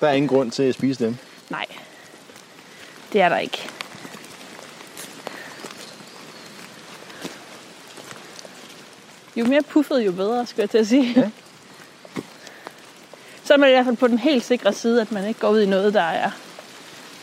Der 0.00 0.08
er 0.08 0.12
ingen 0.12 0.28
grund 0.28 0.50
til 0.50 0.62
at 0.62 0.74
spise 0.74 1.04
dem. 1.04 1.16
Nej, 1.50 1.66
det 3.12 3.20
er 3.20 3.28
der 3.28 3.38
ikke. 3.38 3.68
Jo 9.36 9.44
mere 9.46 9.62
puffet, 9.62 10.06
jo 10.06 10.12
bedre, 10.12 10.46
skulle 10.46 10.60
jeg 10.62 10.70
til 10.70 10.78
at 10.78 10.86
sige. 10.86 11.12
Ja. 11.16 11.30
Så 13.48 13.54
er 13.54 13.58
man 13.58 13.68
i 13.68 13.72
hvert 13.72 13.84
fald 13.84 13.96
på 13.96 14.06
den 14.08 14.18
helt 14.18 14.44
sikre 14.44 14.72
side, 14.72 15.00
at 15.00 15.12
man 15.12 15.28
ikke 15.28 15.40
går 15.40 15.48
ud 15.48 15.60
i 15.60 15.66
noget, 15.66 15.94
der 15.94 16.02
er 16.02 16.30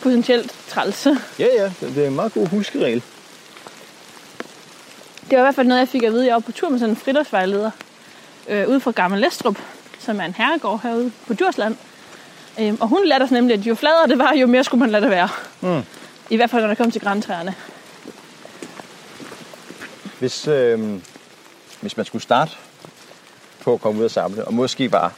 potentielt 0.01 0.55
træls. 0.67 1.07
Ja, 1.39 1.47
ja, 1.55 1.71
det 1.79 1.97
er 1.97 2.07
en 2.07 2.15
meget 2.15 2.33
god 2.33 2.47
huskeregel. 2.47 3.03
Det 5.29 5.31
var 5.31 5.37
i 5.37 5.41
hvert 5.41 5.55
fald 5.55 5.67
noget, 5.67 5.79
jeg 5.79 5.87
fik 5.87 6.03
at 6.03 6.11
vide. 6.11 6.25
Jeg 6.25 6.33
var 6.33 6.39
på 6.39 6.51
tur 6.51 6.69
med 6.69 6.79
sådan 6.79 6.89
en 6.89 6.95
fridtårsvejleder 6.95 7.71
øh, 8.47 8.67
ude 8.67 8.79
fra 8.79 8.91
Gammel 8.91 9.21
Lestrup, 9.21 9.57
som 9.99 10.19
er 10.19 10.25
en 10.25 10.33
herregård 10.33 10.81
herude 10.83 11.11
på 11.27 11.33
Djursland. 11.33 11.75
Øhm, 12.59 12.77
og 12.79 12.87
hun 12.87 13.05
lærte 13.05 13.23
os 13.23 13.31
nemlig, 13.31 13.53
at 13.53 13.59
jo 13.59 13.75
fladere 13.75 14.07
det 14.07 14.17
var, 14.17 14.33
jo 14.33 14.47
mere 14.47 14.63
skulle 14.63 14.79
man 14.79 14.89
lade 14.89 15.01
det 15.01 15.11
være. 15.11 15.29
Mm. 15.61 15.81
I 16.29 16.35
hvert 16.35 16.49
fald, 16.49 16.61
når 16.61 16.69
det 16.69 16.77
kom 16.77 16.91
til 16.91 17.01
græntræerne. 17.01 17.55
Hvis, 20.19 20.47
øh, 20.47 20.99
hvis 21.81 21.97
man 21.97 22.05
skulle 22.05 22.21
starte 22.21 22.51
på 23.61 23.73
at 23.73 23.81
komme 23.81 23.99
ud 23.99 24.05
og 24.05 24.11
samle, 24.11 24.45
og 24.45 24.53
måske 24.53 24.89
bare, 24.89 25.11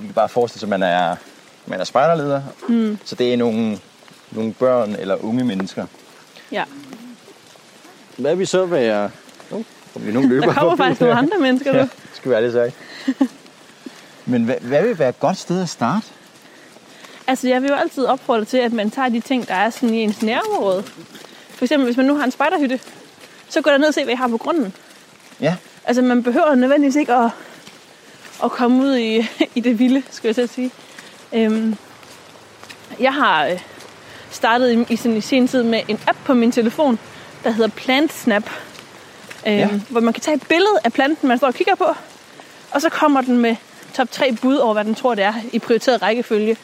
vi 0.00 0.06
kan 0.06 0.14
bare 0.14 0.28
forestille 0.28 0.60
sig, 0.60 0.66
at 0.66 0.80
man 0.80 0.82
er, 0.82 1.16
man 1.66 1.80
er 1.80 1.84
spejderleder, 1.84 2.42
mm. 2.68 2.98
så 3.04 3.14
det 3.14 3.32
er 3.32 3.36
nogle, 3.36 3.78
nogle 4.30 4.52
børn 4.52 4.96
eller 4.98 5.24
unge 5.24 5.44
mennesker. 5.44 5.86
Ja. 6.52 6.64
Hvad 8.16 8.36
vil 8.36 8.46
så 8.46 8.66
være... 8.66 9.10
Oh, 9.50 9.62
vi 9.94 10.12
nogle 10.12 10.28
løber 10.28 10.46
Der 10.52 10.54
kommer 10.54 10.76
faktisk 10.76 11.00
nogle 11.00 11.16
andre 11.16 11.38
mennesker 11.38 11.72
nu. 11.72 11.78
Ja, 11.78 11.88
skal 12.14 12.30
vi 12.30 12.36
ærligt 12.36 12.52
sagt. 12.52 12.74
Men 14.26 14.44
hvad, 14.44 14.56
hvad 14.60 14.82
vil 14.82 14.98
være 14.98 15.08
et 15.08 15.20
godt 15.20 15.36
sted 15.36 15.62
at 15.62 15.68
starte? 15.68 16.06
Altså, 17.26 17.48
jeg 17.48 17.62
vil 17.62 17.68
jo 17.68 17.74
altid 17.74 18.04
opfordre 18.04 18.44
til, 18.44 18.56
at 18.56 18.72
man 18.72 18.90
tager 18.90 19.08
de 19.08 19.20
ting, 19.20 19.48
der 19.48 19.54
er 19.54 19.70
sådan 19.70 19.94
i 19.94 20.02
ens 20.02 20.22
nærområde. 20.22 20.82
For 21.50 21.64
eksempel, 21.64 21.84
hvis 21.84 21.96
man 21.96 22.06
nu 22.06 22.16
har 22.16 22.24
en 22.24 22.30
spejderhytte, 22.30 22.80
så 23.48 23.60
gå 23.60 23.70
ned 23.70 23.88
og 23.88 23.94
se, 23.94 24.04
hvad 24.04 24.14
I 24.14 24.16
har 24.16 24.28
på 24.28 24.36
grunden. 24.36 24.72
Ja, 25.40 25.56
Altså, 25.88 26.02
man 26.02 26.22
behøver 26.22 26.54
nødvendigvis 26.54 26.96
ikke 26.96 27.14
at, 27.14 27.30
at 28.44 28.50
komme 28.50 28.82
ud 28.82 28.96
i, 28.96 29.26
i 29.54 29.60
det 29.60 29.78
vilde, 29.78 30.02
skulle 30.10 30.34
jeg 30.36 30.42
at 30.42 30.50
sige. 30.50 30.70
Øhm, 31.32 31.76
jeg 33.00 33.14
har 33.14 33.46
øh, 33.46 33.60
startet 34.30 34.72
i, 34.72 34.92
i, 34.92 34.96
sådan, 34.96 35.16
i 35.16 35.20
sin 35.20 35.48
tid 35.48 35.62
med 35.62 35.80
en 35.88 36.00
app 36.06 36.18
på 36.24 36.34
min 36.34 36.52
telefon, 36.52 36.98
der 37.44 37.50
hedder 37.50 37.70
PlantSnap. 37.70 38.50
Øhm, 39.46 39.56
Ja. 39.56 39.68
Hvor 39.88 40.00
man 40.00 40.14
kan 40.14 40.20
tage 40.20 40.34
et 40.34 40.46
billede 40.48 40.78
af 40.84 40.92
planten, 40.92 41.28
man 41.28 41.38
står 41.38 41.46
og 41.46 41.54
kigger 41.54 41.74
på, 41.74 41.86
og 42.70 42.80
så 42.82 42.88
kommer 42.88 43.20
den 43.20 43.38
med 43.38 43.56
top 43.94 44.10
3 44.10 44.32
bud 44.42 44.56
over, 44.56 44.72
hvad 44.72 44.84
den 44.84 44.94
tror, 44.94 45.14
det 45.14 45.24
er 45.24 45.34
i 45.52 45.58
prioriteret 45.58 46.02
rækkefølge. 46.02 46.56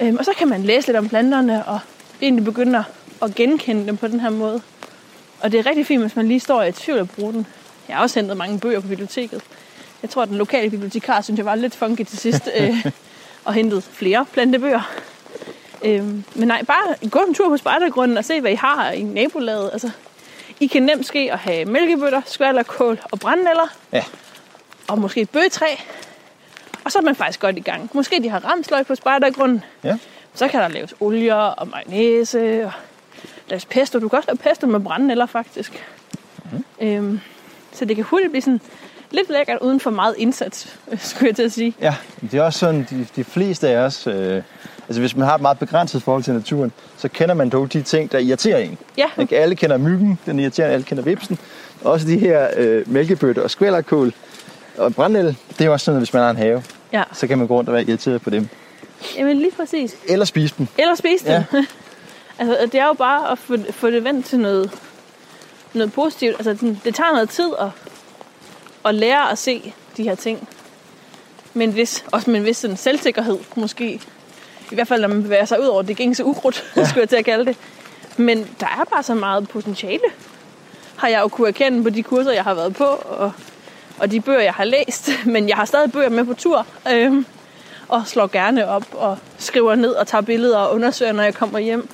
Øhm, 0.00 0.16
og 0.16 0.24
så 0.24 0.32
kan 0.38 0.48
man 0.48 0.62
læse 0.62 0.86
lidt 0.88 0.96
om 0.96 1.08
planterne, 1.08 1.64
og 1.64 1.78
egentlig 2.22 2.44
begynde 2.44 2.84
at 3.22 3.34
genkende 3.34 3.86
dem 3.86 3.96
på 3.96 4.08
den 4.08 4.20
her 4.20 4.30
måde. 4.30 4.62
Og 5.40 5.52
det 5.52 5.60
er 5.60 5.66
rigtig 5.66 5.86
fint, 5.86 6.02
hvis 6.02 6.16
man 6.16 6.28
lige 6.28 6.40
står 6.40 6.62
i 6.62 6.72
tvivl 6.72 6.98
at 6.98 7.10
bruge 7.10 7.32
den. 7.32 7.46
Jeg 7.88 7.96
har 7.96 8.02
også 8.02 8.20
hentet 8.20 8.36
mange 8.36 8.58
bøger 8.58 8.80
på 8.80 8.88
biblioteket. 8.88 9.42
Jeg 10.02 10.10
tror, 10.10 10.22
at 10.22 10.28
den 10.28 10.36
lokale 10.36 10.70
bibliotekar 10.70 11.20
synes, 11.20 11.38
jeg 11.38 11.46
var 11.46 11.54
lidt 11.54 11.76
funky 11.76 12.02
til 12.02 12.18
sidst, 12.18 12.48
øh, 12.58 12.86
og 13.44 13.54
hentet 13.54 13.84
flere 13.84 14.26
plantebøger. 14.32 14.90
Øhm, 15.84 16.24
men 16.34 16.48
nej, 16.48 16.62
bare 16.62 17.08
gå 17.10 17.18
en 17.18 17.34
tur 17.34 17.48
på 17.48 17.56
spejdergrunden 17.56 18.18
og 18.18 18.24
se, 18.24 18.40
hvad 18.40 18.50
I 18.50 18.54
har 18.54 18.90
i 18.90 19.02
nabolaget. 19.02 19.70
Altså, 19.72 19.90
I 20.60 20.66
kan 20.66 20.82
nemt 20.82 21.06
ske 21.06 21.32
at 21.32 21.38
have 21.38 21.64
mælkebøtter, 21.64 22.22
skvalderkål 22.26 23.00
og 23.10 23.20
brændenælder, 23.20 23.76
ja. 23.92 24.04
og 24.88 24.98
måske 24.98 25.20
et 25.20 25.30
bøgetræ. 25.30 25.66
Og 26.84 26.92
så 26.92 26.98
er 26.98 27.02
man 27.02 27.14
faktisk 27.14 27.40
godt 27.40 27.56
i 27.56 27.60
gang. 27.60 27.90
Måske 27.94 28.22
de 28.22 28.28
har 28.28 28.44
ramsløg 28.44 28.86
på 28.86 28.94
spejdergrunden. 28.94 29.64
ja. 29.84 29.98
Så 30.34 30.48
kan 30.48 30.60
der 30.60 30.68
laves 30.68 30.94
olier 31.00 31.34
og 31.34 31.68
mayonnaise 31.68 32.64
og 32.64 32.72
laves 33.48 33.64
pesto. 33.66 33.98
Du 33.98 34.08
kan 34.08 34.16
også 34.16 34.26
lave 34.28 34.36
pesto 34.36 34.66
med 34.66 34.80
brændenælder, 34.80 35.26
faktisk. 35.26 35.84
Mm. 36.52 36.64
Øhm, 36.80 37.20
så 37.72 37.84
det 37.84 37.96
kan 37.96 38.04
hurtigt 38.04 38.30
blive 38.30 38.42
sådan 38.42 38.60
lidt 39.10 39.30
lækkert 39.30 39.58
uden 39.60 39.80
for 39.80 39.90
meget 39.90 40.14
indsats, 40.18 40.78
skulle 40.98 41.28
jeg 41.28 41.36
til 41.36 41.42
at 41.42 41.52
sige. 41.52 41.74
Ja, 41.80 41.94
det 42.20 42.34
er 42.34 42.42
også 42.42 42.58
sådan, 42.58 42.86
de, 42.90 43.06
de 43.16 43.24
fleste 43.24 43.68
af 43.68 43.76
os, 43.76 44.06
øh, 44.06 44.42
altså 44.88 45.00
hvis 45.00 45.16
man 45.16 45.26
har 45.26 45.34
et 45.34 45.40
meget 45.40 45.58
begrænset 45.58 46.02
forhold 46.02 46.22
til 46.22 46.34
naturen, 46.34 46.72
så 46.96 47.08
kender 47.08 47.34
man 47.34 47.48
dog 47.48 47.72
de 47.72 47.82
ting, 47.82 48.12
der 48.12 48.18
irriterer 48.18 48.58
en. 48.58 48.78
Ja, 48.96 49.06
Ikke? 49.18 49.38
Alle 49.38 49.54
kender 49.54 49.76
myggen, 49.76 50.18
den 50.26 50.38
irriterer, 50.38 50.68
alle 50.68 50.84
kender 50.84 51.02
vipsen. 51.02 51.38
Også 51.84 52.06
de 52.06 52.18
her 52.18 52.48
øh, 52.56 52.92
mælkebøtter 52.92 53.42
og 53.42 53.50
skvælderkål 53.50 54.12
og 54.78 54.94
brændel, 54.94 55.36
det 55.58 55.66
er 55.66 55.70
også 55.70 55.84
sådan, 55.84 55.96
at 55.96 56.00
hvis 56.00 56.12
man 56.12 56.22
har 56.22 56.30
en 56.30 56.36
have, 56.36 56.62
ja. 56.92 57.02
så 57.12 57.26
kan 57.26 57.38
man 57.38 57.46
gå 57.46 57.54
rundt 57.54 57.68
og 57.68 57.74
være 57.74 57.84
irriteret 57.84 58.22
på 58.22 58.30
dem. 58.30 58.48
Jamen 59.16 59.38
lige 59.38 59.52
præcis. 59.56 59.96
Eller 60.08 60.24
spise 60.24 60.54
dem. 60.58 60.66
Eller 60.78 60.94
spise 60.94 61.24
det. 61.24 61.30
Ja. 61.52 61.64
altså, 62.38 62.68
det 62.72 62.80
er 62.80 62.86
jo 62.86 62.92
bare 62.92 63.32
at 63.32 63.38
få, 63.38 63.56
få 63.70 63.90
det 63.90 64.04
vendt 64.04 64.26
til 64.26 64.38
noget, 64.40 64.70
noget 65.74 65.92
positivt. 65.92 66.36
Altså, 66.38 66.74
det 66.84 66.94
tager 66.94 67.12
noget 67.12 67.28
tid 67.28 67.50
at, 67.60 67.68
at 68.88 68.94
lære 68.94 69.30
at 69.30 69.38
se 69.38 69.72
de 69.96 70.02
her 70.02 70.14
ting. 70.14 70.48
Men 71.54 71.72
hvis, 71.72 72.04
også 72.12 72.30
med 72.30 72.40
en 72.40 72.46
vis 72.46 72.56
sådan 72.56 72.76
selvsikkerhed, 72.76 73.38
måske. 73.54 74.00
I 74.70 74.74
hvert 74.74 74.88
fald, 74.88 75.00
når 75.00 75.08
man 75.08 75.22
bevæger 75.22 75.44
sig 75.44 75.60
ud 75.60 75.66
over 75.66 75.82
det 75.82 75.96
gængse 75.96 76.24
ukrudt, 76.24 76.64
ja. 76.76 76.84
skulle 76.84 77.00
jeg 77.00 77.08
til 77.08 77.16
at 77.16 77.24
kalde 77.24 77.44
det. 77.44 77.56
Men 78.16 78.38
der 78.60 78.66
er 78.66 78.84
bare 78.92 79.02
så 79.02 79.14
meget 79.14 79.48
potentiale. 79.48 80.04
Har 80.96 81.08
jeg 81.08 81.20
jo 81.20 81.28
kunne 81.28 81.48
erkende 81.48 81.82
på 81.82 81.90
de 81.90 82.02
kurser, 82.02 82.32
jeg 82.32 82.44
har 82.44 82.54
været 82.54 82.74
på, 82.74 82.84
og, 82.84 83.32
og 83.98 84.10
de 84.10 84.20
bøger, 84.20 84.40
jeg 84.40 84.54
har 84.54 84.64
læst. 84.64 85.10
Men 85.26 85.48
jeg 85.48 85.56
har 85.56 85.64
stadig 85.64 85.92
bøger 85.92 86.08
med 86.08 86.24
på 86.24 86.34
tur. 86.34 86.66
Øhm, 86.92 87.26
og 87.88 88.06
slår 88.06 88.26
gerne 88.26 88.68
op 88.68 88.84
og 88.92 89.18
skriver 89.38 89.74
ned 89.74 89.90
og 89.90 90.06
tager 90.06 90.22
billeder 90.22 90.58
og 90.58 90.74
undersøger, 90.74 91.12
når 91.12 91.22
jeg 91.22 91.34
kommer 91.34 91.58
hjem. 91.58 91.88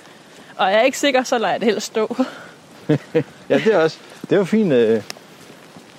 Og 0.56 0.66
er 0.66 0.70
jeg 0.70 0.86
ikke 0.86 0.98
sikker, 0.98 1.22
så 1.22 1.38
lader 1.38 1.52
jeg 1.52 1.60
det 1.60 1.66
helst 1.66 1.86
stå. 1.86 2.16
Ja, 3.48 3.58
det 3.58 3.74
er 3.74 3.78
også. 3.78 3.98
Det 4.22 4.32
er 4.32 4.36
jo 4.36 4.44
fint. 4.44 4.72
Øh, 4.72 5.02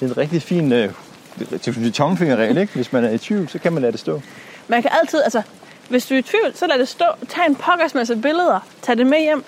det 0.06 0.12
er 0.12 0.16
en 0.16 0.22
rigtig 0.22 0.42
fin 0.42 0.72
øh, 0.72 0.92
er 1.40 1.92
tommelfingerregel, 1.94 2.58
ikke? 2.58 2.74
Hvis 2.74 2.94
man 2.94 3.04
er 3.04 3.10
i 3.10 3.18
tvivl, 3.18 3.50
så 3.50 3.60
kan 3.60 3.74
man 3.74 3.82
lade 3.82 3.92
det 3.92 4.00
stå. 4.00 4.22
Man 4.68 4.82
kan 4.82 4.92
altid, 5.02 5.22
altså, 5.24 5.42
hvis 5.90 6.06
du 6.06 6.14
er 6.14 6.20
i 6.20 6.22
tvivl, 6.22 6.56
så 6.56 6.68
lad 6.68 6.80
det 6.80 6.88
stå. 6.88 7.06
Tag 7.30 7.46
en 7.46 7.56
pokkers 7.56 7.94
masse 7.94 8.16
billeder, 8.16 8.60
tag 8.82 8.98
det 8.98 9.08
med 9.08 9.22
hjem, 9.22 9.44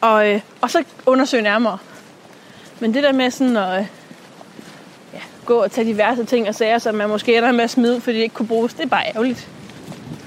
og, 0.00 0.28
øh, 0.28 0.40
og 0.60 0.70
så 0.70 0.84
undersøg 1.06 1.42
nærmere. 1.42 1.78
Men 2.80 2.94
det 2.94 3.02
der 3.02 3.12
med 3.12 3.30
sådan 3.30 3.56
at 3.56 3.80
øh, 3.80 3.86
ja, 5.14 5.20
gå 5.44 5.54
og 5.54 5.70
tage 5.70 5.86
diverse 5.86 6.24
ting 6.24 6.48
og 6.48 6.54
sager, 6.54 6.78
som 6.78 6.94
man 6.94 7.08
måske 7.08 7.36
ender 7.36 7.52
med 7.52 7.64
at 7.64 7.70
smide, 7.70 8.00
fordi 8.00 8.16
det 8.16 8.22
ikke 8.22 8.34
kunne 8.34 8.48
bruges, 8.48 8.74
det 8.74 8.84
er 8.84 8.88
bare 8.88 9.06
ærgerligt 9.06 9.48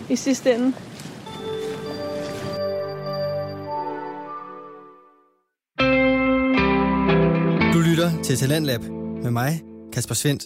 i 0.09 0.15
sidste 0.15 0.53
ende. 0.53 0.73
Du 7.73 7.79
lytter 7.79 8.11
til 8.23 8.37
Talentlab 8.37 8.81
med 9.23 9.31
mig, 9.31 9.61
Kasper 9.95 10.15
Svendt. 10.15 10.43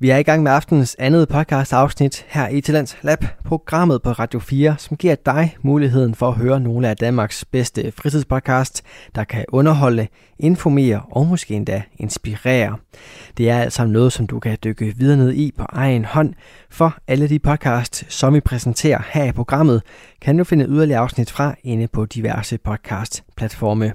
Vi 0.00 0.10
er 0.10 0.16
i 0.16 0.22
gang 0.22 0.42
med 0.42 0.52
aftenens 0.52 0.96
andet 0.98 1.28
podcast 1.28 1.72
afsnit 1.72 2.24
her 2.28 2.48
i 2.48 2.60
Talents 2.60 2.96
Lab, 3.02 3.24
programmet 3.44 4.02
på 4.02 4.10
Radio 4.10 4.40
4, 4.40 4.76
som 4.78 4.96
giver 4.96 5.14
dig 5.14 5.56
muligheden 5.62 6.14
for 6.14 6.28
at 6.28 6.34
høre 6.34 6.60
nogle 6.60 6.88
af 6.88 6.96
Danmarks 6.96 7.44
bedste 7.44 7.92
fritidspodcast, 7.92 8.82
der 9.14 9.24
kan 9.24 9.44
underholde, 9.48 10.08
informere 10.38 11.02
og 11.10 11.26
måske 11.26 11.54
endda 11.54 11.82
inspirere. 11.98 12.76
Det 13.36 13.50
er 13.50 13.58
altså 13.58 13.84
noget, 13.84 14.12
som 14.12 14.26
du 14.26 14.40
kan 14.40 14.58
dykke 14.64 14.94
videre 14.96 15.16
ned 15.16 15.32
i 15.32 15.52
på 15.58 15.64
egen 15.68 16.04
hånd, 16.04 16.34
for 16.70 16.98
alle 17.08 17.28
de 17.28 17.38
podcasts, 17.38 18.14
som 18.14 18.34
vi 18.34 18.40
præsenterer 18.40 19.02
her 19.12 19.24
i 19.24 19.32
programmet, 19.32 19.82
kan 20.22 20.38
du 20.38 20.44
finde 20.44 20.66
yderligere 20.68 21.00
afsnit 21.00 21.30
fra 21.30 21.54
inde 21.64 21.88
på 21.88 22.06
diverse 22.06 22.58
podcast-platforme. 22.58 23.92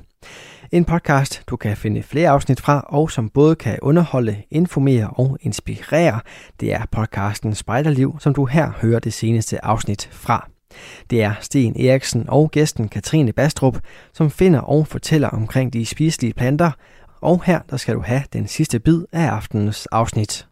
En 0.71 0.85
podcast, 0.85 1.43
du 1.47 1.55
kan 1.55 1.77
finde 1.77 2.03
flere 2.03 2.29
afsnit 2.29 2.61
fra, 2.61 2.85
og 2.87 3.11
som 3.11 3.29
både 3.29 3.55
kan 3.55 3.79
underholde, 3.81 4.43
informere 4.51 5.09
og 5.09 5.37
inspirere. 5.41 6.19
Det 6.59 6.73
er 6.73 6.85
podcasten 6.91 7.55
Spejderliv, 7.55 8.17
som 8.19 8.33
du 8.33 8.45
her 8.45 8.71
hører 8.81 8.99
det 8.99 9.13
seneste 9.13 9.65
afsnit 9.65 10.09
fra. 10.11 10.49
Det 11.09 11.23
er 11.23 11.33
Sten 11.39 11.79
Eriksen 11.79 12.25
og 12.29 12.51
gæsten 12.51 12.89
Katrine 12.89 13.33
Bastrup, 13.33 13.77
som 14.13 14.31
finder 14.31 14.59
og 14.59 14.87
fortæller 14.87 15.27
omkring 15.27 15.73
de 15.73 15.85
spiselige 15.85 16.33
planter, 16.33 16.71
og 17.21 17.43
her 17.43 17.59
der 17.69 17.77
skal 17.77 17.95
du 17.95 18.01
have 18.01 18.23
den 18.33 18.47
sidste 18.47 18.79
bid 18.79 19.03
af 19.11 19.27
aftenens 19.27 19.85
afsnit. 19.85 20.47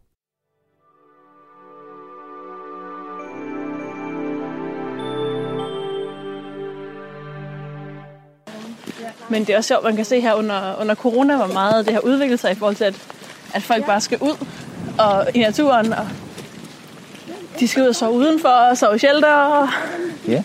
Men 9.30 9.44
det 9.44 9.54
er 9.54 9.58
også 9.58 9.68
sjovt, 9.68 9.84
man 9.84 9.96
kan 9.96 10.06
se 10.06 10.20
her 10.22 10.34
under, 10.34 10.76
under 10.82 10.96
corona, 10.96 11.36
hvor 11.36 11.48
meget 11.54 11.86
det 11.86 11.94
har 11.94 12.02
udviklet 12.02 12.40
sig 12.40 12.52
i 12.52 12.56
forhold 12.56 12.76
til, 12.76 12.84
at, 12.84 12.96
at 13.54 13.64
folk 13.64 13.86
bare 13.86 14.02
skal 14.02 14.18
ud 14.22 14.46
og 14.98 15.28
i 15.34 15.40
naturen, 15.40 15.94
og 15.94 16.08
de 17.60 17.68
skal 17.68 17.84
ud 17.84 17.88
og 17.88 17.96
sove 17.96 18.12
udenfor, 18.14 18.50
og 18.50 18.78
sove 18.78 18.96
i 18.96 19.00
shelter. 19.00 19.34
Og, 19.34 19.70
Ja. 20.28 20.44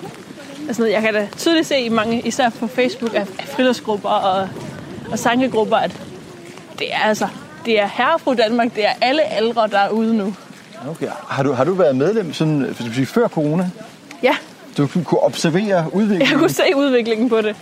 altså, 0.69 0.87
jeg 0.87 1.03
kan 1.03 1.15
da 1.15 1.29
tydeligt 1.39 1.67
se 1.67 1.79
i 1.81 1.89
mange, 1.89 2.21
især 2.21 2.49
på 2.49 2.67
Facebook, 2.67 3.15
af, 3.15 3.27
friluftsgrupper 3.27 4.09
og, 4.09 4.49
og 5.11 5.19
sangegrupper, 5.19 5.77
at 5.77 5.91
det 6.79 6.95
er 6.95 6.99
altså, 6.99 7.29
det 7.67 7.81
er 7.81 7.89
herre 7.95 8.19
fra 8.19 8.35
Danmark, 8.35 8.75
det 8.75 8.87
er 8.87 8.93
alle 9.01 9.23
aldre, 9.23 9.69
der 9.69 9.79
er 9.79 9.89
ude 9.89 10.17
nu. 10.17 10.35
Okay. 10.91 11.09
Har 11.29 11.43
du, 11.43 11.53
har 11.53 11.65
du 11.65 11.75
været 11.75 11.97
medlem 11.97 12.33
sådan, 12.33 12.71
for 12.75 12.83
sige, 12.95 13.07
før 13.07 13.29
corona? 13.29 13.71
Ja, 14.23 14.37
Du 14.77 14.89
kunne 15.05 15.21
observere 15.23 15.87
udviklingen? 15.93 16.31
jeg 16.31 16.39
kunne 16.39 16.51
se 16.51 16.63
udviklingen 16.77 17.29
på 17.29 17.41
det. 17.41 17.57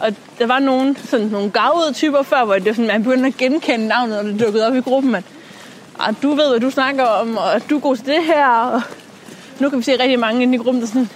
Og 0.00 0.14
der 0.38 0.46
var 0.46 0.58
nogle, 0.58 0.96
sådan, 1.04 1.26
nogle 1.26 1.50
gavede 1.50 1.92
typer 1.92 2.22
før, 2.22 2.44
hvor 2.44 2.54
det 2.54 2.66
var 2.66 2.72
sådan, 2.72 2.86
man 2.86 3.02
begyndte 3.02 3.26
at 3.26 3.36
genkende 3.36 3.86
navnet, 3.86 4.24
når 4.24 4.32
det 4.32 4.40
dukkede 4.40 4.66
op 4.66 4.74
i 4.74 4.80
gruppen. 4.80 5.14
At, 5.14 5.24
ah, 5.98 6.14
du 6.22 6.34
ved, 6.34 6.48
hvad 6.48 6.60
du 6.60 6.70
snakker 6.70 7.04
om, 7.04 7.36
og 7.36 7.70
du 7.70 7.76
er 7.76 7.80
god 7.80 7.96
til 7.96 8.06
det 8.06 8.24
her. 8.24 8.48
Og 8.48 8.82
nu 9.58 9.68
kan 9.70 9.78
vi 9.78 9.84
se 9.84 9.92
rigtig 9.92 10.18
mange 10.18 10.42
inde 10.42 10.54
i 10.54 10.58
gruppen, 10.58 10.80
der 10.82 10.88
sådan, 10.88 11.10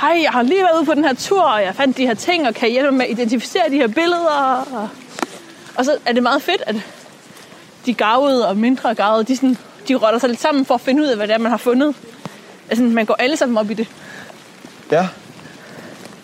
hej, 0.00 0.20
jeg 0.22 0.30
har 0.30 0.42
lige 0.42 0.62
været 0.62 0.76
ude 0.76 0.84
på 0.84 0.94
den 0.94 1.04
her 1.04 1.14
tur, 1.14 1.42
og 1.42 1.62
jeg 1.62 1.74
fandt 1.74 1.96
de 1.96 2.06
her 2.06 2.14
ting, 2.14 2.48
og 2.48 2.54
kan 2.54 2.70
hjælpe 2.70 2.92
med 2.92 3.04
at 3.04 3.10
identificere 3.10 3.70
de 3.70 3.76
her 3.76 3.88
billeder. 3.88 4.64
Og, 4.72 4.88
og 5.74 5.84
så 5.84 5.96
er 6.06 6.12
det 6.12 6.22
meget 6.22 6.42
fedt, 6.42 6.62
at 6.66 6.76
de 7.86 7.94
gavede 7.94 8.48
og 8.48 8.56
mindre 8.56 8.94
gavede, 8.94 9.24
de, 9.24 9.36
sådan, 9.36 9.58
de 9.88 9.94
rotter 9.94 10.18
sig 10.18 10.28
lidt 10.28 10.40
sammen 10.40 10.64
for 10.64 10.74
at 10.74 10.80
finde 10.80 11.02
ud 11.02 11.06
af, 11.06 11.16
hvad 11.16 11.26
det 11.26 11.34
er, 11.34 11.38
man 11.38 11.50
har 11.50 11.58
fundet. 11.58 11.94
Altså, 12.68 12.84
man 12.84 13.06
går 13.06 13.14
alle 13.14 13.36
sammen 13.36 13.58
op 13.58 13.70
i 13.70 13.74
det. 13.74 13.88
Ja. 14.90 15.08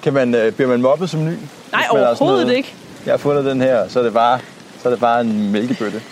Kan 0.02 0.12
man, 0.12 0.34
øh, 0.34 0.52
bliver 0.52 0.68
man 0.68 0.82
mobbet 0.82 1.10
som 1.10 1.24
ny? 1.24 1.32
Nej, 1.74 1.86
overhovedet 1.90 2.46
noget, 2.46 2.56
ikke. 2.56 2.74
Jeg 3.06 3.12
har 3.12 3.18
fundet 3.18 3.44
den 3.44 3.60
her, 3.60 3.88
så 3.88 3.98
er 3.98 4.02
det 4.02 4.12
bare, 4.12 4.38
så 4.82 4.88
er 4.88 4.90
det 4.90 5.00
bare 5.00 5.20
en 5.20 5.52
mælkebøtte. 5.52 6.02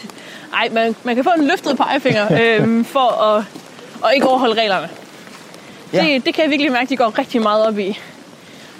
Nej, 0.50 0.68
man, 0.72 0.96
man 1.04 1.14
kan 1.14 1.24
få 1.24 1.30
en 1.38 1.46
løftet 1.46 1.76
pegefinger 1.76 2.26
øhm, 2.40 2.84
for 2.84 3.22
at, 3.22 3.44
at 4.04 4.10
ikke 4.14 4.28
overholde 4.28 4.60
reglerne. 4.60 4.88
Ja. 5.92 6.04
Det, 6.04 6.26
det 6.26 6.34
kan 6.34 6.42
jeg 6.42 6.50
virkelig 6.50 6.72
mærke, 6.72 6.88
de 6.88 6.96
går 6.96 7.18
rigtig 7.18 7.42
meget 7.42 7.66
op 7.66 7.78
i. 7.78 7.98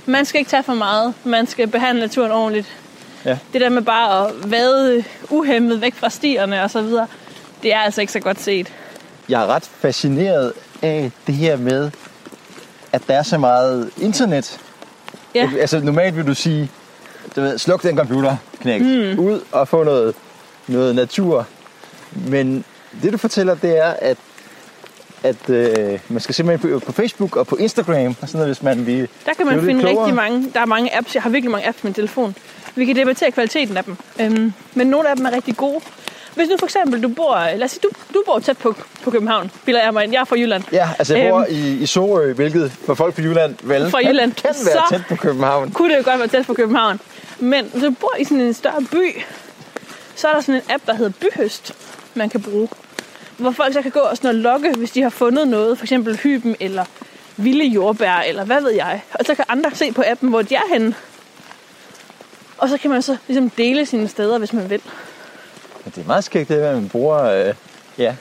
Man 0.06 0.24
skal 0.24 0.38
ikke 0.38 0.50
tage 0.50 0.62
for 0.62 0.74
meget. 0.74 1.14
Man 1.24 1.46
skal 1.46 1.68
behandle 1.68 2.00
naturen 2.00 2.32
ordentligt. 2.32 2.68
Ja. 3.24 3.38
Det 3.52 3.60
der 3.60 3.68
med 3.68 3.82
bare 3.82 4.26
at 4.26 4.50
vade 4.50 5.04
uhemmet 5.30 5.80
væk 5.80 5.94
fra 5.94 6.10
stierne 6.10 6.62
og 6.62 6.70
så 6.70 6.82
videre, 6.82 7.06
det 7.62 7.74
er 7.74 7.78
altså 7.78 8.00
ikke 8.00 8.12
så 8.12 8.20
godt 8.20 8.40
set. 8.40 8.72
Jeg 9.28 9.42
er 9.42 9.46
ret 9.46 9.64
fascineret 9.64 10.52
af 10.82 11.10
det 11.26 11.34
her 11.34 11.56
med, 11.56 11.90
at 12.92 13.02
der 13.08 13.14
er 13.14 13.22
så 13.22 13.38
meget 13.38 13.90
internet. 14.00 14.60
Ja, 15.34 15.50
Altså 15.60 15.80
normalt 15.80 16.16
vil 16.16 16.26
du 16.26 16.34
sige, 16.34 16.70
du 17.36 17.40
ved, 17.40 17.58
sluk 17.58 17.82
den 17.82 17.96
computer, 17.96 18.36
knæk. 18.60 18.80
Mm. 18.80 19.18
Ud 19.18 19.40
og 19.52 19.68
få 19.68 19.84
noget, 19.84 20.14
noget 20.68 20.94
natur. 20.94 21.46
Men 22.28 22.64
det 23.02 23.12
du 23.12 23.18
fortæller, 23.18 23.54
det 23.54 23.78
er, 23.78 23.94
at, 23.98 24.16
at 25.22 25.50
øh, 25.50 25.98
man 26.08 26.20
skal 26.20 26.34
simpelthen 26.34 26.72
på, 26.72 26.86
på 26.86 26.92
Facebook 26.92 27.36
og 27.36 27.46
på 27.46 27.56
Instagram, 27.56 28.16
og 28.20 28.28
sådan 28.28 28.38
noget, 28.38 28.48
hvis 28.48 28.62
man 28.62 28.86
vil 28.86 29.08
der 29.26 29.34
kan 29.34 29.46
man 29.46 29.60
finde 29.60 29.80
klogere. 29.80 30.00
rigtig 30.00 30.14
mange. 30.14 30.50
Der 30.54 30.60
er 30.60 30.66
mange 30.66 30.96
apps. 30.96 31.14
Jeg 31.14 31.22
har 31.22 31.30
virkelig 31.30 31.50
mange 31.50 31.68
apps 31.68 31.80
på 31.80 31.86
min 31.86 31.94
telefon. 31.94 32.34
Vi 32.74 32.84
kan 32.84 32.96
debattere 32.96 33.30
kvaliteten 33.30 33.76
af 33.76 33.84
dem. 33.84 33.96
Øhm, 34.20 34.52
men 34.74 34.86
nogle 34.86 35.08
af 35.08 35.16
dem 35.16 35.26
er 35.26 35.30
rigtig 35.32 35.56
gode. 35.56 35.80
Hvis 36.34 36.48
nu 36.48 36.56
for 36.58 36.66
eksempel 36.66 37.02
du 37.02 37.08
bor, 37.08 37.34
lad 37.56 37.62
os 37.62 37.70
sige, 37.70 37.80
du, 37.82 37.88
du 38.14 38.22
bor 38.26 38.38
tæt 38.38 38.58
på, 38.58 38.74
på 39.04 39.10
København, 39.10 39.50
bilder 39.64 39.82
jeg 39.82 39.92
mig 39.92 40.04
ind. 40.04 40.12
Jeg 40.12 40.20
er 40.20 40.24
fra 40.24 40.36
Jylland. 40.36 40.64
Ja, 40.72 40.88
altså 40.98 41.16
jeg 41.16 41.30
bor 41.30 41.38
Øhm. 41.38 41.46
i, 41.50 41.82
i 41.82 41.86
Sorø, 41.86 42.32
hvilket 42.32 42.72
for 42.86 42.94
folk 42.94 43.14
fra 43.14 43.22
Jylland 43.22 43.54
vel 43.62 43.90
Fra 43.90 44.00
kan, 44.00 44.10
Jylland. 44.10 44.32
kan 44.32 44.44
være 44.64 44.74
Så- 44.74 44.82
tæt 44.90 45.02
på 45.08 45.16
København. 45.16 45.70
kunne 45.70 45.92
det 45.94 45.98
jo 45.98 46.10
godt 46.10 46.18
være 46.18 46.28
tæt 46.28 46.46
på 46.46 46.54
København. 46.54 47.00
Men 47.38 47.64
hvis 47.72 47.82
du 47.82 47.90
bor 47.90 48.14
i 48.18 48.24
sådan 48.24 48.40
en 48.40 48.54
større 48.54 48.82
by, 48.90 49.22
så 50.14 50.28
er 50.28 50.32
der 50.32 50.40
sådan 50.40 50.54
en 50.54 50.62
app, 50.74 50.86
der 50.86 50.94
hedder 50.94 51.12
Byhøst, 51.20 51.72
man 52.14 52.28
kan 52.30 52.42
bruge. 52.42 52.68
Hvor 53.36 53.50
folk 53.50 53.72
så 53.74 53.82
kan 53.82 53.90
gå 53.90 54.00
og 54.00 54.16
sådan 54.16 54.28
og 54.28 54.34
logge, 54.34 54.74
hvis 54.76 54.90
de 54.90 55.02
har 55.02 55.10
fundet 55.10 55.48
noget, 55.48 55.78
for 55.78 55.84
eksempel 55.84 56.16
hyben 56.16 56.56
eller 56.60 56.84
vilde 57.36 57.64
jordbær, 57.66 58.16
eller 58.26 58.44
hvad 58.44 58.60
ved 58.62 58.70
jeg. 58.70 59.02
Og 59.14 59.24
så 59.26 59.34
kan 59.34 59.44
andre 59.48 59.70
se 59.74 59.92
på 59.92 60.02
appen, 60.06 60.28
hvor 60.28 60.42
de 60.42 60.54
er 60.54 60.62
henne. 60.72 60.94
Og 62.58 62.68
så 62.68 62.78
kan 62.78 62.90
man 62.90 63.02
så 63.02 63.16
ligesom 63.28 63.50
dele 63.50 63.86
sine 63.86 64.08
steder, 64.08 64.38
hvis 64.38 64.52
man 64.52 64.70
vil. 64.70 64.80
Men 65.84 65.92
det 65.94 66.02
er 66.02 66.06
meget 66.06 66.24
skægt, 66.24 66.48
det 66.48 66.56
her, 66.56 66.68
at 66.68 66.74
man 66.74 66.88
bruger 66.88 67.22
øh, 67.22 67.54
ja, 67.98 68.16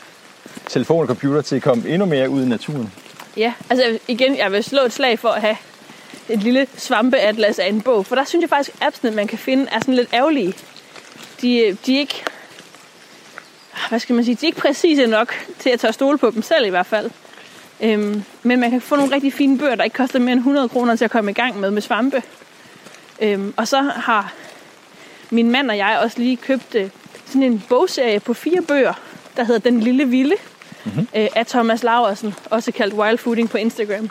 telefon 0.69 1.01
og 1.01 1.07
computer 1.07 1.41
til 1.41 1.55
at 1.55 1.61
komme 1.61 1.89
endnu 1.89 2.05
mere 2.05 2.29
ud 2.29 2.43
i 2.43 2.47
naturen. 2.47 2.93
Ja, 3.37 3.53
altså 3.69 3.99
igen, 4.07 4.37
jeg 4.37 4.51
vil 4.51 4.63
slå 4.63 4.81
et 4.81 4.93
slag 4.93 5.19
for 5.19 5.29
at 5.29 5.41
have 5.41 5.57
et 6.29 6.43
lille 6.43 6.67
svampeatlas 6.77 7.59
af 7.59 7.67
en 7.67 7.81
bog. 7.81 8.05
For 8.05 8.15
der 8.15 8.23
synes 8.23 8.41
jeg 8.41 8.49
faktisk, 8.49 8.77
at 8.81 8.87
appsene, 8.87 9.11
man 9.11 9.27
kan 9.27 9.37
finde, 9.37 9.67
er 9.71 9.79
sådan 9.79 9.93
lidt 9.93 10.13
ærgerlige. 10.13 10.53
De, 11.41 11.59
øh, 11.59 11.75
de 11.85 11.95
er 11.95 11.99
ikke... 11.99 12.23
Ah, 13.73 13.89
hvad 13.89 13.99
skal 13.99 14.15
man 14.15 14.25
sige? 14.25 14.35
De 14.35 14.45
er 14.45 14.47
ikke 14.47 14.59
præcise 14.59 15.05
nok 15.05 15.33
til 15.59 15.69
at 15.69 15.79
tage 15.79 15.93
stole 15.93 16.17
på 16.17 16.31
dem 16.31 16.41
selv 16.41 16.65
i 16.65 16.69
hvert 16.69 16.85
fald. 16.85 17.11
Øhm, 17.81 18.23
men 18.43 18.59
man 18.59 18.71
kan 18.71 18.81
få 18.81 18.95
nogle 18.95 19.15
rigtig 19.15 19.33
fine 19.33 19.57
bøger, 19.57 19.75
der 19.75 19.83
ikke 19.83 19.95
koster 19.95 20.19
mere 20.19 20.31
end 20.31 20.39
100 20.39 20.69
kroner 20.69 20.95
til 20.95 21.05
at 21.05 21.11
komme 21.11 21.31
i 21.31 21.33
gang 21.33 21.59
med 21.59 21.71
med 21.71 21.81
svampe. 21.81 22.23
Øhm, 23.21 23.53
og 23.57 23.67
så 23.67 23.81
har 23.81 24.33
min 25.29 25.51
mand 25.51 25.69
og 25.69 25.77
jeg 25.77 25.99
også 26.03 26.19
lige 26.19 26.37
købt 26.37 26.75
øh, 26.75 26.89
sådan 27.31 27.43
en 27.43 27.63
bogserie 27.69 28.19
på 28.19 28.33
fire 28.33 28.61
bøger, 28.61 28.93
der 29.37 29.43
hedder 29.43 29.59
Den 29.59 29.79
Lille 29.79 30.05
Vilde, 30.05 30.35
mm-hmm. 30.85 31.07
øh, 31.15 31.27
af 31.35 31.45
Thomas 31.45 31.83
Laversen, 31.83 32.35
også 32.49 32.71
kaldt 32.71 32.93
Wild 32.93 33.17
Fooding 33.17 33.49
på 33.49 33.57
Instagram, 33.57 34.09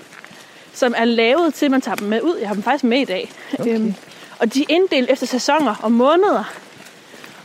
som 0.72 0.94
er 0.96 1.04
lavet 1.04 1.54
til, 1.54 1.64
at 1.64 1.70
man 1.70 1.80
tager 1.80 1.96
dem 1.96 2.08
med 2.08 2.22
ud. 2.22 2.36
Jeg 2.36 2.48
har 2.48 2.54
dem 2.54 2.62
faktisk 2.62 2.84
med 2.84 2.98
i 3.00 3.04
dag. 3.04 3.32
Okay. 3.58 3.74
Øhm, 3.74 3.94
og 4.38 4.54
de 4.54 4.62
er 4.62 4.66
inddelt 4.68 5.10
efter 5.10 5.26
sæsoner 5.26 5.74
og 5.82 5.92
måneder, 5.92 6.54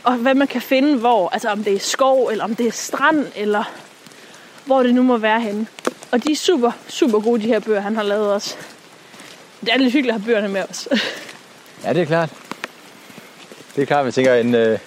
og 0.04 0.14
hvad 0.14 0.34
man 0.34 0.46
kan 0.46 0.60
finde 0.60 0.98
hvor, 0.98 1.28
altså 1.28 1.48
om 1.48 1.64
det 1.64 1.74
er 1.74 1.78
skov, 1.78 2.28
eller 2.28 2.44
om 2.44 2.54
det 2.54 2.66
er 2.66 2.72
strand, 2.72 3.26
eller 3.36 3.64
hvor 4.64 4.82
det 4.82 4.94
nu 4.94 5.02
må 5.02 5.16
være 5.16 5.40
henne. 5.40 5.66
Og 6.10 6.24
de 6.24 6.32
er 6.32 6.36
super, 6.36 6.70
super 6.88 7.20
gode, 7.20 7.42
de 7.42 7.46
her 7.46 7.60
bøger, 7.60 7.80
han 7.80 7.96
har 7.96 8.02
lavet 8.02 8.32
også. 8.32 8.56
Det 9.60 9.68
er 9.68 9.76
lidt 9.76 9.92
hyggeligt 9.92 10.14
at 10.14 10.20
have 10.20 10.26
bøgerne 10.26 10.48
med 10.48 10.62
os. 10.70 10.88
Ja, 11.84 11.92
det 11.92 12.02
er 12.02 12.06
klart. 12.06 12.30
Det 13.76 13.82
er 13.82 13.86
klart, 13.86 14.04
man 14.04 14.12
tænker, 14.12 14.34
en, 14.34 14.54
øh, 14.54 14.78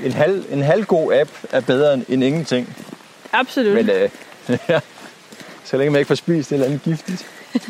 en, 0.00 0.12
halv, 0.12 0.44
en 0.50 0.62
halvgod 0.62 1.12
app 1.12 1.30
er 1.52 1.60
bedre 1.60 1.94
end, 1.94 2.24
ingenting. 2.24 2.76
Absolut. 3.32 3.74
Men 3.74 3.90
øh, 3.90 4.10
så 5.64 5.76
længe 5.76 5.90
man 5.90 5.98
ikke 5.98 6.08
får 6.08 6.14
spist 6.14 6.52
et 6.52 6.54
eller 6.54 6.66
andet 6.66 6.82
giftigt. 6.82 7.26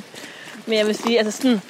Men 0.67 0.79
jeg 0.79 0.87
vil 0.87 0.95
sige, 0.95 1.19
altså 1.19 1.43
sådan, 1.43 1.61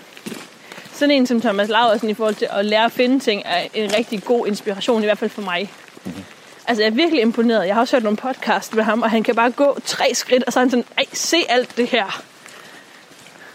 sådan 0.92 1.10
en 1.10 1.26
som 1.26 1.40
Thomas 1.40 1.68
Laversen 1.68 2.10
i 2.10 2.14
forhold 2.14 2.34
til 2.34 2.48
at 2.50 2.64
lære 2.64 2.84
at 2.84 2.92
finde 2.92 3.20
ting, 3.20 3.42
er 3.44 3.62
en 3.74 3.92
rigtig 3.96 4.24
god 4.24 4.46
inspiration, 4.46 5.02
i 5.02 5.04
hvert 5.04 5.18
fald 5.18 5.30
for 5.30 5.42
mig. 5.42 5.72
Mm-hmm. 6.04 6.24
Altså 6.66 6.82
jeg 6.82 6.90
er 6.90 6.94
virkelig 6.94 7.22
imponeret. 7.22 7.66
Jeg 7.66 7.74
har 7.74 7.80
også 7.80 7.96
hørt 7.96 8.02
nogle 8.02 8.16
podcast 8.16 8.74
med 8.74 8.84
ham, 8.84 9.02
og 9.02 9.10
han 9.10 9.22
kan 9.22 9.34
bare 9.34 9.50
gå 9.50 9.78
tre 9.84 10.14
skridt, 10.14 10.44
og 10.44 10.52
så 10.52 10.58
er 10.58 10.62
han 10.62 10.70
sådan, 10.70 10.84
ej, 10.98 11.04
se 11.12 11.36
alt 11.48 11.76
det 11.76 11.86
her. 11.86 12.22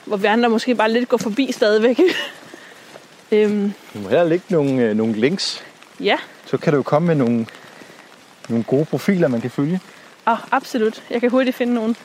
Hvor 0.05 0.17
vi 0.17 0.27
andre 0.27 0.49
måske 0.49 0.75
bare 0.75 0.91
lidt 0.91 1.09
går 1.09 1.17
forbi 1.17 1.51
stadigvæk. 1.51 1.99
øhm, 3.31 3.73
Du 3.93 3.99
må 3.99 4.09
hellere 4.09 4.29
lægge 4.29 4.45
nogle, 4.49 4.81
øh, 4.81 4.95
nogle 4.95 5.13
links. 5.13 5.63
ja, 5.99 6.17
Så 6.49 6.57
kan 6.57 6.73
du 6.73 6.77
jo 6.77 6.83
komme 6.83 7.07
med 7.07 7.15
nogle, 7.15 7.45
nogle 8.49 8.63
gode 8.63 8.85
profiler, 8.85 9.27
man 9.27 9.41
kan 9.41 9.51
følge. 9.51 9.79
og 10.25 10.37
absolut. 10.51 11.03
Jeg 11.09 11.21
kan 11.21 11.31
hurtigt 11.31 11.55
finde 11.55 11.73
nogen. 11.73 11.95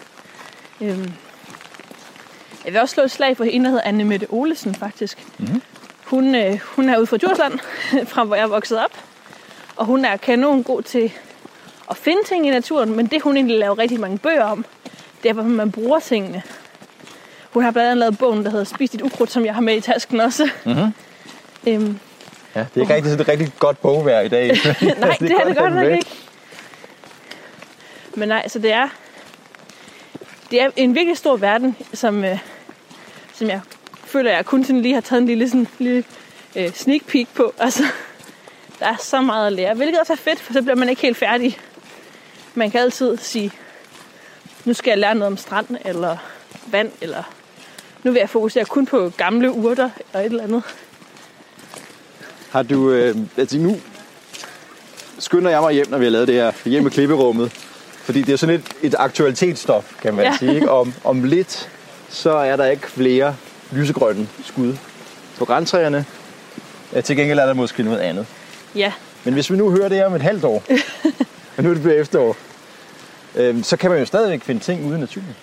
Øhm, 0.80 1.12
jeg 2.64 2.72
vil 2.72 2.80
også 2.80 2.92
slå 2.94 3.02
et 3.02 3.10
slag 3.10 3.36
for 3.36 3.44
en, 3.44 3.64
der 3.64 3.70
hedder 3.70 3.84
Anne 3.84 4.04
Mette 4.04 4.26
Olesen, 4.30 4.74
faktisk. 4.74 5.26
Mhm. 5.38 5.62
Hun, 6.04 6.34
øh, 6.34 6.60
hun 6.76 6.88
er 6.88 6.98
ude 6.98 7.06
fra 7.06 7.16
Djursland, 7.16 7.58
fra 8.12 8.24
hvor 8.24 8.36
jeg 8.36 8.42
er 8.42 8.48
vokset 8.48 8.78
op. 8.84 8.90
Og 9.76 9.86
hun 9.86 10.04
er 10.04 10.16
kanon 10.16 10.62
god 10.62 10.82
til 10.82 11.12
at 11.90 11.96
finde 11.96 12.24
ting 12.26 12.46
i 12.46 12.50
naturen, 12.50 12.96
men 12.96 13.06
det 13.06 13.22
hun 13.22 13.36
egentlig 13.36 13.58
laver 13.58 13.78
rigtig 13.78 14.00
mange 14.00 14.18
bøger 14.18 14.44
om, 14.44 14.64
det 15.22 15.28
er, 15.28 15.32
hvordan 15.32 15.50
man 15.52 15.72
bruger 15.72 15.98
tingene. 15.98 16.42
Hun 17.52 17.62
har 17.62 17.70
blandt 17.70 17.86
andet 17.86 17.98
lavet 17.98 18.18
bogen, 18.18 18.44
der 18.44 18.50
hedder 18.50 18.64
Spis 18.64 18.90
dit 18.90 19.02
ukrudt, 19.02 19.30
som 19.30 19.44
jeg 19.44 19.54
har 19.54 19.60
med 19.60 19.76
i 19.76 19.80
tasken 19.80 20.20
også. 20.20 20.50
Mhm. 20.64 20.94
øhm, 21.66 21.98
Ja, 22.54 22.60
det 22.60 22.76
er 22.76 22.80
ikke 22.80 22.94
rigtig 22.94 23.10
sådan 23.10 23.20
et 23.20 23.28
rigtig 23.28 23.52
godt 23.58 23.80
bogvær 23.80 24.20
i 24.20 24.28
dag. 24.28 24.48
nej, 24.98 25.16
det 25.20 25.30
er 25.30 25.44
det 25.44 25.56
godt 25.56 25.74
nok 25.74 25.92
ikke. 25.92 26.10
Men 28.14 28.28
nej, 28.28 28.48
så 28.48 28.58
det 28.58 28.72
er, 28.72 28.88
det 30.50 30.62
er 30.62 30.70
en 30.76 30.94
virkelig 30.94 31.16
stor 31.16 31.36
verden, 31.36 31.76
som, 31.92 32.24
øh, 32.24 32.38
som 33.34 33.48
jeg 33.48 33.60
føler, 34.04 34.30
jeg 34.30 34.44
kun 34.44 34.64
sådan 34.64 34.82
lige 34.82 34.94
har 34.94 35.00
taget 35.00 35.20
en 35.20 35.26
lille, 35.26 35.48
sådan, 35.48 35.68
lille 35.78 36.04
øh, 36.56 36.72
sneak 36.72 37.02
peek 37.06 37.28
på. 37.34 37.54
Altså, 37.58 37.84
der 38.78 38.86
er 38.86 38.96
så 38.96 39.20
meget 39.20 39.46
at 39.46 39.52
lære, 39.52 39.74
hvilket 39.74 40.00
også 40.00 40.12
er 40.12 40.16
fedt, 40.16 40.40
for 40.40 40.52
så 40.52 40.62
bliver 40.62 40.76
man 40.76 40.88
ikke 40.88 41.02
helt 41.02 41.16
færdig. 41.16 41.58
Man 42.54 42.70
kan 42.70 42.80
altid 42.80 43.16
sige, 43.16 43.52
nu 44.64 44.72
skal 44.74 44.90
jeg 44.90 44.98
lære 44.98 45.14
noget 45.14 45.26
om 45.26 45.36
strand, 45.36 45.66
eller 45.84 46.16
vand, 46.66 46.92
eller 47.00 47.22
nu 48.02 48.12
vil 48.12 48.18
jeg 48.18 48.28
fokusere 48.28 48.64
kun 48.64 48.86
på 48.86 49.12
gamle 49.16 49.50
urter 49.52 49.90
og 50.12 50.20
et 50.20 50.26
eller 50.26 50.42
andet. 50.42 50.62
Har 52.54 52.62
du, 52.62 52.90
øh, 52.90 53.16
altså 53.36 53.58
nu 53.58 53.80
skynder 55.18 55.50
jeg 55.50 55.60
mig 55.60 55.72
hjem, 55.72 55.86
når 55.90 55.98
vi 55.98 56.04
har 56.04 56.10
lavet 56.10 56.28
det 56.28 56.34
her, 56.34 56.52
hjem 56.64 56.82
med 56.82 56.90
klipperummet. 56.90 57.52
Fordi 58.04 58.22
det 58.22 58.32
er 58.32 58.36
sådan 58.36 58.54
et, 58.54 58.64
et 58.82 58.94
aktualitetsstof, 58.98 59.92
kan 60.02 60.14
man 60.14 60.24
ja. 60.24 60.36
sige. 60.38 60.54
Ikke? 60.54 60.70
Om, 60.70 60.94
om 61.04 61.24
lidt, 61.24 61.70
så 62.08 62.30
er 62.30 62.56
der 62.56 62.66
ikke 62.66 62.90
flere 62.90 63.36
lysegrønne 63.72 64.28
skud 64.44 64.76
på 65.38 65.44
græntræerne. 65.44 66.04
Ja, 66.92 67.00
til 67.00 67.16
gengæld 67.16 67.38
er 67.38 67.46
der 67.46 67.54
måske 67.54 67.82
noget 67.82 67.98
andet. 67.98 68.26
Ja, 68.74 68.92
Men 69.24 69.34
hvis 69.34 69.50
vi 69.50 69.56
nu 69.56 69.70
hører 69.70 69.88
det 69.88 69.98
her 69.98 70.06
om 70.06 70.14
et 70.14 70.22
halvt 70.22 70.44
år, 70.44 70.64
og 71.56 71.62
nu 71.62 71.70
er 71.70 71.74
det 71.74 71.82
blevet 71.82 72.00
efterår, 72.00 72.36
øh, 73.36 73.62
så 73.62 73.76
kan 73.76 73.90
man 73.90 73.98
jo 73.98 74.06
stadigvæk 74.06 74.42
finde 74.42 74.60
ting 74.60 74.86
ude 74.86 74.96
i 74.96 75.00
naturen. 75.00 75.36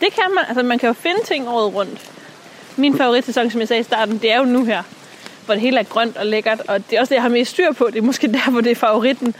det 0.00 0.08
kan 0.12 0.34
man. 0.34 0.44
Altså, 0.48 0.62
man 0.62 0.78
kan 0.78 0.86
jo 0.86 0.92
finde 0.92 1.20
ting 1.24 1.48
året 1.48 1.74
rundt. 1.74 2.10
Min 2.76 2.96
favoritsæson, 2.96 3.50
som 3.50 3.60
jeg 3.60 3.68
sagde 3.68 3.80
i 3.80 3.84
starten, 3.84 4.18
det 4.18 4.32
er 4.32 4.38
jo 4.38 4.44
nu 4.44 4.64
her, 4.64 4.82
hvor 5.44 5.54
det 5.54 5.60
hele 5.60 5.78
er 5.78 5.82
grønt 5.82 6.16
og 6.16 6.26
lækkert, 6.26 6.60
og 6.68 6.90
det 6.90 6.96
er 6.96 7.00
også 7.00 7.10
det, 7.10 7.14
jeg 7.14 7.22
har 7.22 7.28
mest 7.28 7.50
styr 7.50 7.72
på. 7.72 7.86
Det 7.86 7.98
er 7.98 8.02
måske 8.02 8.32
der, 8.32 8.50
hvor 8.50 8.60
det 8.60 8.70
er 8.70 8.76
favoritten. 8.76 9.34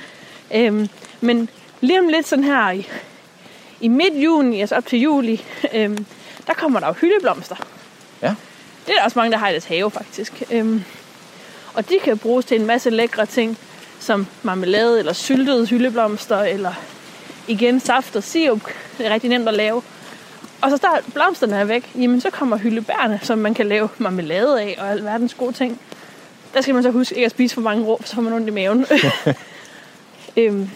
Øhm, 0.55 0.89
men 1.21 1.49
lige 1.81 2.01
om 2.01 2.09
lidt 2.09 2.29
sådan 2.29 2.45
her 2.45 2.71
i, 2.71 2.89
i 3.81 3.89
midt 3.89 4.15
juni, 4.15 4.61
altså 4.61 4.75
op 4.77 4.87
til 4.87 5.01
juli, 5.01 5.45
øhm, 5.75 6.07
der 6.47 6.55
kommer 6.55 6.81
der 6.81 6.87
jo 6.87 6.93
hyldeblomster. 6.93 7.57
Ja. 8.23 8.35
Det 8.87 8.93
er 8.93 8.97
der 8.97 9.05
også 9.05 9.19
mange, 9.19 9.33
der 9.33 9.39
har 9.39 9.49
i 9.49 9.53
deres 9.53 9.65
have, 9.65 9.91
faktisk. 9.91 10.43
Øhm, 10.51 10.85
og 11.75 11.89
de 11.89 11.99
kan 12.05 12.19
bruges 12.19 12.45
til 12.45 12.61
en 12.61 12.67
masse 12.67 12.91
lækre 12.91 13.27
ting, 13.27 13.59
som 14.01 14.27
marmelade 14.43 14.99
eller 14.99 15.13
syltede 15.13 15.67
hyldeblomster, 15.67 16.43
eller 16.43 16.73
igen 17.49 17.81
saft 17.81 18.17
og 18.17 18.23
sirup. 18.23 18.61
Det 18.99 19.07
er 19.07 19.11
rigtig 19.15 19.31
nemt 19.31 19.49
at 19.49 19.55
lave. 19.55 19.83
Og 20.65 20.71
så 20.71 20.77
snart 20.77 21.05
blomsterne 21.15 21.57
er 21.57 21.65
væk, 21.65 21.91
jamen 21.95 22.21
så 22.21 22.31
kommer 22.31 22.57
hyldebærne, 22.57 23.21
som 23.23 23.39
man 23.39 23.55
kan 23.55 23.67
lave 23.67 23.89
marmelade 23.99 24.61
af 24.61 24.77
og 24.79 24.91
alverdens 24.91 25.35
gode 25.35 25.53
ting. 25.53 25.81
Der 26.55 26.61
skal 26.61 26.75
man 26.75 26.83
så 26.83 26.91
huske 26.91 27.15
ikke 27.15 27.25
at 27.25 27.31
spise 27.31 27.55
for 27.55 27.63
mange 27.63 27.85
rå, 27.85 28.01
så 28.05 28.15
får 28.15 28.23
man 28.23 28.33
ondt 28.33 28.49
i 28.49 28.51
maven. 28.51 28.87
øhm, 30.37 30.71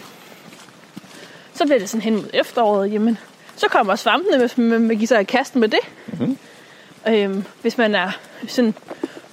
så 1.53 1.65
bliver 1.65 1.79
det 1.79 1.89
sådan 1.89 2.01
hen 2.01 2.15
mod 2.15 2.29
efteråret, 2.33 2.93
jamen 2.93 3.17
så 3.55 3.67
kommer 3.67 3.95
svampene, 3.95 4.37
hvis 4.37 4.57
man 4.57 4.89
vil 4.89 4.97
give 4.97 5.07
sig 5.07 5.21
i 5.21 5.23
kast 5.23 5.55
med 5.55 5.67
det. 5.67 5.79
Mm-hmm. 6.07 6.37
Øhm, 7.07 7.43
hvis 7.61 7.77
man 7.77 7.95
er 7.95 8.11
sådan 8.47 8.73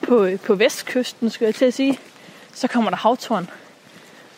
på, 0.03 0.29
på 0.45 0.55
vestkysten, 0.55 1.31
skulle 1.31 1.47
jeg 1.47 1.55
til 1.55 1.65
at 1.65 1.75
sige, 1.75 1.99
så 2.55 2.69
kommer 2.69 2.91
der 2.91 2.97
havtorn. 2.97 3.51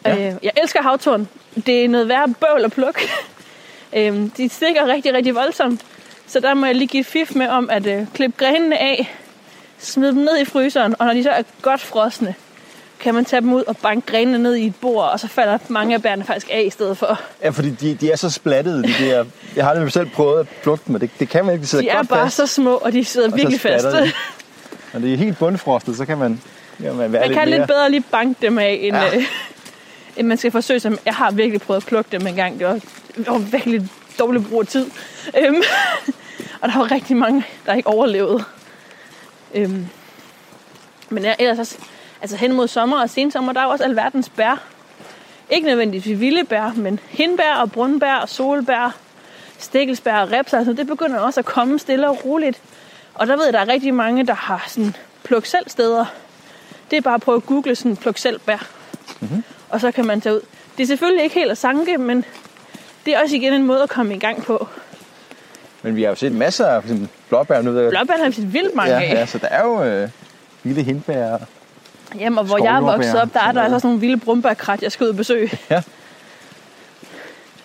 Ja. 0.05 0.15
Øh, 0.15 0.35
jeg 0.43 0.53
elsker 0.63 0.83
havtorn. 0.83 1.29
Det 1.67 1.85
er 1.85 1.89
noget 1.89 2.09
værre 2.09 2.35
bøvl 2.41 2.65
at 2.65 2.73
plukke. 2.73 3.01
øhm, 3.97 4.31
de 4.31 4.49
stikker 4.49 4.87
rigtig, 4.87 5.15
rigtig 5.15 5.35
voldsomt. 5.35 5.85
Så 6.29 6.41
der 6.41 6.55
må 6.55 6.67
jeg 6.67 6.75
lige 6.75 6.89
give 6.89 7.05
fif 7.05 7.35
med 7.35 7.49
om 7.49 7.71
at 7.71 7.87
øh, 7.87 8.07
klippe 8.15 8.45
grenene 8.45 8.79
af, 8.79 9.17
smide 9.79 10.11
dem 10.13 10.19
ned 10.21 10.39
i 10.41 10.45
fryseren, 10.45 10.95
og 10.99 11.07
når 11.07 11.13
de 11.13 11.23
så 11.23 11.31
er 11.31 11.43
godt 11.63 11.81
frosne, 11.81 12.35
kan 13.01 13.15
man 13.15 13.25
tage 13.25 13.41
dem 13.41 13.53
ud 13.53 13.63
og 13.67 13.77
banke 13.77 14.07
grenene 14.13 14.39
ned 14.39 14.55
i 14.55 14.67
et 14.67 14.75
bord, 14.77 15.11
og 15.13 15.21
så 15.21 15.29
falder 15.29 15.59
mange 15.69 15.95
af 15.95 16.03
bærene 16.03 16.25
faktisk 16.25 16.47
af 16.53 16.63
i 16.67 16.71
stedet 16.71 16.99
for. 16.99 17.21
Ja, 17.43 17.51
fordi 17.51 17.71
de, 17.71 17.95
de 17.95 18.11
er 18.11 18.17
så 18.17 18.31
splattede. 18.31 18.83
De 18.83 18.89
der, 19.01 19.25
jeg 19.57 19.65
har 19.65 19.75
nemlig 19.75 19.93
selv 19.93 20.11
prøvet 20.11 20.41
at 20.41 20.47
plukke 20.63 20.85
dem, 20.87 20.95
og 20.95 21.01
det, 21.01 21.11
det 21.19 21.29
kan 21.29 21.45
man 21.45 21.55
ikke. 21.55 21.63
De 21.63 21.67
sidder 21.69 21.85
De 21.85 21.91
er 21.91 21.97
godt 21.97 22.09
bare 22.09 22.27
fast, 22.27 22.37
så 22.37 22.47
små, 22.47 22.75
og 22.75 22.93
de 22.93 23.05
sidder 23.05 23.29
og 23.31 23.37
virkelig 23.37 23.61
fast. 23.61 23.85
de. 23.87 24.13
Når 24.93 25.01
det 25.01 25.13
er 25.13 25.17
helt 25.17 25.39
bundfrostet, 25.39 25.97
så 25.97 26.05
kan 26.07 26.19
man, 26.19 26.41
ja, 26.83 26.93
man 26.93 27.13
være 27.13 27.21
Man 27.21 27.29
lidt 27.29 27.39
kan 27.39 27.49
mere... 27.49 27.59
lidt 27.59 27.69
bedre 27.69 27.91
lige 27.91 28.05
banke 28.11 28.47
dem 28.47 28.59
af, 28.59 28.79
end, 28.83 28.97
Ja. 28.97 29.17
øh, 29.17 29.23
end 30.17 30.27
man 30.27 30.37
skal 30.39 30.51
forsøge 30.51 30.81
sig. 30.81 30.93
Jeg 31.05 31.15
har 31.15 31.31
virkelig 31.31 31.61
prøvet 31.61 31.81
at 31.81 31.87
plukke 31.87 32.09
dem 32.19 32.27
en 32.27 32.35
gang. 32.35 32.59
Det 32.59 32.67
var, 32.67 32.73
det 33.17 33.27
var 33.29 33.39
virkelig 33.39 33.89
dårlig 34.19 34.47
brug 34.49 34.61
af 34.61 34.67
tid. 34.67 34.91
Øhm, 35.39 35.63
og 36.61 36.69
der 36.69 36.79
var 36.79 36.91
rigtig 36.91 37.17
mange, 37.17 37.45
der 37.67 37.75
ikke 37.75 37.89
overlevede. 37.89 38.45
Øhm, 39.55 39.87
men 41.09 41.25
ellers 41.39 41.59
også, 41.59 41.79
altså 42.21 42.37
hen 42.37 42.53
mod 42.53 42.69
sommer 42.69 43.01
og 43.01 43.11
sensommer, 43.11 43.53
der 43.53 43.61
er 43.61 43.65
jo 43.65 43.71
også 43.71 43.85
alverdens 43.85 44.29
bær. 44.29 44.63
Ikke 45.51 45.67
nødvendigvis 45.67 46.21
vilde 46.21 46.45
bær, 46.45 46.73
men 46.77 47.01
hindbær 47.09 47.55
og 47.55 47.73
brunbær 47.73 48.15
og 48.15 48.29
solbær, 48.29 48.97
stikkelsbær 49.59 50.17
og 50.17 50.33
reps, 50.33 50.55
altså 50.55 50.73
det 50.73 50.87
begynder 50.87 51.19
også 51.19 51.41
at 51.41 51.47
komme 51.47 51.79
stille 51.79 52.09
og 52.09 52.25
roligt. 52.25 52.61
Og 53.15 53.27
der 53.27 53.37
ved 53.37 53.45
jeg, 53.45 53.53
der 53.53 53.61
er 53.61 53.69
rigtig 53.69 53.95
mange, 53.95 54.27
der 54.27 54.35
har 54.35 54.65
sådan 54.67 54.97
pluk 55.23 55.47
selv 55.47 55.69
steder. 55.71 56.05
Det 56.91 56.97
er 56.97 57.01
bare 57.01 57.15
at 57.15 57.21
prøve 57.21 57.37
at 57.37 57.47
google 57.47 57.75
sådan 57.75 57.97
pluk 57.97 58.19
selv 58.19 58.41
bær. 58.41 58.67
Mm-hmm. 59.21 59.45
Og 59.69 59.81
så 59.81 59.91
kan 59.91 60.07
man 60.07 60.21
tage 60.21 60.35
ud. 60.35 60.41
Det 60.77 60.83
er 60.83 60.87
selvfølgelig 60.87 61.25
ikke 61.25 61.35
helt 61.35 61.51
at 61.51 61.59
sanke, 61.59 61.99
men 61.99 62.25
det 63.09 63.17
er 63.17 63.23
også 63.23 63.37
igen 63.37 63.53
en 63.53 63.67
måde 63.67 63.83
at 63.83 63.89
komme 63.89 64.15
i 64.15 64.19
gang 64.19 64.45
på. 64.45 64.69
Men 65.83 65.97
vi 65.97 66.03
har 66.03 66.09
jo 66.09 66.15
set 66.15 66.33
masser 66.33 66.67
af 66.67 66.83
blåbær 67.29 67.63
nu. 67.63 67.77
Der, 67.77 67.91
Blåbær 67.91 68.15
har 68.19 68.27
vi 68.27 68.33
set 68.33 68.53
vildt 68.53 68.75
mange 68.75 68.95
ja, 68.95 69.03
af. 69.03 69.15
ja, 69.15 69.27
så 69.27 69.39
der 69.39 69.47
er 69.47 69.65
jo 69.65 69.85
øh, 69.85 70.09
vilde 70.63 70.83
hindbær. 70.83 71.39
Jamen, 72.19 72.39
og 72.39 72.45
hvor 72.45 72.65
jeg 72.65 72.77
er 72.77 72.81
vokset 72.81 73.21
op, 73.21 73.35
der 73.35 73.41
er 73.41 73.53
der 73.53 73.63
altså 73.63 73.79
sådan 73.79 73.89
nogle 73.89 74.01
vilde 74.01 74.17
brumbærkrat, 74.17 74.83
jeg 74.83 74.93
skal 74.93 75.05
ud 75.05 75.11
og 75.11 75.17
besøge. 75.17 75.51
Ja. 75.71 75.83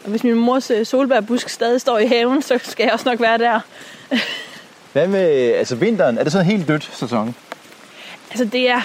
Og 0.04 0.10
hvis 0.10 0.24
min 0.24 0.36
mors 0.36 0.72
øh, 0.72 0.86
solbærbusk 0.86 1.50
stadig 1.50 1.82
står 1.82 1.98
i 1.98 2.08
haven, 2.08 2.42
så 2.42 2.60
skal 2.64 2.84
jeg 2.84 2.94
også 2.94 3.10
nok 3.10 3.20
være 3.22 3.38
der. 3.38 3.60
Hvad 4.94 5.08
med 5.08 5.54
altså 5.54 5.76
vinteren? 5.76 6.18
Er 6.18 6.24
det 6.24 6.32
sådan 6.32 6.46
en 6.48 6.52
helt 6.52 6.68
dødt 6.68 6.90
sæson? 6.94 7.36
Altså, 8.30 8.46
det 8.46 8.70
er, 8.70 8.82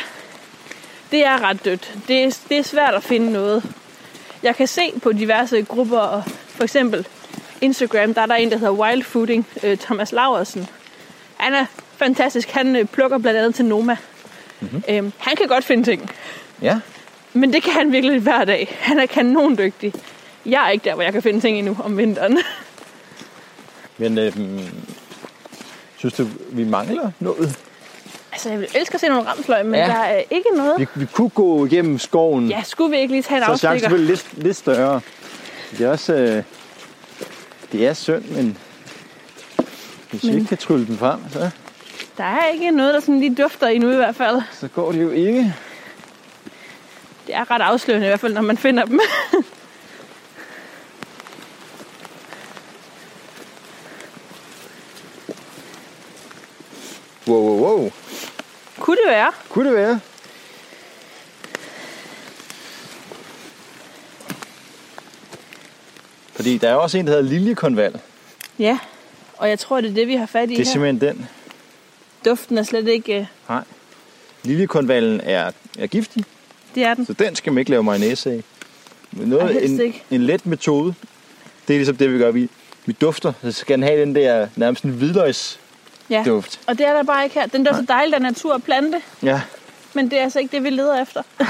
det 1.11 1.25
er 1.27 1.43
ret 1.43 1.65
dødt. 1.65 1.95
Det 2.09 2.25
er, 2.25 2.39
det 2.49 2.59
er 2.59 2.63
svært 2.63 2.95
at 2.95 3.03
finde 3.03 3.33
noget. 3.33 3.65
Jeg 4.43 4.57
kan 4.57 4.67
se 4.67 4.93
på 5.03 5.13
diverse 5.13 5.63
grupper, 5.63 5.99
og 5.99 6.23
for 6.59 6.65
eksempel 6.65 7.07
Instagram, 7.61 8.15
der 8.15 8.21
er 8.23 8.27
der 8.27 8.35
en, 8.35 8.51
der 8.51 8.57
hedder 8.59 8.73
Wild 8.73 9.03
Fooding, 9.03 9.47
øh, 9.63 9.77
Thomas 9.79 10.13
Laversen. 10.13 10.67
Han 11.37 11.55
er 11.55 11.65
fantastisk. 11.97 12.51
Han 12.51 12.77
øh, 12.77 12.85
plukker 12.85 13.19
blandt 13.19 13.39
andet 13.39 13.55
til 13.55 13.65
Noma. 13.65 13.97
Mm-hmm. 14.61 14.83
Øhm, 14.89 15.13
han 15.19 15.37
kan 15.37 15.47
godt 15.49 15.65
finde 15.65 15.83
ting, 15.85 16.11
Ja. 16.63 16.81
men 17.33 17.53
det 17.53 17.63
kan 17.63 17.73
han 17.73 17.93
virkelig 17.93 18.21
hver 18.21 18.45
dag. 18.45 18.77
Han 18.81 18.99
er 18.99 19.07
kanon 19.07 19.59
dygtig. 19.59 19.93
Jeg 20.47 20.67
er 20.67 20.71
ikke 20.71 20.85
der, 20.85 20.95
hvor 20.95 21.03
jeg 21.03 21.13
kan 21.13 21.23
finde 21.23 21.41
ting 21.41 21.59
endnu 21.59 21.77
om 21.85 21.97
vinteren. 21.99 22.39
Men 23.99 24.19
øh, 24.19 24.33
synes 25.97 26.15
du, 26.15 26.27
vi 26.53 26.65
mangler 26.65 27.11
noget? 27.21 27.57
altså, 28.33 28.51
jeg 28.51 28.59
vil 28.61 28.69
elske 28.75 28.95
at 28.95 29.01
se 29.01 29.09
nogle 29.09 29.29
ramsløg, 29.29 29.65
men 29.67 29.75
Ja. 29.75 29.87
der 29.87 29.93
er 29.95 30.23
ikke 30.31 30.49
noget. 30.57 30.75
Vi, 30.81 30.87
vi 30.95 31.07
kunne 31.13 31.29
gå 31.29 31.67
igennem 31.67 31.99
skoven, 31.99 32.49
Ja, 32.49 32.63
skulle 32.63 32.91
vi 32.91 32.99
ikke 33.01 33.15
lige 33.15 33.23
tage 33.23 33.39
en 33.39 33.45
så 33.45 33.53
er 33.53 33.57
chancen 33.57 33.69
afstikker? 33.69 33.89
selvfølgelig 33.89 34.09
lidt, 34.35 34.45
lidt 34.45 34.57
større. 34.57 35.01
Det 35.71 35.81
er 35.81 35.91
også... 35.91 36.13
Øh, 36.15 36.43
det 37.73 37.87
er 37.87 37.93
synd, 37.95 38.25
men 38.25 38.59
hvis 40.11 40.23
vi 40.23 40.29
Men- 40.29 40.39
ikke 40.39 40.49
kan 40.49 40.59
trylle 40.59 40.87
den 40.87 40.99
frem, 40.99 41.21
så, 41.33 41.51
Der 42.19 42.25
er 42.25 42.47
ikke 42.47 42.71
noget, 42.71 42.95
der 42.95 43.01
sådan 43.01 43.21
lige 43.21 43.35
dufter 43.43 43.67
endnu 43.67 43.91
i 43.93 43.97
hvert 43.97 44.17
fald. 44.17 44.41
så 44.53 44.69
går 44.69 44.93
det 44.93 45.03
jo 45.03 45.11
ikke. 45.11 45.55
Det 47.27 47.35
er 47.35 47.51
ret 47.51 47.63
afslørende 47.63 48.07
i 48.07 48.09
hvert 48.09 48.21
fald, 48.21 48.35
når 48.35 48.41
man 48.43 48.59
finder 48.59 48.85
dem. 48.85 49.01
Wow, 57.27 57.41
wow, 57.43 57.59
wow. 57.61 57.91
Kunne 58.81 58.97
det 58.97 59.11
være? 59.11 59.33
Kunne 59.49 59.69
det 59.69 59.77
være? 59.77 60.01
Fordi 66.39 66.59
der 66.59 66.69
er 66.69 66.75
også 66.75 66.99
en, 66.99 67.07
der 67.07 67.13
hedder 67.13 67.29
liljekonval. 67.31 68.01
Ja. 68.59 68.79
Og 69.37 69.49
jeg 69.49 69.59
tror, 69.59 69.81
det 69.81 69.91
er 69.91 69.95
det, 69.95 70.09
vi 70.09 70.15
har 70.15 70.27
fat 70.27 70.51
i 70.51 70.55
Det 70.55 70.61
er 70.61 70.65
her. 70.65 70.73
simpelthen 70.73 71.01
den. 71.17 71.29
Duften 72.25 72.59
er 72.59 72.63
slet 72.63 72.89
ikke... 72.89 73.19
øh, 73.21 73.27
Nej. 73.49 73.63
Liljekonvallen 74.45 75.21
er, 75.25 75.51
er 75.79 75.87
giftig, 75.87 76.25
Det 76.75 76.83
er 76.85 76.95
den. 76.95 77.07
så 77.07 77.13
den 77.13 77.35
skal 77.37 77.53
man 77.53 77.59
ikke 77.61 77.71
lave 77.71 77.83
mayonnaise 77.83 78.31
af. 78.31 78.43
Men 79.13 79.23
Ej, 79.23 79.29
noget, 79.39 79.53
helst 79.53 79.75
en, 79.75 79.81
ikke. 79.81 80.03
en 80.11 80.23
let 80.23 80.47
metode, 80.47 80.95
det 81.69 81.75
er 81.75 81.79
ligesom 81.79 81.97
det, 81.97 82.13
vi 82.13 82.19
gør. 82.19 82.31
Vi, 82.31 82.49
vi 82.87 82.93
dufter, 82.93 83.33
så 83.43 83.53
skal 83.53 83.77
den 83.77 83.83
have 83.83 84.01
den 84.01 84.15
der 84.15 84.49
nærmest 84.57 84.85
en 84.85 84.91
hvidløgs 84.91 85.61
Ja. 86.11 86.23
duft. 86.27 86.61
Og 86.67 86.79
det 86.79 86.87
er 86.87 86.93
der 86.93 87.03
bare 87.03 87.25
ikke 87.25 87.35
her. 87.41 87.47
Den 87.47 87.65
dufter 87.65 87.83
dejligt 87.83 88.15
af 88.15 88.23
natur 88.23 88.55
og 88.55 88.63
plante, 88.63 89.01
Ja. 89.23 89.41
men 89.95 90.11
det 90.11 90.19
er 90.19 90.23
altså 90.23 90.39
ikke 90.39 90.57
det, 90.57 90.65
vi 90.65 90.71
leder 90.71 91.03
efter. 91.03 91.23
Det 91.39 91.47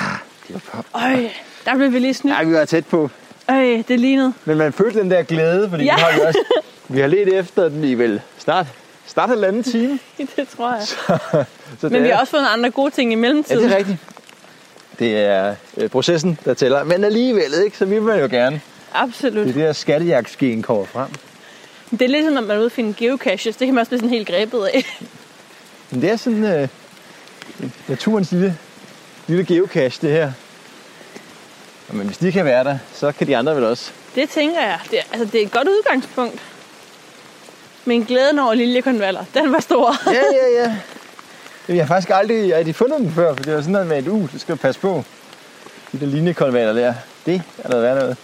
var 0.54 0.60
pop. 0.72 0.86
Øj, 0.94 1.28
der 1.64 1.74
blev 1.76 1.92
vi 1.92 1.98
lige 1.98 2.14
snydt. 2.14 2.36
Ja, 2.38 2.44
vi 2.44 2.52
var 2.54 2.64
tæt 2.64 2.86
på. 2.86 3.10
Øj, 3.48 3.82
det 3.88 4.00
lignede. 4.00 4.32
Men 4.44 4.58
man 4.58 4.72
følte 4.72 4.98
den 5.00 5.10
der 5.10 5.22
glæde, 5.22 5.70
fordi 5.70 5.84
Ja. 5.84 5.90
ja. 5.90 5.96
vi, 5.96 6.00
har 6.02 6.18
jo 6.18 6.26
også, 6.26 6.38
vi 6.88 7.00
har 7.00 7.06
let 7.06 7.28
efter 7.38 7.68
den 7.68 7.84
i 7.84 7.94
vel 7.94 8.20
snart, 8.38 8.66
snart 9.06 9.30
en 9.30 9.44
anden 9.44 9.62
time. 9.62 9.98
Det 10.36 10.48
tror 10.56 10.74
jeg. 10.74 10.82
Så 10.86 11.46
Men 11.82 11.92
det 11.92 12.02
vi 12.02 12.08
har 12.08 12.20
også 12.20 12.30
fået 12.30 12.42
nogle 12.42 12.52
andre 12.52 12.70
gode 12.70 12.90
ting 12.90 13.10
i 13.12 13.14
Ja, 13.14 13.20
mellemtiden. 13.20 13.64
det 13.64 13.72
er 13.72 13.76
rigtigt. 13.76 13.98
Det 14.98 15.16
er 15.18 15.54
øh, 15.76 15.88
processen, 15.88 16.38
der 16.44 16.54
tæller. 16.54 16.84
Men 16.84 17.04
alligevel, 17.04 17.54
ikke? 17.64 17.78
Så 17.78 17.84
vil 17.84 18.02
man 18.02 18.20
jo 18.20 18.26
gerne. 18.30 18.60
Absolut. 18.94 19.46
Det 19.46 19.56
er 19.56 19.66
der 19.66 19.72
skattejagtskeen 19.72 20.62
kommer 20.62 20.84
frem. 20.84 21.08
Det 21.90 22.02
er 22.02 22.08
ligesom, 22.08 22.32
når 22.34 22.40
man 22.40 22.50
er 22.50 22.56
ude 22.58 22.66
og 22.66 22.72
finde 22.72 22.94
geocaches. 22.98 23.56
Det 23.56 23.66
kan 23.66 23.74
man 23.74 23.80
også 23.80 23.90
blive 23.90 23.98
sådan 23.98 24.10
helt 24.10 24.28
grebet 24.28 24.64
af. 24.74 24.98
Men 25.90 26.02
det 26.02 26.10
er 26.10 26.16
sådan 26.16 26.44
øh, 26.44 26.68
naturens 27.88 28.32
lille, 28.32 28.56
lille 29.26 29.44
geocache, 29.44 30.06
det 30.08 30.16
her. 30.16 30.32
Men 31.92 32.06
hvis 32.06 32.18
de 32.18 32.32
kan 32.32 32.44
være 32.44 32.64
der, 32.64 32.78
så 32.94 33.12
kan 33.12 33.26
de 33.26 33.36
andre 33.36 33.56
vel 33.56 33.64
også. 33.64 33.90
Det 34.14 34.30
tænker 34.30 34.60
jeg. 34.60 34.78
Det, 34.90 34.98
altså, 35.12 35.24
det 35.24 35.42
er 35.42 35.46
et 35.46 35.52
godt 35.52 35.68
udgangspunkt. 35.68 36.40
Men 37.84 38.04
glæden 38.04 38.38
over 38.38 38.54
liljekonvaller, 38.54 39.24
den 39.34 39.52
var 39.52 39.60
stor. 39.60 39.96
Ja, 40.06 40.12
ja, 40.12 40.62
ja. 40.62 40.76
Jeg 41.74 41.82
har 41.82 41.86
faktisk 41.86 42.10
aldrig 42.14 42.66
har 42.66 42.72
fundet 42.72 42.98
dem 42.98 43.12
før, 43.12 43.34
for 43.34 43.42
det 43.42 43.54
var 43.54 43.60
sådan 43.60 43.72
noget 43.72 43.86
med, 43.86 43.96
at 43.96 44.08
uh, 44.08 44.32
det 44.32 44.40
skal 44.40 44.54
du 44.54 44.58
passe 44.58 44.80
på. 44.80 45.04
De 45.92 46.00
der 46.00 46.06
linjekonvaler 46.06 46.72
der, 46.72 46.94
det 47.26 47.42
er 47.58 47.68
noget 47.68 47.84
værd 47.84 47.96
noget. 47.96 48.16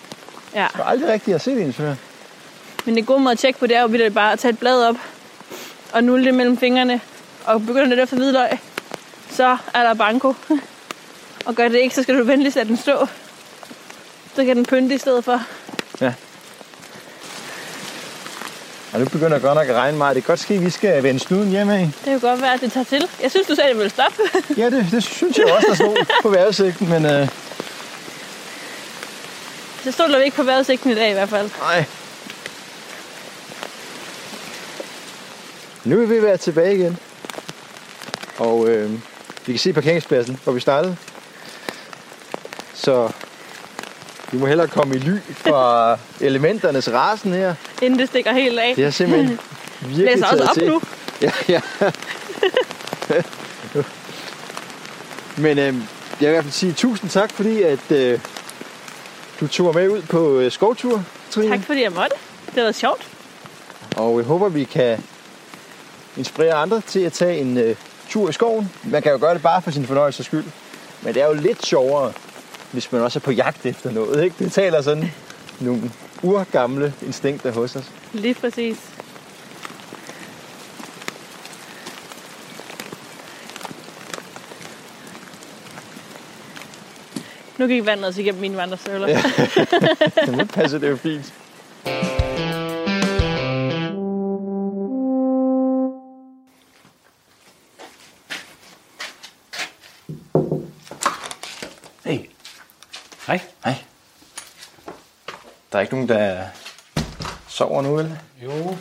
ja. 0.55 0.61
Jeg 0.61 0.69
har 0.73 0.85
aldrig 0.85 1.09
rigtig 1.09 1.35
har 1.35 1.39
set 1.39 1.63
en 1.63 1.73
før. 1.73 1.95
Men 2.85 2.97
det 2.97 3.07
gode 3.07 3.21
måde 3.21 3.33
at 3.33 3.39
tjekke 3.39 3.59
på, 3.59 3.67
det 3.67 3.77
er 3.77 3.81
jo 3.81 3.87
vildt 3.87 4.15
bare 4.15 4.33
at 4.33 4.39
tage 4.39 4.53
et 4.53 4.59
blad 4.59 4.89
op 4.89 4.97
og 5.93 6.05
nulle 6.05 6.25
det 6.25 6.35
mellem 6.35 6.59
fingrene 6.59 7.01
og 7.45 7.61
begynde 7.61 7.89
lidt 7.89 8.01
efter 8.01 8.17
hvidløg. 8.17 8.49
Så 9.31 9.57
er 9.75 9.83
der 9.83 9.95
banko. 9.95 10.35
Og 11.47 11.55
gør 11.55 11.69
det 11.69 11.79
ikke, 11.79 11.95
så 11.95 12.03
skal 12.03 12.19
du 12.19 12.25
venligst 12.25 12.57
lade 12.57 12.69
den 12.69 12.77
stå. 12.77 13.07
Så 14.37 14.45
kan 14.45 14.57
den 14.57 14.65
pynte 14.67 14.95
i 14.95 14.99
stedet 14.99 15.25
for. 15.25 15.41
Og 18.93 19.01
nu 19.01 19.05
begynder 19.07 19.39
godt 19.39 19.55
nok 19.55 19.69
at 19.69 19.75
regne 19.75 19.99
meget. 19.99 20.17
Det 20.17 20.25
kan 20.25 20.29
godt 20.33 20.41
ske, 20.41 20.55
at 20.55 20.65
vi 20.65 20.71
skal 20.71 21.03
vende 21.03 21.21
snuden 21.21 21.49
hjem 21.51 21.71
af. 21.71 21.79
Det 21.79 22.05
kan 22.05 22.21
godt 22.21 22.41
være, 22.43 22.55
at 22.55 22.61
det 22.61 22.73
tager 22.73 22.85
til. 22.85 23.09
Jeg 23.23 23.31
synes, 23.31 23.47
du 23.47 23.55
sagde, 23.55 23.71
at 23.71 23.75
det 23.75 23.79
ville 23.83 23.91
stoppe. 23.91 24.23
Ja, 24.61 24.71
det, 24.71 24.89
det 24.91 25.03
synes 25.05 25.39
jeg 25.39 25.47
også, 25.53 25.67
der 25.69 25.75
stod 25.75 25.97
på 26.23 26.29
vejrudsigten, 26.29 26.89
men 26.89 27.05
øh, 27.07 27.29
Så 29.85 29.93
stod 29.93 30.09
der 30.09 30.19
ikke 30.23 30.37
på 30.37 30.43
vejrudsigten 30.43 30.91
i 30.91 30.95
dag 30.95 31.11
i 31.11 31.13
hvert 31.13 31.29
fald. 31.29 31.51
nej. 31.61 31.85
Nu 35.85 35.97
er 35.97 36.01
vi 36.01 36.09
ved 36.09 36.17
at 36.17 36.23
være 36.23 36.37
tilbage 36.37 36.75
igen. 36.75 36.99
Og 38.39 38.69
øh, 38.69 38.91
vi 39.47 39.53
kan 39.53 39.59
se 39.59 39.73
parkeringspladsen, 39.73 40.39
hvor 40.45 40.53
vi 40.53 40.61
startede. 40.61 40.97
Så 42.75 43.11
vi 44.35 44.39
må 44.41 44.47
hellere 44.47 44.69
komme 44.69 44.95
i 44.97 44.99
ly 44.99 45.19
fra 45.31 45.99
elementernes 46.29 46.93
rasen 46.93 47.33
her. 47.33 47.55
Inden 47.83 47.99
det 47.99 48.09
stikker 48.09 48.33
helt 48.33 48.59
af. 48.59 48.73
Det 48.77 48.85
har 48.85 48.91
simpelthen 48.91 49.39
virkelig 49.81 50.07
Læser 50.07 50.27
også 50.27 50.45
op 50.45 50.55
til. 50.55 50.67
nu. 50.69 50.81
Ja, 51.23 51.31
ja. 51.49 51.61
Men 55.45 55.59
øh, 55.59 55.65
jeg 55.65 55.75
vil 56.21 56.27
i 56.27 56.31
hvert 56.31 56.45
fald 56.45 56.53
sige 56.53 56.73
tusind 56.73 57.11
tak, 57.11 57.33
fordi 57.33 57.63
at 57.63 57.91
øh, 57.91 58.21
du 59.41 59.47
tog 59.47 59.75
med 59.75 59.89
ud 59.89 60.03
på 60.03 60.39
øh, 60.39 60.53
skovtur, 60.53 61.05
Trine. 61.31 61.49
Tak 61.49 61.67
fordi 61.67 61.83
jeg 61.83 61.93
måtte. 61.93 62.17
Det 62.47 62.57
været 62.57 62.75
sjovt. 62.75 63.09
Og 63.97 64.19
jeg 64.19 64.27
håber, 64.27 64.49
vi 64.49 64.65
kan 64.65 65.05
inspirere 66.17 66.55
andre 66.55 66.81
til 66.81 67.01
at 67.01 67.13
tage 67.13 67.39
en 67.41 67.59
øh, 67.59 67.77
tur 68.09 68.29
i 68.29 68.33
skoven. 68.33 68.71
Man 68.85 69.03
kan 69.03 69.13
jo 69.13 69.19
gøre 69.19 69.35
det 69.35 69.43
bare 69.43 69.63
for 69.63 69.71
sin 69.71 69.87
fornøjelses 69.87 70.27
skyld. 70.27 70.45
Men 71.03 71.15
det 71.15 71.23
er 71.23 71.27
jo 71.27 71.35
lidt 71.35 71.67
sjovere, 71.67 72.13
hvis 72.75 72.93
man 72.93 73.01
også 73.01 73.19
er 73.19 73.21
på 73.21 73.31
jagt 73.31 73.67
efter 73.67 73.91
noget. 73.91 74.25
Ikke? 74.25 74.45
Det 74.45 74.53
taler 74.53 74.83
sådan 74.83 75.13
nogle 75.61 75.91
urgamle 76.23 76.95
instinkter 77.03 77.53
hos 77.53 77.77
os. 77.77 77.91
Lige 78.13 78.35
præcis. 78.35 78.77
Nu 87.59 87.67
gik 87.67 87.87
vandet 87.87 88.07
også 88.07 88.21
igennem 88.21 88.41
mine 88.41 88.57
vandrestøvler. 88.57 89.09
Ja. 89.09 89.23
Nu 90.37 90.45
passer 90.45 90.79
det 90.79 90.91
jo 90.91 90.97
fint. 90.97 91.33
Ikke 105.85 105.95
nogen, 105.95 106.09
der 106.09 106.45
sover 107.49 107.83
nu, 107.83 107.99
eller? 107.99 108.17
Jo, 108.43 108.77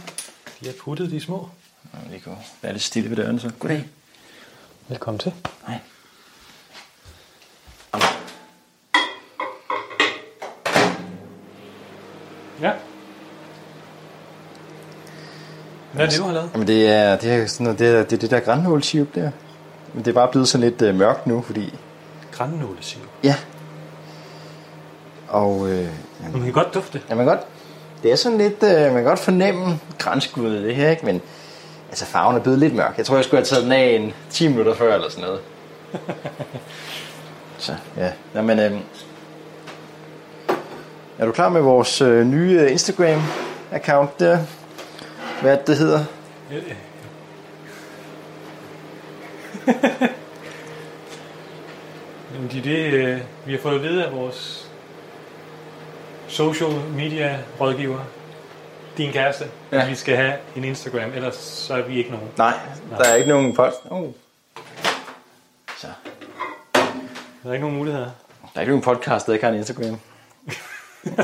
de 0.59 0.65
har 0.65 0.73
puttet 0.79 1.11
de 1.11 1.21
små. 1.21 1.49
Vi 2.09 2.19
kan 2.19 2.33
være 2.61 2.73
lidt 2.73 2.83
stille 2.83 3.09
ved 3.09 3.17
døren, 3.17 3.39
så. 3.39 3.51
Goddag. 3.59 3.85
Velkommen 4.87 5.19
til. 5.19 5.33
Hej. 5.67 5.79
Ja. 12.61 12.71
Hvad 15.93 16.05
er 16.05 16.09
det, 16.09 16.19
du 16.19 16.23
har 16.23 16.33
lavet? 16.33 16.49
Jamen 16.53 16.67
det 16.67 16.87
er 16.87 17.15
det, 17.15 17.31
er 17.33 17.47
sådan 17.47 17.63
noget, 17.63 17.79
det, 17.79 17.87
er, 17.87 18.03
det, 18.03 18.13
er 18.13 18.17
det 18.17 18.31
der 18.31 18.39
grannålsirup 18.39 19.15
der. 19.15 19.31
Men 19.93 20.05
det 20.05 20.11
er 20.11 20.15
bare 20.15 20.31
blevet 20.31 20.47
sådan 20.47 20.69
lidt 20.69 20.81
øh, 20.81 20.95
mørkt 20.95 21.27
nu, 21.27 21.41
fordi... 21.41 21.79
Grannålesiv. 22.31 23.01
Ja. 23.23 23.35
Og 25.27 25.69
øh, 25.69 25.89
Man 26.19 26.43
kan 26.43 26.51
godt 26.51 26.73
dufte. 26.73 27.01
ja, 27.09 27.15
man 27.15 27.25
kan 27.25 27.35
godt, 27.35 27.45
det 28.03 28.11
er 28.11 28.15
sådan 28.15 28.37
lidt, 28.37 28.63
øh, 28.63 28.81
man 28.81 28.93
kan 28.93 29.03
godt 29.03 29.19
fornemme 29.19 29.79
grænskuddet 29.99 30.63
det 30.63 30.75
her, 30.75 30.89
ikke? 30.89 31.05
Men 31.05 31.21
altså 31.89 32.05
farven 32.05 32.35
er 32.35 32.39
blevet 32.39 32.59
lidt 32.59 32.75
mørk. 32.75 32.97
Jeg 32.97 33.05
tror, 33.05 33.15
jeg 33.15 33.25
skulle 33.25 33.39
have 33.39 33.45
taget 33.45 33.63
den 33.63 33.71
af 33.71 33.85
en 33.85 34.13
10 34.29 34.47
minutter 34.47 34.75
før 34.75 34.93
eller 34.95 35.09
sådan 35.09 35.23
noget. 35.23 35.41
Så 37.57 37.75
ja, 37.97 38.11
Jamen, 38.35 38.59
øh, 38.59 38.71
er 41.17 41.25
du 41.25 41.31
klar 41.31 41.49
med 41.49 41.61
vores 41.61 42.01
øh, 42.01 42.25
nye 42.25 42.59
øh, 42.59 42.71
Instagram-account 42.71 44.09
der? 44.19 44.39
Hvad 45.41 45.57
det, 45.57 45.67
det 45.67 45.77
hedder? 45.77 46.05
Jamen, 52.33 52.49
det 52.51 52.57
er 52.57 52.63
det, 52.63 52.93
øh, 52.93 53.19
vi 53.45 53.51
har 53.51 53.59
fået 53.59 53.75
at 53.75 53.81
vide 53.83 54.05
af 54.05 54.11
vores 54.15 54.62
social 56.33 56.71
media 56.95 57.39
rådgiver, 57.61 57.99
din 58.97 59.11
kæreste, 59.11 59.45
ja. 59.71 59.89
Vi 59.89 59.95
skal 59.95 60.15
have 60.15 60.33
en 60.55 60.63
Instagram, 60.63 61.11
ellers 61.13 61.35
så 61.35 61.73
er 61.73 61.81
vi 61.81 61.97
ikke 61.97 62.11
nogen. 62.11 62.29
Nej, 62.37 62.59
der 62.97 63.05
er 63.05 63.15
ikke 63.15 63.29
nogen 63.29 63.55
post. 63.55 63.77
Oh. 63.89 64.11
Så. 65.77 65.87
Der 67.43 67.49
er 67.49 67.53
ikke 67.53 67.61
nogen 67.63 67.77
muligheder. 67.77 68.05
Der 68.41 68.49
er 68.55 68.59
ikke 68.59 68.71
nogen 68.71 68.83
podcast, 68.83 69.27
der 69.27 69.33
ikke 69.33 69.45
har 69.45 69.51
en 69.51 69.57
Instagram. 69.57 69.99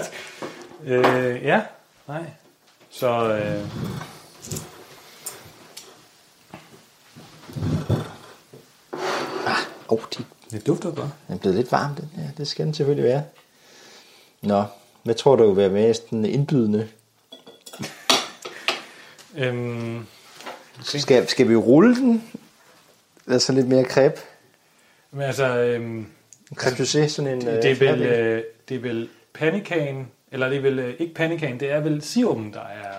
Øh, 0.86 1.44
ja, 1.44 1.62
nej. 2.08 2.24
Så 2.90 3.08
øh, 3.08 3.64
Åh, 9.90 9.98
oh, 9.98 10.00
de 10.18 10.26
det 10.52 10.68
dufter 10.68 10.92
godt. 10.92 11.10
den 11.28 11.36
er 11.36 11.40
blevet 11.40 11.58
lidt 11.58 11.72
varm, 11.72 11.96
den 11.96 12.10
her. 12.16 12.32
Det 12.38 12.48
skal 12.48 12.66
den 12.66 12.74
selvfølgelig 12.74 13.06
være. 13.10 13.24
Nå, 14.42 14.64
hvad 15.04 15.16
tror 15.16 15.36
du 15.36 15.48
vil 15.48 15.58
være 15.58 15.70
mest 15.70 16.10
den 16.10 16.26
indbydende? 16.26 16.88
Øhm, 19.38 20.06
Skal, 20.84 21.28
skal 21.28 21.50
vi 21.50 21.56
rulle 21.56 21.96
den? 21.96 22.24
Altså 23.28 23.54
lidt 23.54 23.68
mere 23.68 23.84
crepe? 23.84 24.22
men 25.12 25.22
altså, 25.22 25.58
øhm, 25.58 26.06
Crepe 26.56 26.76
José, 26.84 27.08
sådan 27.08 27.34
en... 27.34 27.42
det, 27.42 27.66
er 27.66 27.76
vel, 27.76 28.02
øh, 28.02 28.44
det 28.70 28.76
er 28.76 28.80
vel 28.82 29.10
panicaen, 29.34 30.08
eller 30.32 30.50
det 30.50 30.58
er 30.58 30.62
vel 30.62 30.80
øh, 30.80 30.94
ikke 31.00 31.14
panicaen, 31.14 31.60
det 31.60 31.72
er 31.72 31.80
vel 31.80 32.02
sirupen, 32.02 32.54
der 32.54 32.60
er, 32.60 32.92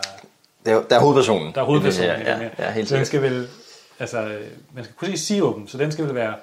der, 0.66 0.76
er- 0.78 0.82
der 0.88 0.96
er 0.96 1.00
hovedpersonen. 1.00 1.52
der 1.54 1.60
er 1.60 1.64
hovedpersonen. 1.64 2.10
Ja, 2.10 2.38
ja, 2.38 2.48
ja, 2.58 2.70
helt 2.70 2.88
så 2.88 2.96
den 2.96 3.04
sikkert. 3.04 3.06
skal 3.06 3.22
vel, 3.22 3.48
altså, 3.98 4.18
øh, 4.22 4.46
man 4.74 4.84
skal 4.84 4.96
kunne 4.96 5.08
sige 5.08 5.18
sirupen, 5.18 5.68
så 5.68 5.78
den 5.78 5.92
skal 5.92 6.04
vel 6.06 6.14
være 6.14 6.34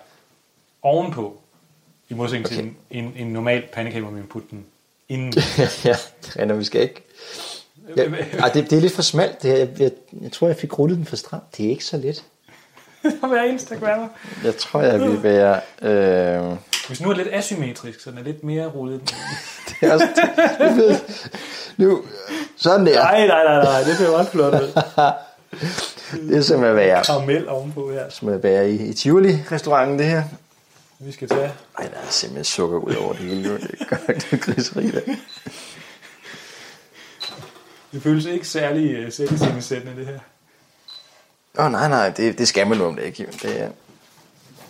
ovenpå, 0.82 1.38
i 2.10 2.14
modsætning 2.14 2.46
okay. 2.46 2.56
til 2.56 2.64
en, 2.66 2.78
en, 3.06 3.14
en 3.16 3.28
normal 3.34 3.64
pandekage, 3.74 4.02
hvor 4.02 4.12
man 4.12 4.24
putter 4.24 4.50
den 4.52 4.66
inden. 5.10 5.34
ja, 5.86 5.96
Renner, 6.40 6.56
vi 6.56 6.64
skal 6.64 6.82
ikke. 6.82 7.04
Ja, 7.98 8.04
ej, 8.40 8.50
det, 8.50 8.70
det 8.70 8.78
er 8.78 8.82
lidt 8.82 8.94
for 8.94 9.02
smalt. 9.02 9.42
Det 9.44 9.52
her. 9.52 9.58
Jeg, 9.58 9.70
jeg, 9.80 9.92
jeg 10.22 10.32
tror, 10.32 10.48
jeg 10.48 10.56
fik 10.56 10.80
rullet 10.80 10.98
den 10.98 11.06
for 11.06 11.16
stramt. 11.16 11.58
Det 11.58 11.66
er 11.66 11.70
ikke 11.70 11.86
så 11.86 11.98
let. 11.98 12.24
at 13.24 13.32
være 13.32 13.48
Instagrammer. 13.50 14.08
Jeg 14.44 14.58
tror, 14.58 14.82
jeg 14.82 15.00
vil 15.00 15.24
være... 15.24 15.60
Øh, 15.82 16.58
Hvis 16.88 17.02
nu 17.02 17.10
er 17.10 17.16
lidt 17.16 17.28
asymmetrisk, 17.32 18.00
så 18.00 18.12
den 18.12 18.18
er 18.18 18.24
lidt 18.24 18.44
mere 18.44 18.68
rullet. 18.68 19.02
det 19.68 19.90
er 19.90 19.94
også, 19.94 20.08
det, 20.60 21.04
nu, 21.78 22.04
sådan 22.56 22.86
der. 22.86 22.94
Nej, 22.94 23.28
nej, 23.28 23.44
nej, 23.44 23.64
nej, 23.64 23.80
det 23.80 23.98
bliver 23.98 24.18
ret 24.18 24.28
flot 24.28 24.54
ud. 24.54 24.82
Det 26.30 26.52
er 26.52 26.64
at 26.64 26.76
være, 26.76 27.04
Karamel 27.04 27.50
ovenpå 27.50 27.92
her. 27.92 28.10
som 28.10 28.30
at 28.30 28.44
være 28.44 28.72
i, 28.72 28.76
i 28.76 28.94
Tivoli-restauranten, 28.94 30.00
det 30.00 30.06
her. 30.06 30.24
Vi 31.00 31.12
skal 31.12 31.30
tage. 31.30 31.54
Ej, 31.80 31.88
der 31.88 31.98
er 31.98 32.10
simpelthen 32.10 32.46
sukker 32.46 32.78
ud 32.78 32.96
over 32.96 33.14
det 33.14 33.22
hele. 33.22 33.44
nu. 33.44 33.58
Det 33.58 33.92
nok 33.92 34.32
det 34.32 34.42
griseri 34.42 34.92
der. 34.92 35.02
Det 37.92 38.04
føles 38.04 38.26
ikke 38.26 38.48
særlig 38.48 39.06
uh, 39.06 39.12
selvsættende, 39.12 39.96
det 39.96 40.08
her. 40.08 40.20
Åh, 41.60 41.66
oh, 41.66 41.72
nej, 41.72 41.90
nej, 41.90 42.10
det, 42.10 42.38
det 42.38 42.48
skal 42.48 42.68
man 42.68 42.78
nu 42.78 42.86
om 42.86 42.96
det 42.96 43.04
ikke. 43.04 43.24
jo. 43.24 43.30
Det 43.42 43.62
er, 43.62 43.72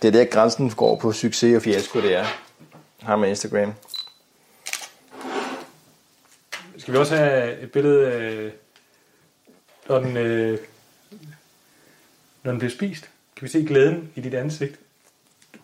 det 0.02 0.08
er 0.08 0.12
der, 0.12 0.26
grænsen 0.26 0.70
går 0.70 1.00
på 1.00 1.12
succes 1.12 1.56
og 1.56 1.62
fiasko, 1.62 2.02
det 2.02 2.16
er. 2.16 2.26
Har 3.02 3.16
med 3.16 3.30
Instagram. 3.30 3.74
Skal 6.78 6.94
vi 6.94 6.98
også 6.98 7.16
have 7.16 7.60
et 7.60 7.72
billede 7.72 8.12
af, 8.12 8.52
når 9.90 10.00
den, 10.00 10.18
øh, 10.18 10.60
når 12.44 12.52
den 12.52 12.60
bliver 12.60 12.72
spist? 12.72 13.10
Kan 13.36 13.46
vi 13.46 13.48
se 13.48 13.66
glæden 13.66 14.12
i 14.16 14.22
dit 14.22 14.34
ansigt? 14.34 14.80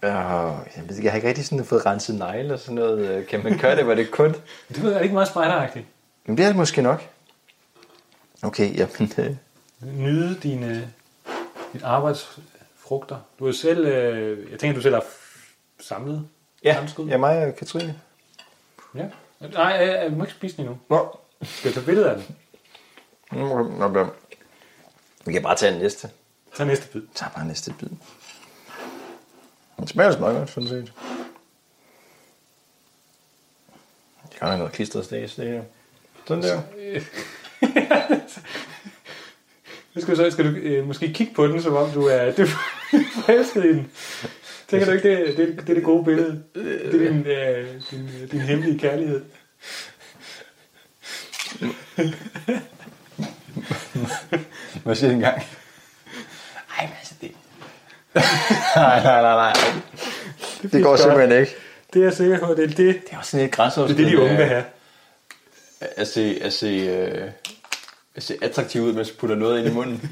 Øh, 0.04 0.10
jeg, 0.10 0.84
ved, 0.90 1.02
jeg 1.04 1.12
har 1.12 1.16
ikke 1.16 1.28
rigtig 1.28 1.46
sådan 1.46 1.66
fået 1.66 1.86
renset 1.86 2.16
negle 2.16 2.54
og 2.54 2.60
sådan 2.60 2.76
noget. 2.76 3.00
Øh, 3.10 3.28
Kan 3.28 3.44
man 3.44 3.58
gøre 3.58 3.76
det, 3.76 3.88
var 3.88 3.96
det 3.96 4.12
kun? 4.12 4.36
Det 4.70 4.84
ved 4.84 4.92
jeg 4.94 5.02
ikke 5.04 5.14
meget 5.14 5.28
spejderagtigt. 5.28 5.86
Men 6.26 6.38
det 6.38 6.44
er 6.44 6.48
det 6.48 6.56
måske 6.58 6.82
nok. 6.82 7.10
Okay, 8.44 8.78
jamen... 8.78 9.12
Øh, 9.18 9.36
nyde 9.98 10.40
dine, 10.44 10.92
dit 11.74 11.84
arbejdsfrugter. 11.84 13.18
Du 13.40 13.48
er 13.48 13.52
selv, 13.52 13.86
øh, 13.88 14.52
jeg 14.52 14.60
tænker, 14.60 14.76
du 14.76 14.82
selv 14.82 14.96
har 14.96 15.04
samlet 15.80 16.28
Ja, 16.64 16.78
fremskud. 16.80 17.08
ja 17.08 17.18
mig 17.18 17.46
og 17.48 17.56
Katrine. 17.56 18.00
ja. 18.96 19.06
Nej, 19.54 19.64
jeg, 19.66 20.04
jeg 20.04 20.12
må 20.12 20.24
ikke 20.24 20.34
spise 20.34 20.58
den 20.58 20.64
endnu. 20.66 20.80
Nå, 20.90 21.18
Skal 21.44 21.68
jeg 21.70 21.74
tage 21.74 21.86
billede 21.86 22.10
af 22.10 22.16
den? 22.16 22.36
nå, 23.32 23.64
nå, 23.68 23.88
nå. 23.88 24.08
Vi 25.26 25.34
kan 25.34 25.44
bare 25.44 25.56
tage 25.56 25.72
den 25.74 25.82
næste. 25.82 26.10
Tag 26.56 26.68
næste 26.68 26.88
bid. 26.88 27.02
tager 27.16 27.30
bare 27.30 27.46
næste 27.48 27.74
bid. 27.80 27.88
Den 29.84 29.88
smager 29.88 30.08
også 30.08 30.20
meget 30.20 30.38
godt, 30.38 30.50
sådan 30.50 30.70
set. 30.70 30.94
Det 34.24 34.40
kan 34.40 34.48
have 34.48 34.58
noget 34.58 34.74
klistret 34.74 35.06
stage, 35.06 35.42
det 35.42 35.52
her. 35.52 35.64
Sådan 36.28 36.44
der. 36.44 36.62
Nu 39.96 40.02
skal, 40.02 40.18
så, 40.18 40.32
skal 40.32 40.46
du 40.46 40.50
øh, 40.50 40.88
måske 40.88 41.14
kigge 41.14 41.34
på 41.34 41.48
den, 41.48 41.62
som 41.62 41.74
om 41.74 41.92
du 41.92 42.06
er, 42.06 42.32
du 42.36 42.42
er 42.42 42.48
forelsket 43.26 43.66
i 43.66 43.68
den. 43.68 43.92
Tænker 44.68 44.86
du 44.86 44.92
ikke, 44.92 45.10
det, 45.10 45.38
det, 45.38 45.48
det 45.62 45.70
er 45.70 45.74
det 45.74 45.84
gode 45.84 46.06
billede? 46.06 46.44
Det 46.56 46.86
er 46.86 46.92
din, 46.92 47.28
øh, 47.28 47.82
din, 47.92 48.10
øh, 48.22 48.32
din 48.32 48.40
hemmelige 48.40 48.80
kærlighed. 48.80 49.26
Hvad 54.84 54.96
siger 54.96 55.10
du 55.10 55.16
engang? 55.16 55.38
Ej, 56.78 56.86
hvad 56.86 56.98
altså 57.00 57.16
det? 57.22 57.32
Nej, 58.16 59.04
nej, 59.04 59.22
nej, 59.22 59.36
nej. 59.36 59.54
Det 60.62 60.72
går 60.72 60.90
godt. 60.90 61.00
simpelthen 61.00 61.42
ikke. 61.42 61.56
Det 61.94 62.00
er 62.00 62.04
jeg 62.04 62.14
sikker 62.14 62.40
på, 62.40 62.54
det 62.54 62.64
er 62.64 62.68
det. 62.68 62.78
Det 62.78 62.98
er 63.12 63.18
også 63.18 63.32
sådan 63.32 63.46
lidt 63.46 63.58
Det 63.58 64.06
er 64.06 64.10
det, 64.10 64.12
de 64.12 64.20
unge 64.20 64.38
vil 64.38 64.46
have. 64.46 64.64
At 65.82 66.08
se, 66.08 66.40
at 66.42 66.54
se, 66.54 66.68
øh, 66.68 67.32
at 68.16 68.24
se 68.24 68.38
attraktiv 68.42 68.82
ud, 68.82 68.94
mens 68.94 69.10
du 69.10 69.16
putter 69.18 69.36
noget 69.36 69.60
ind 69.60 69.68
i 69.68 69.72
munden. 69.72 70.02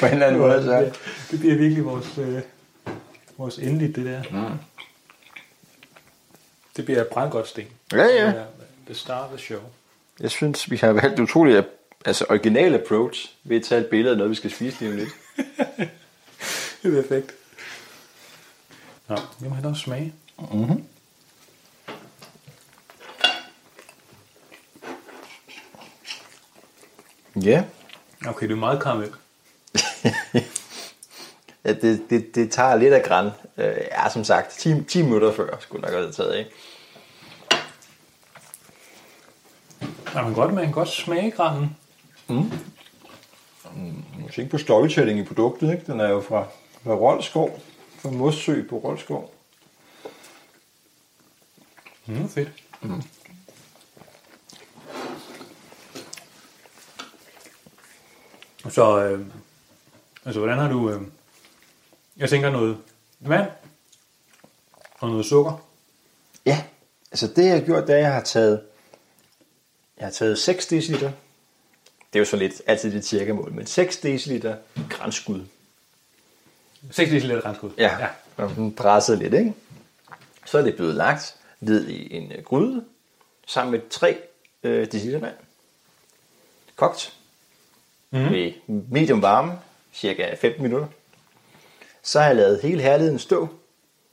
På 0.00 0.06
en 0.06 0.12
eller 0.12 0.26
anden 0.26 0.40
måde, 0.40 0.64
så. 0.64 0.78
Det, 0.78 0.94
det 1.30 1.40
bliver 1.40 1.54
virkelig 1.56 1.84
vores, 1.84 2.18
øh, 2.18 2.40
vores 3.38 3.58
endeligt, 3.58 3.96
det 3.96 4.06
der. 4.06 4.22
Mm. 4.30 4.58
Det 6.76 6.84
bliver 6.84 7.04
brandgodt 7.04 7.48
sten. 7.48 7.66
Ja, 7.92 8.04
ja. 8.04 8.26
Det 8.26 8.36
er 8.36 8.44
The 8.86 8.94
star 8.94 9.24
of 9.24 9.28
the 9.28 9.38
show. 9.38 9.60
Jeg 10.20 10.30
synes, 10.30 10.70
vi 10.70 10.76
har 10.76 10.92
valgt 10.92 11.20
utroligt 11.20 11.66
altså 12.04 12.24
original 12.30 12.74
approach 12.74 13.30
ved 13.44 13.56
at 13.56 13.62
tage 13.62 13.80
et 13.80 13.86
billede 13.86 14.10
af 14.10 14.16
noget, 14.16 14.30
vi 14.30 14.34
skal 14.34 14.50
spise 14.50 14.80
lige 14.80 14.90
om 14.90 14.96
lidt. 14.96 15.08
Det 16.82 16.98
er 16.98 17.02
perfekt. 17.02 17.34
Nå, 19.08 19.16
vi 19.40 19.48
må 19.48 19.54
have 19.54 19.62
noget 19.62 19.78
smage. 19.78 20.14
Ja. 27.42 27.64
Okay, 28.26 28.46
det 28.46 28.52
er 28.52 28.56
meget 28.56 28.82
karamel. 28.82 29.10
ja 31.64 31.72
det, 31.72 32.02
det, 32.10 32.34
det 32.34 32.50
tager 32.50 32.76
lidt 32.76 32.94
af 32.94 33.02
græn. 33.02 33.30
Øh, 33.56 33.76
ja, 33.90 34.08
som 34.08 34.24
sagt, 34.24 34.50
10, 34.50 34.84
10 34.84 35.02
minutter 35.02 35.32
før 35.32 35.56
skulle 35.60 35.82
nok 35.82 35.90
have 35.90 36.12
taget, 36.12 36.38
ikke? 36.38 36.50
Ja, 40.14 40.22
man 40.22 40.34
godt, 40.34 40.54
man 40.54 40.64
kan 40.64 40.72
godt 40.72 40.88
smage 40.88 41.30
granen. 41.30 41.76
Måske 44.18 44.42
ikke 44.42 44.50
på 44.50 44.58
storytelling 44.58 45.18
i 45.18 45.24
produktet, 45.24 45.72
ikke? 45.72 45.92
Den 45.92 46.00
er 46.00 46.08
jo 46.08 46.20
fra, 46.20 46.46
fra 46.82 46.94
Rolskov, 46.94 47.60
fra 47.98 48.10
Mossø 48.10 48.68
på 48.68 48.78
Rolskov. 48.78 49.34
Mm, 52.06 52.28
fedt. 52.28 52.52
Mm. 52.82 53.02
Så, 58.70 59.04
øh, 59.04 59.26
altså, 60.24 60.40
hvordan 60.40 60.58
har 60.58 60.68
du... 60.68 60.90
Øh, 60.90 61.02
jeg 62.16 62.28
tænker 62.28 62.50
noget 62.50 62.78
vand 63.20 63.50
og 64.98 65.08
noget 65.08 65.26
sukker. 65.26 65.66
Ja, 66.46 66.64
altså 67.10 67.26
det 67.26 67.44
jeg 67.44 67.52
har 67.52 67.64
gjort, 67.64 67.86
det 67.86 67.92
er, 67.92 67.96
at 67.96 68.02
jeg 68.02 68.12
har 68.12 68.22
taget, 68.22 68.62
jeg 69.98 70.06
har 70.06 70.12
taget 70.12 70.38
6 70.38 70.66
dl. 70.66 71.06
Det 72.14 72.20
er 72.20 72.20
jo 72.20 72.30
så 72.30 72.36
lidt 72.36 72.62
altid 72.66 72.92
det 72.92 73.04
cirka 73.04 73.32
mål, 73.32 73.52
men 73.52 73.66
6 73.66 73.96
dl 73.96 74.48
grænskud. 74.90 75.44
6 76.90 77.10
dl 77.10 77.40
grænskud. 77.40 77.70
Ja, 77.78 77.96
ja. 78.38 78.48
den 78.48 78.74
presset 78.74 79.18
lidt, 79.18 79.34
ikke? 79.34 79.54
Så 80.46 80.58
er 80.58 80.62
det 80.62 80.76
blevet 80.76 80.94
lagt 80.94 81.36
ned 81.60 81.88
i 81.88 82.14
en 82.14 82.32
gryde, 82.44 82.84
sammen 83.46 83.72
med 83.72 83.80
3 83.90 84.18
øh, 84.62 84.86
dl 84.86 85.20
vand. 85.20 85.34
Kogt. 86.76 87.16
Mm. 88.10 88.18
Med 88.18 88.52
medium 88.66 89.22
varme, 89.22 89.58
cirka 89.94 90.34
15 90.34 90.62
minutter. 90.62 90.88
Så 92.02 92.20
har 92.20 92.26
jeg 92.26 92.36
lavet 92.36 92.60
hele 92.62 92.82
herligheden 92.82 93.18
stå 93.18 93.48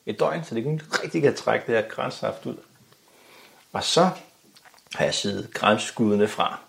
et 0.06 0.20
døgn, 0.20 0.44
så 0.44 0.56
det 0.56 0.64
kun 0.64 0.82
rigtig 1.04 1.22
kan 1.22 1.36
trække 1.36 1.68
det 1.68 1.76
her 1.76 1.90
grænssaft 1.90 2.46
ud. 2.46 2.58
Og 3.72 3.84
så 3.84 4.10
har 4.94 5.06
jeg 5.06 5.14
siddet 5.14 5.54
grænskuddene 5.54 6.28
fra. 6.28 6.60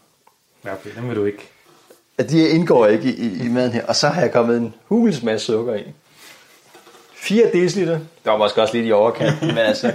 Ja, 0.64 0.72
okay, 0.72 0.94
den 0.94 1.08
vil 1.08 1.16
du 1.16 1.24
ikke. 1.24 1.48
At 2.18 2.30
de 2.30 2.48
indgår 2.48 2.86
ikke 2.86 3.12
i, 3.12 3.26
i, 3.26 3.44
i 3.44 3.48
maden 3.48 3.72
her. 3.72 3.86
Og 3.86 3.96
så 3.96 4.08
har 4.08 4.20
jeg 4.20 4.32
kommet 4.32 4.56
en 4.56 4.74
hulens 4.84 5.22
masse 5.22 5.46
sukker 5.46 5.74
i. 5.74 5.92
4 7.14 7.50
dl. 7.50 7.88
Det 7.88 8.08
var 8.24 8.36
måske 8.36 8.62
også 8.62 8.74
lidt 8.74 8.86
i 8.86 8.92
overkanten, 8.92 9.46
men 9.46 9.58
altså, 9.58 9.94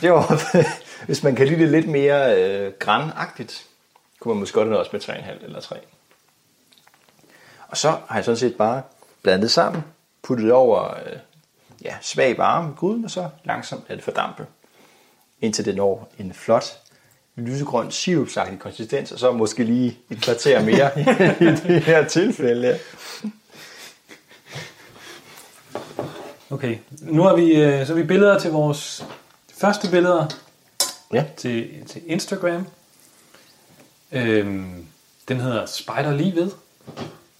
det 0.00 0.12
var, 0.12 0.42
hvis 1.06 1.22
man 1.22 1.36
kan 1.36 1.46
lide 1.46 1.60
det 1.60 1.68
lidt 1.68 1.88
mere 1.88 2.42
øh, 2.42 2.72
granagtigt, 2.78 3.66
kunne 4.20 4.34
man 4.34 4.40
måske 4.40 4.54
godt 4.54 4.68
have 4.68 4.78
også 4.78 4.90
med 4.92 5.00
3,5 5.00 5.44
eller 5.44 5.60
3. 5.60 5.76
Og 7.68 7.76
så 7.76 7.88
har 7.88 8.14
jeg 8.14 8.24
sådan 8.24 8.38
set 8.38 8.56
bare 8.56 8.82
blandet 9.22 9.50
sammen, 9.50 9.84
puttet 10.22 10.44
det 10.44 10.52
over 10.52 10.94
øh, 10.94 11.18
ja, 11.84 11.94
svag 12.00 12.38
varme 12.38 12.72
i 12.72 12.74
gryden, 12.76 13.04
og 13.04 13.10
så 13.10 13.28
langsomt 13.44 13.84
lade 13.88 13.96
det 13.96 14.04
fordampe, 14.04 14.46
indtil 15.40 15.64
det 15.64 15.76
når 15.76 16.12
en 16.18 16.32
flot 16.32 16.80
lysegrøn 17.36 17.90
sirupsagtig 17.90 18.58
konsistens, 18.58 19.12
og 19.12 19.18
så 19.18 19.32
måske 19.32 19.64
lige 19.64 19.98
et 20.10 20.20
kvarter 20.22 20.64
mere 20.64 20.90
i 21.40 21.44
det 21.68 21.82
her 21.82 22.08
tilfælde. 22.08 22.78
Okay, 26.50 26.78
nu 27.00 27.22
har 27.22 27.36
vi, 27.36 27.52
øh, 27.62 27.86
så 27.86 27.94
har 27.94 28.00
vi 28.02 28.06
billeder 28.06 28.38
til 28.38 28.50
vores 28.50 29.04
første 29.58 29.90
billeder 29.90 30.26
Ja. 31.12 31.24
til, 31.36 31.70
til 31.86 32.02
Instagram. 32.06 32.66
Øhm, 34.12 34.86
den 35.28 35.40
hedder 35.40 35.66
Spejderlivet. 35.66 36.54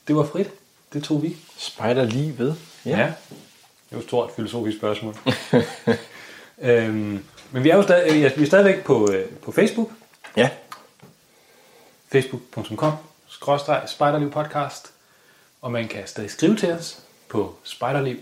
Det 0.09 0.17
var 0.17 0.25
frit. 0.25 0.51
Det 0.93 1.05
tog 1.05 1.23
vi. 1.23 1.37
Spejder 1.57 2.05
lige 2.05 2.39
ved. 2.39 2.55
Ja. 2.87 2.91
ja. 2.91 3.05
Det 3.07 3.91
er 3.91 3.97
jo 3.97 3.99
et 3.99 4.05
stort 4.05 4.31
filosofisk 4.37 4.79
spørgsmål. 4.79 5.15
øhm, 6.71 7.25
men 7.55 7.65
vi 7.65 7.71
er 7.71 7.77
jo 7.77 7.83
stadig, 7.83 8.21
ja, 8.21 8.31
vi 8.37 8.43
er 8.43 8.47
stadigvæk 8.47 8.85
på, 8.85 9.13
øh, 9.13 9.31
på 9.31 9.53
Facebook. 9.53 9.91
Ja. 10.37 10.51
facebook.com 12.13 12.93
skråstreg 13.29 13.83
spejderliv 13.87 14.31
podcast 14.31 14.93
og 15.63 15.73
man 15.73 15.89
kan 15.89 16.07
stadig 16.07 16.31
skrive 16.31 16.57
til 16.57 16.73
os 16.73 17.03
på 17.29 17.57
spejderliv 17.65 18.17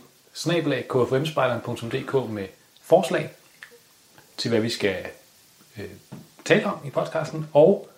med 2.28 2.46
forslag 2.82 3.30
til 4.36 4.48
hvad 4.48 4.60
vi 4.60 4.70
skal 4.70 5.06
øh, 5.78 5.84
tale 6.44 6.66
om 6.66 6.78
i 6.86 6.90
podcasten 6.90 7.48
og 7.52 7.88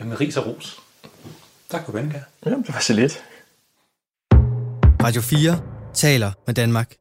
øh, 0.00 0.06
med 0.06 0.20
ris 0.20 0.36
og 0.36 0.46
ros. 0.46 0.80
Tak 1.68 1.84
for 1.84 1.92
ven, 1.92 2.12
ja, 2.12 2.50
det 2.50 2.74
var 2.74 2.80
så 2.80 2.92
lidt. 2.92 3.24
Radio 5.02 5.20
4 5.20 5.62
taler 5.94 6.32
med 6.46 6.54
Danmark. 6.54 6.94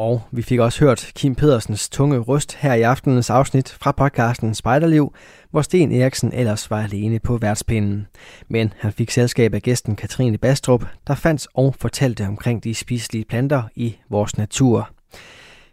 Og 0.00 0.22
vi 0.30 0.42
fik 0.42 0.58
også 0.58 0.84
hørt 0.84 1.12
Kim 1.14 1.34
Pedersens 1.34 1.88
tunge 1.88 2.18
røst 2.18 2.54
her 2.54 2.74
i 2.74 2.82
aftenens 2.82 3.30
afsnit 3.30 3.68
fra 3.68 3.92
podcasten 3.92 4.54
Spejderliv, 4.54 5.14
hvor 5.50 5.62
Sten 5.62 5.92
Eriksen 5.92 6.32
ellers 6.32 6.70
var 6.70 6.82
alene 6.82 7.18
på 7.18 7.36
værtspinden. 7.36 8.06
Men 8.48 8.72
han 8.78 8.92
fik 8.92 9.10
selskab 9.10 9.54
af 9.54 9.62
gæsten 9.62 9.96
Katrine 9.96 10.38
Bastrup, 10.38 10.84
der 11.06 11.14
fandt 11.14 11.46
og 11.54 11.74
fortalte 11.74 12.26
omkring 12.26 12.64
de 12.64 12.74
spiselige 12.74 13.24
planter 13.24 13.62
i 13.74 13.96
vores 14.10 14.38
natur. 14.38 14.88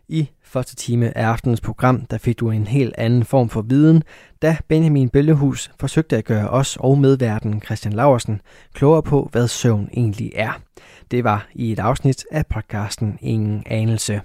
I 0.07 0.29
første 0.43 0.75
time 0.75 1.17
af 1.17 1.27
aftenens 1.27 1.61
program, 1.61 2.05
der 2.05 2.17
fik 2.17 2.39
du 2.39 2.51
en 2.51 2.67
helt 2.67 2.95
anden 2.97 3.23
form 3.23 3.49
for 3.49 3.61
viden, 3.61 4.03
da 4.41 4.57
Benjamin 4.67 5.09
Bøllehus 5.09 5.71
forsøgte 5.79 6.17
at 6.17 6.25
gøre 6.25 6.49
os 6.49 6.77
og 6.79 6.97
medverden 6.97 7.61
Christian 7.61 7.93
Laversen 7.93 8.41
klogere 8.73 9.03
på, 9.03 9.29
hvad 9.31 9.47
søvn 9.47 9.89
egentlig 9.93 10.31
er. 10.35 10.61
Det 11.11 11.23
var 11.23 11.47
i 11.53 11.71
et 11.71 11.79
afsnit 11.79 12.25
af 12.31 12.45
podcasten 12.47 13.17
Ingen 13.21 13.63
Anelse. 13.65 14.21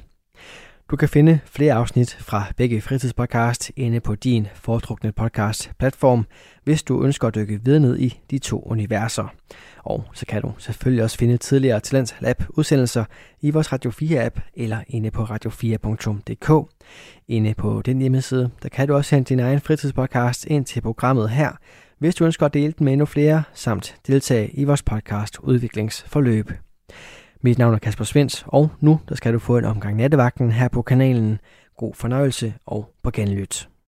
Du 0.91 0.97
kan 0.97 1.09
finde 1.09 1.41
flere 1.45 1.75
afsnit 1.75 2.17
fra 2.21 2.45
begge 2.57 2.81
fritidspodcast 2.81 3.73
inde 3.77 4.01
på 4.01 4.15
din 4.15 4.47
foretrukne 4.55 5.13
podcast-platform, 5.13 6.27
hvis 6.65 6.83
du 6.83 7.05
ønsker 7.05 7.29
at 7.29 7.35
dykke 7.35 7.61
videre 7.65 7.81
ned 7.81 7.99
i 7.99 8.21
de 8.31 8.39
to 8.39 8.63
universer. 8.63 9.35
Og 9.79 10.05
så 10.13 10.27
kan 10.27 10.43
du 10.43 10.53
selvfølgelig 10.59 11.05
også 11.05 11.19
finde 11.19 11.37
tidligere 11.37 11.81
Talents 11.81 12.15
Lab 12.21 12.45
udsendelser 12.49 13.05
i 13.41 13.51
vores 13.51 13.73
Radio 13.73 13.91
4-app 13.91 14.41
eller 14.55 14.79
inde 14.89 15.11
på 15.11 15.25
radio4.dk. 15.25 16.71
Inde 17.29 17.55
på 17.55 17.83
den 17.85 17.99
hjemmeside, 17.99 18.51
der 18.63 18.69
kan 18.69 18.89
du 18.89 18.95
også 18.95 19.09
sende 19.09 19.29
din 19.29 19.41
egen 19.41 19.61
fritidspodcast 19.61 20.45
ind 20.45 20.65
til 20.65 20.81
programmet 20.81 21.31
her, 21.31 21.51
hvis 21.99 22.15
du 22.15 22.25
ønsker 22.25 22.47
at 22.47 22.55
dele 22.55 22.75
den 22.79 22.85
med 22.85 22.93
endnu 22.93 23.07
flere, 23.07 23.43
samt 23.55 23.97
deltage 24.07 24.51
i 24.51 24.65
vores 24.65 24.83
podcast 24.83 25.39
Udviklingsforløb. 25.39 26.51
Mit 27.41 27.59
navn 27.59 27.75
er 27.75 27.79
Kasper 27.79 28.05
Svens, 28.05 28.45
og 28.47 28.71
nu 28.81 29.01
der 29.09 29.15
skal 29.15 29.33
du 29.33 29.39
få 29.39 29.59
en 29.59 29.65
omgang 29.65 29.97
nattevagten 29.97 30.53
her 30.53 30.69
på 30.69 30.83
kanalen. 30.83 31.39
God 31.77 31.95
fornøjelse 31.95 32.55
og 32.67 32.91
på 33.03 33.11
genlyt. 33.11 33.69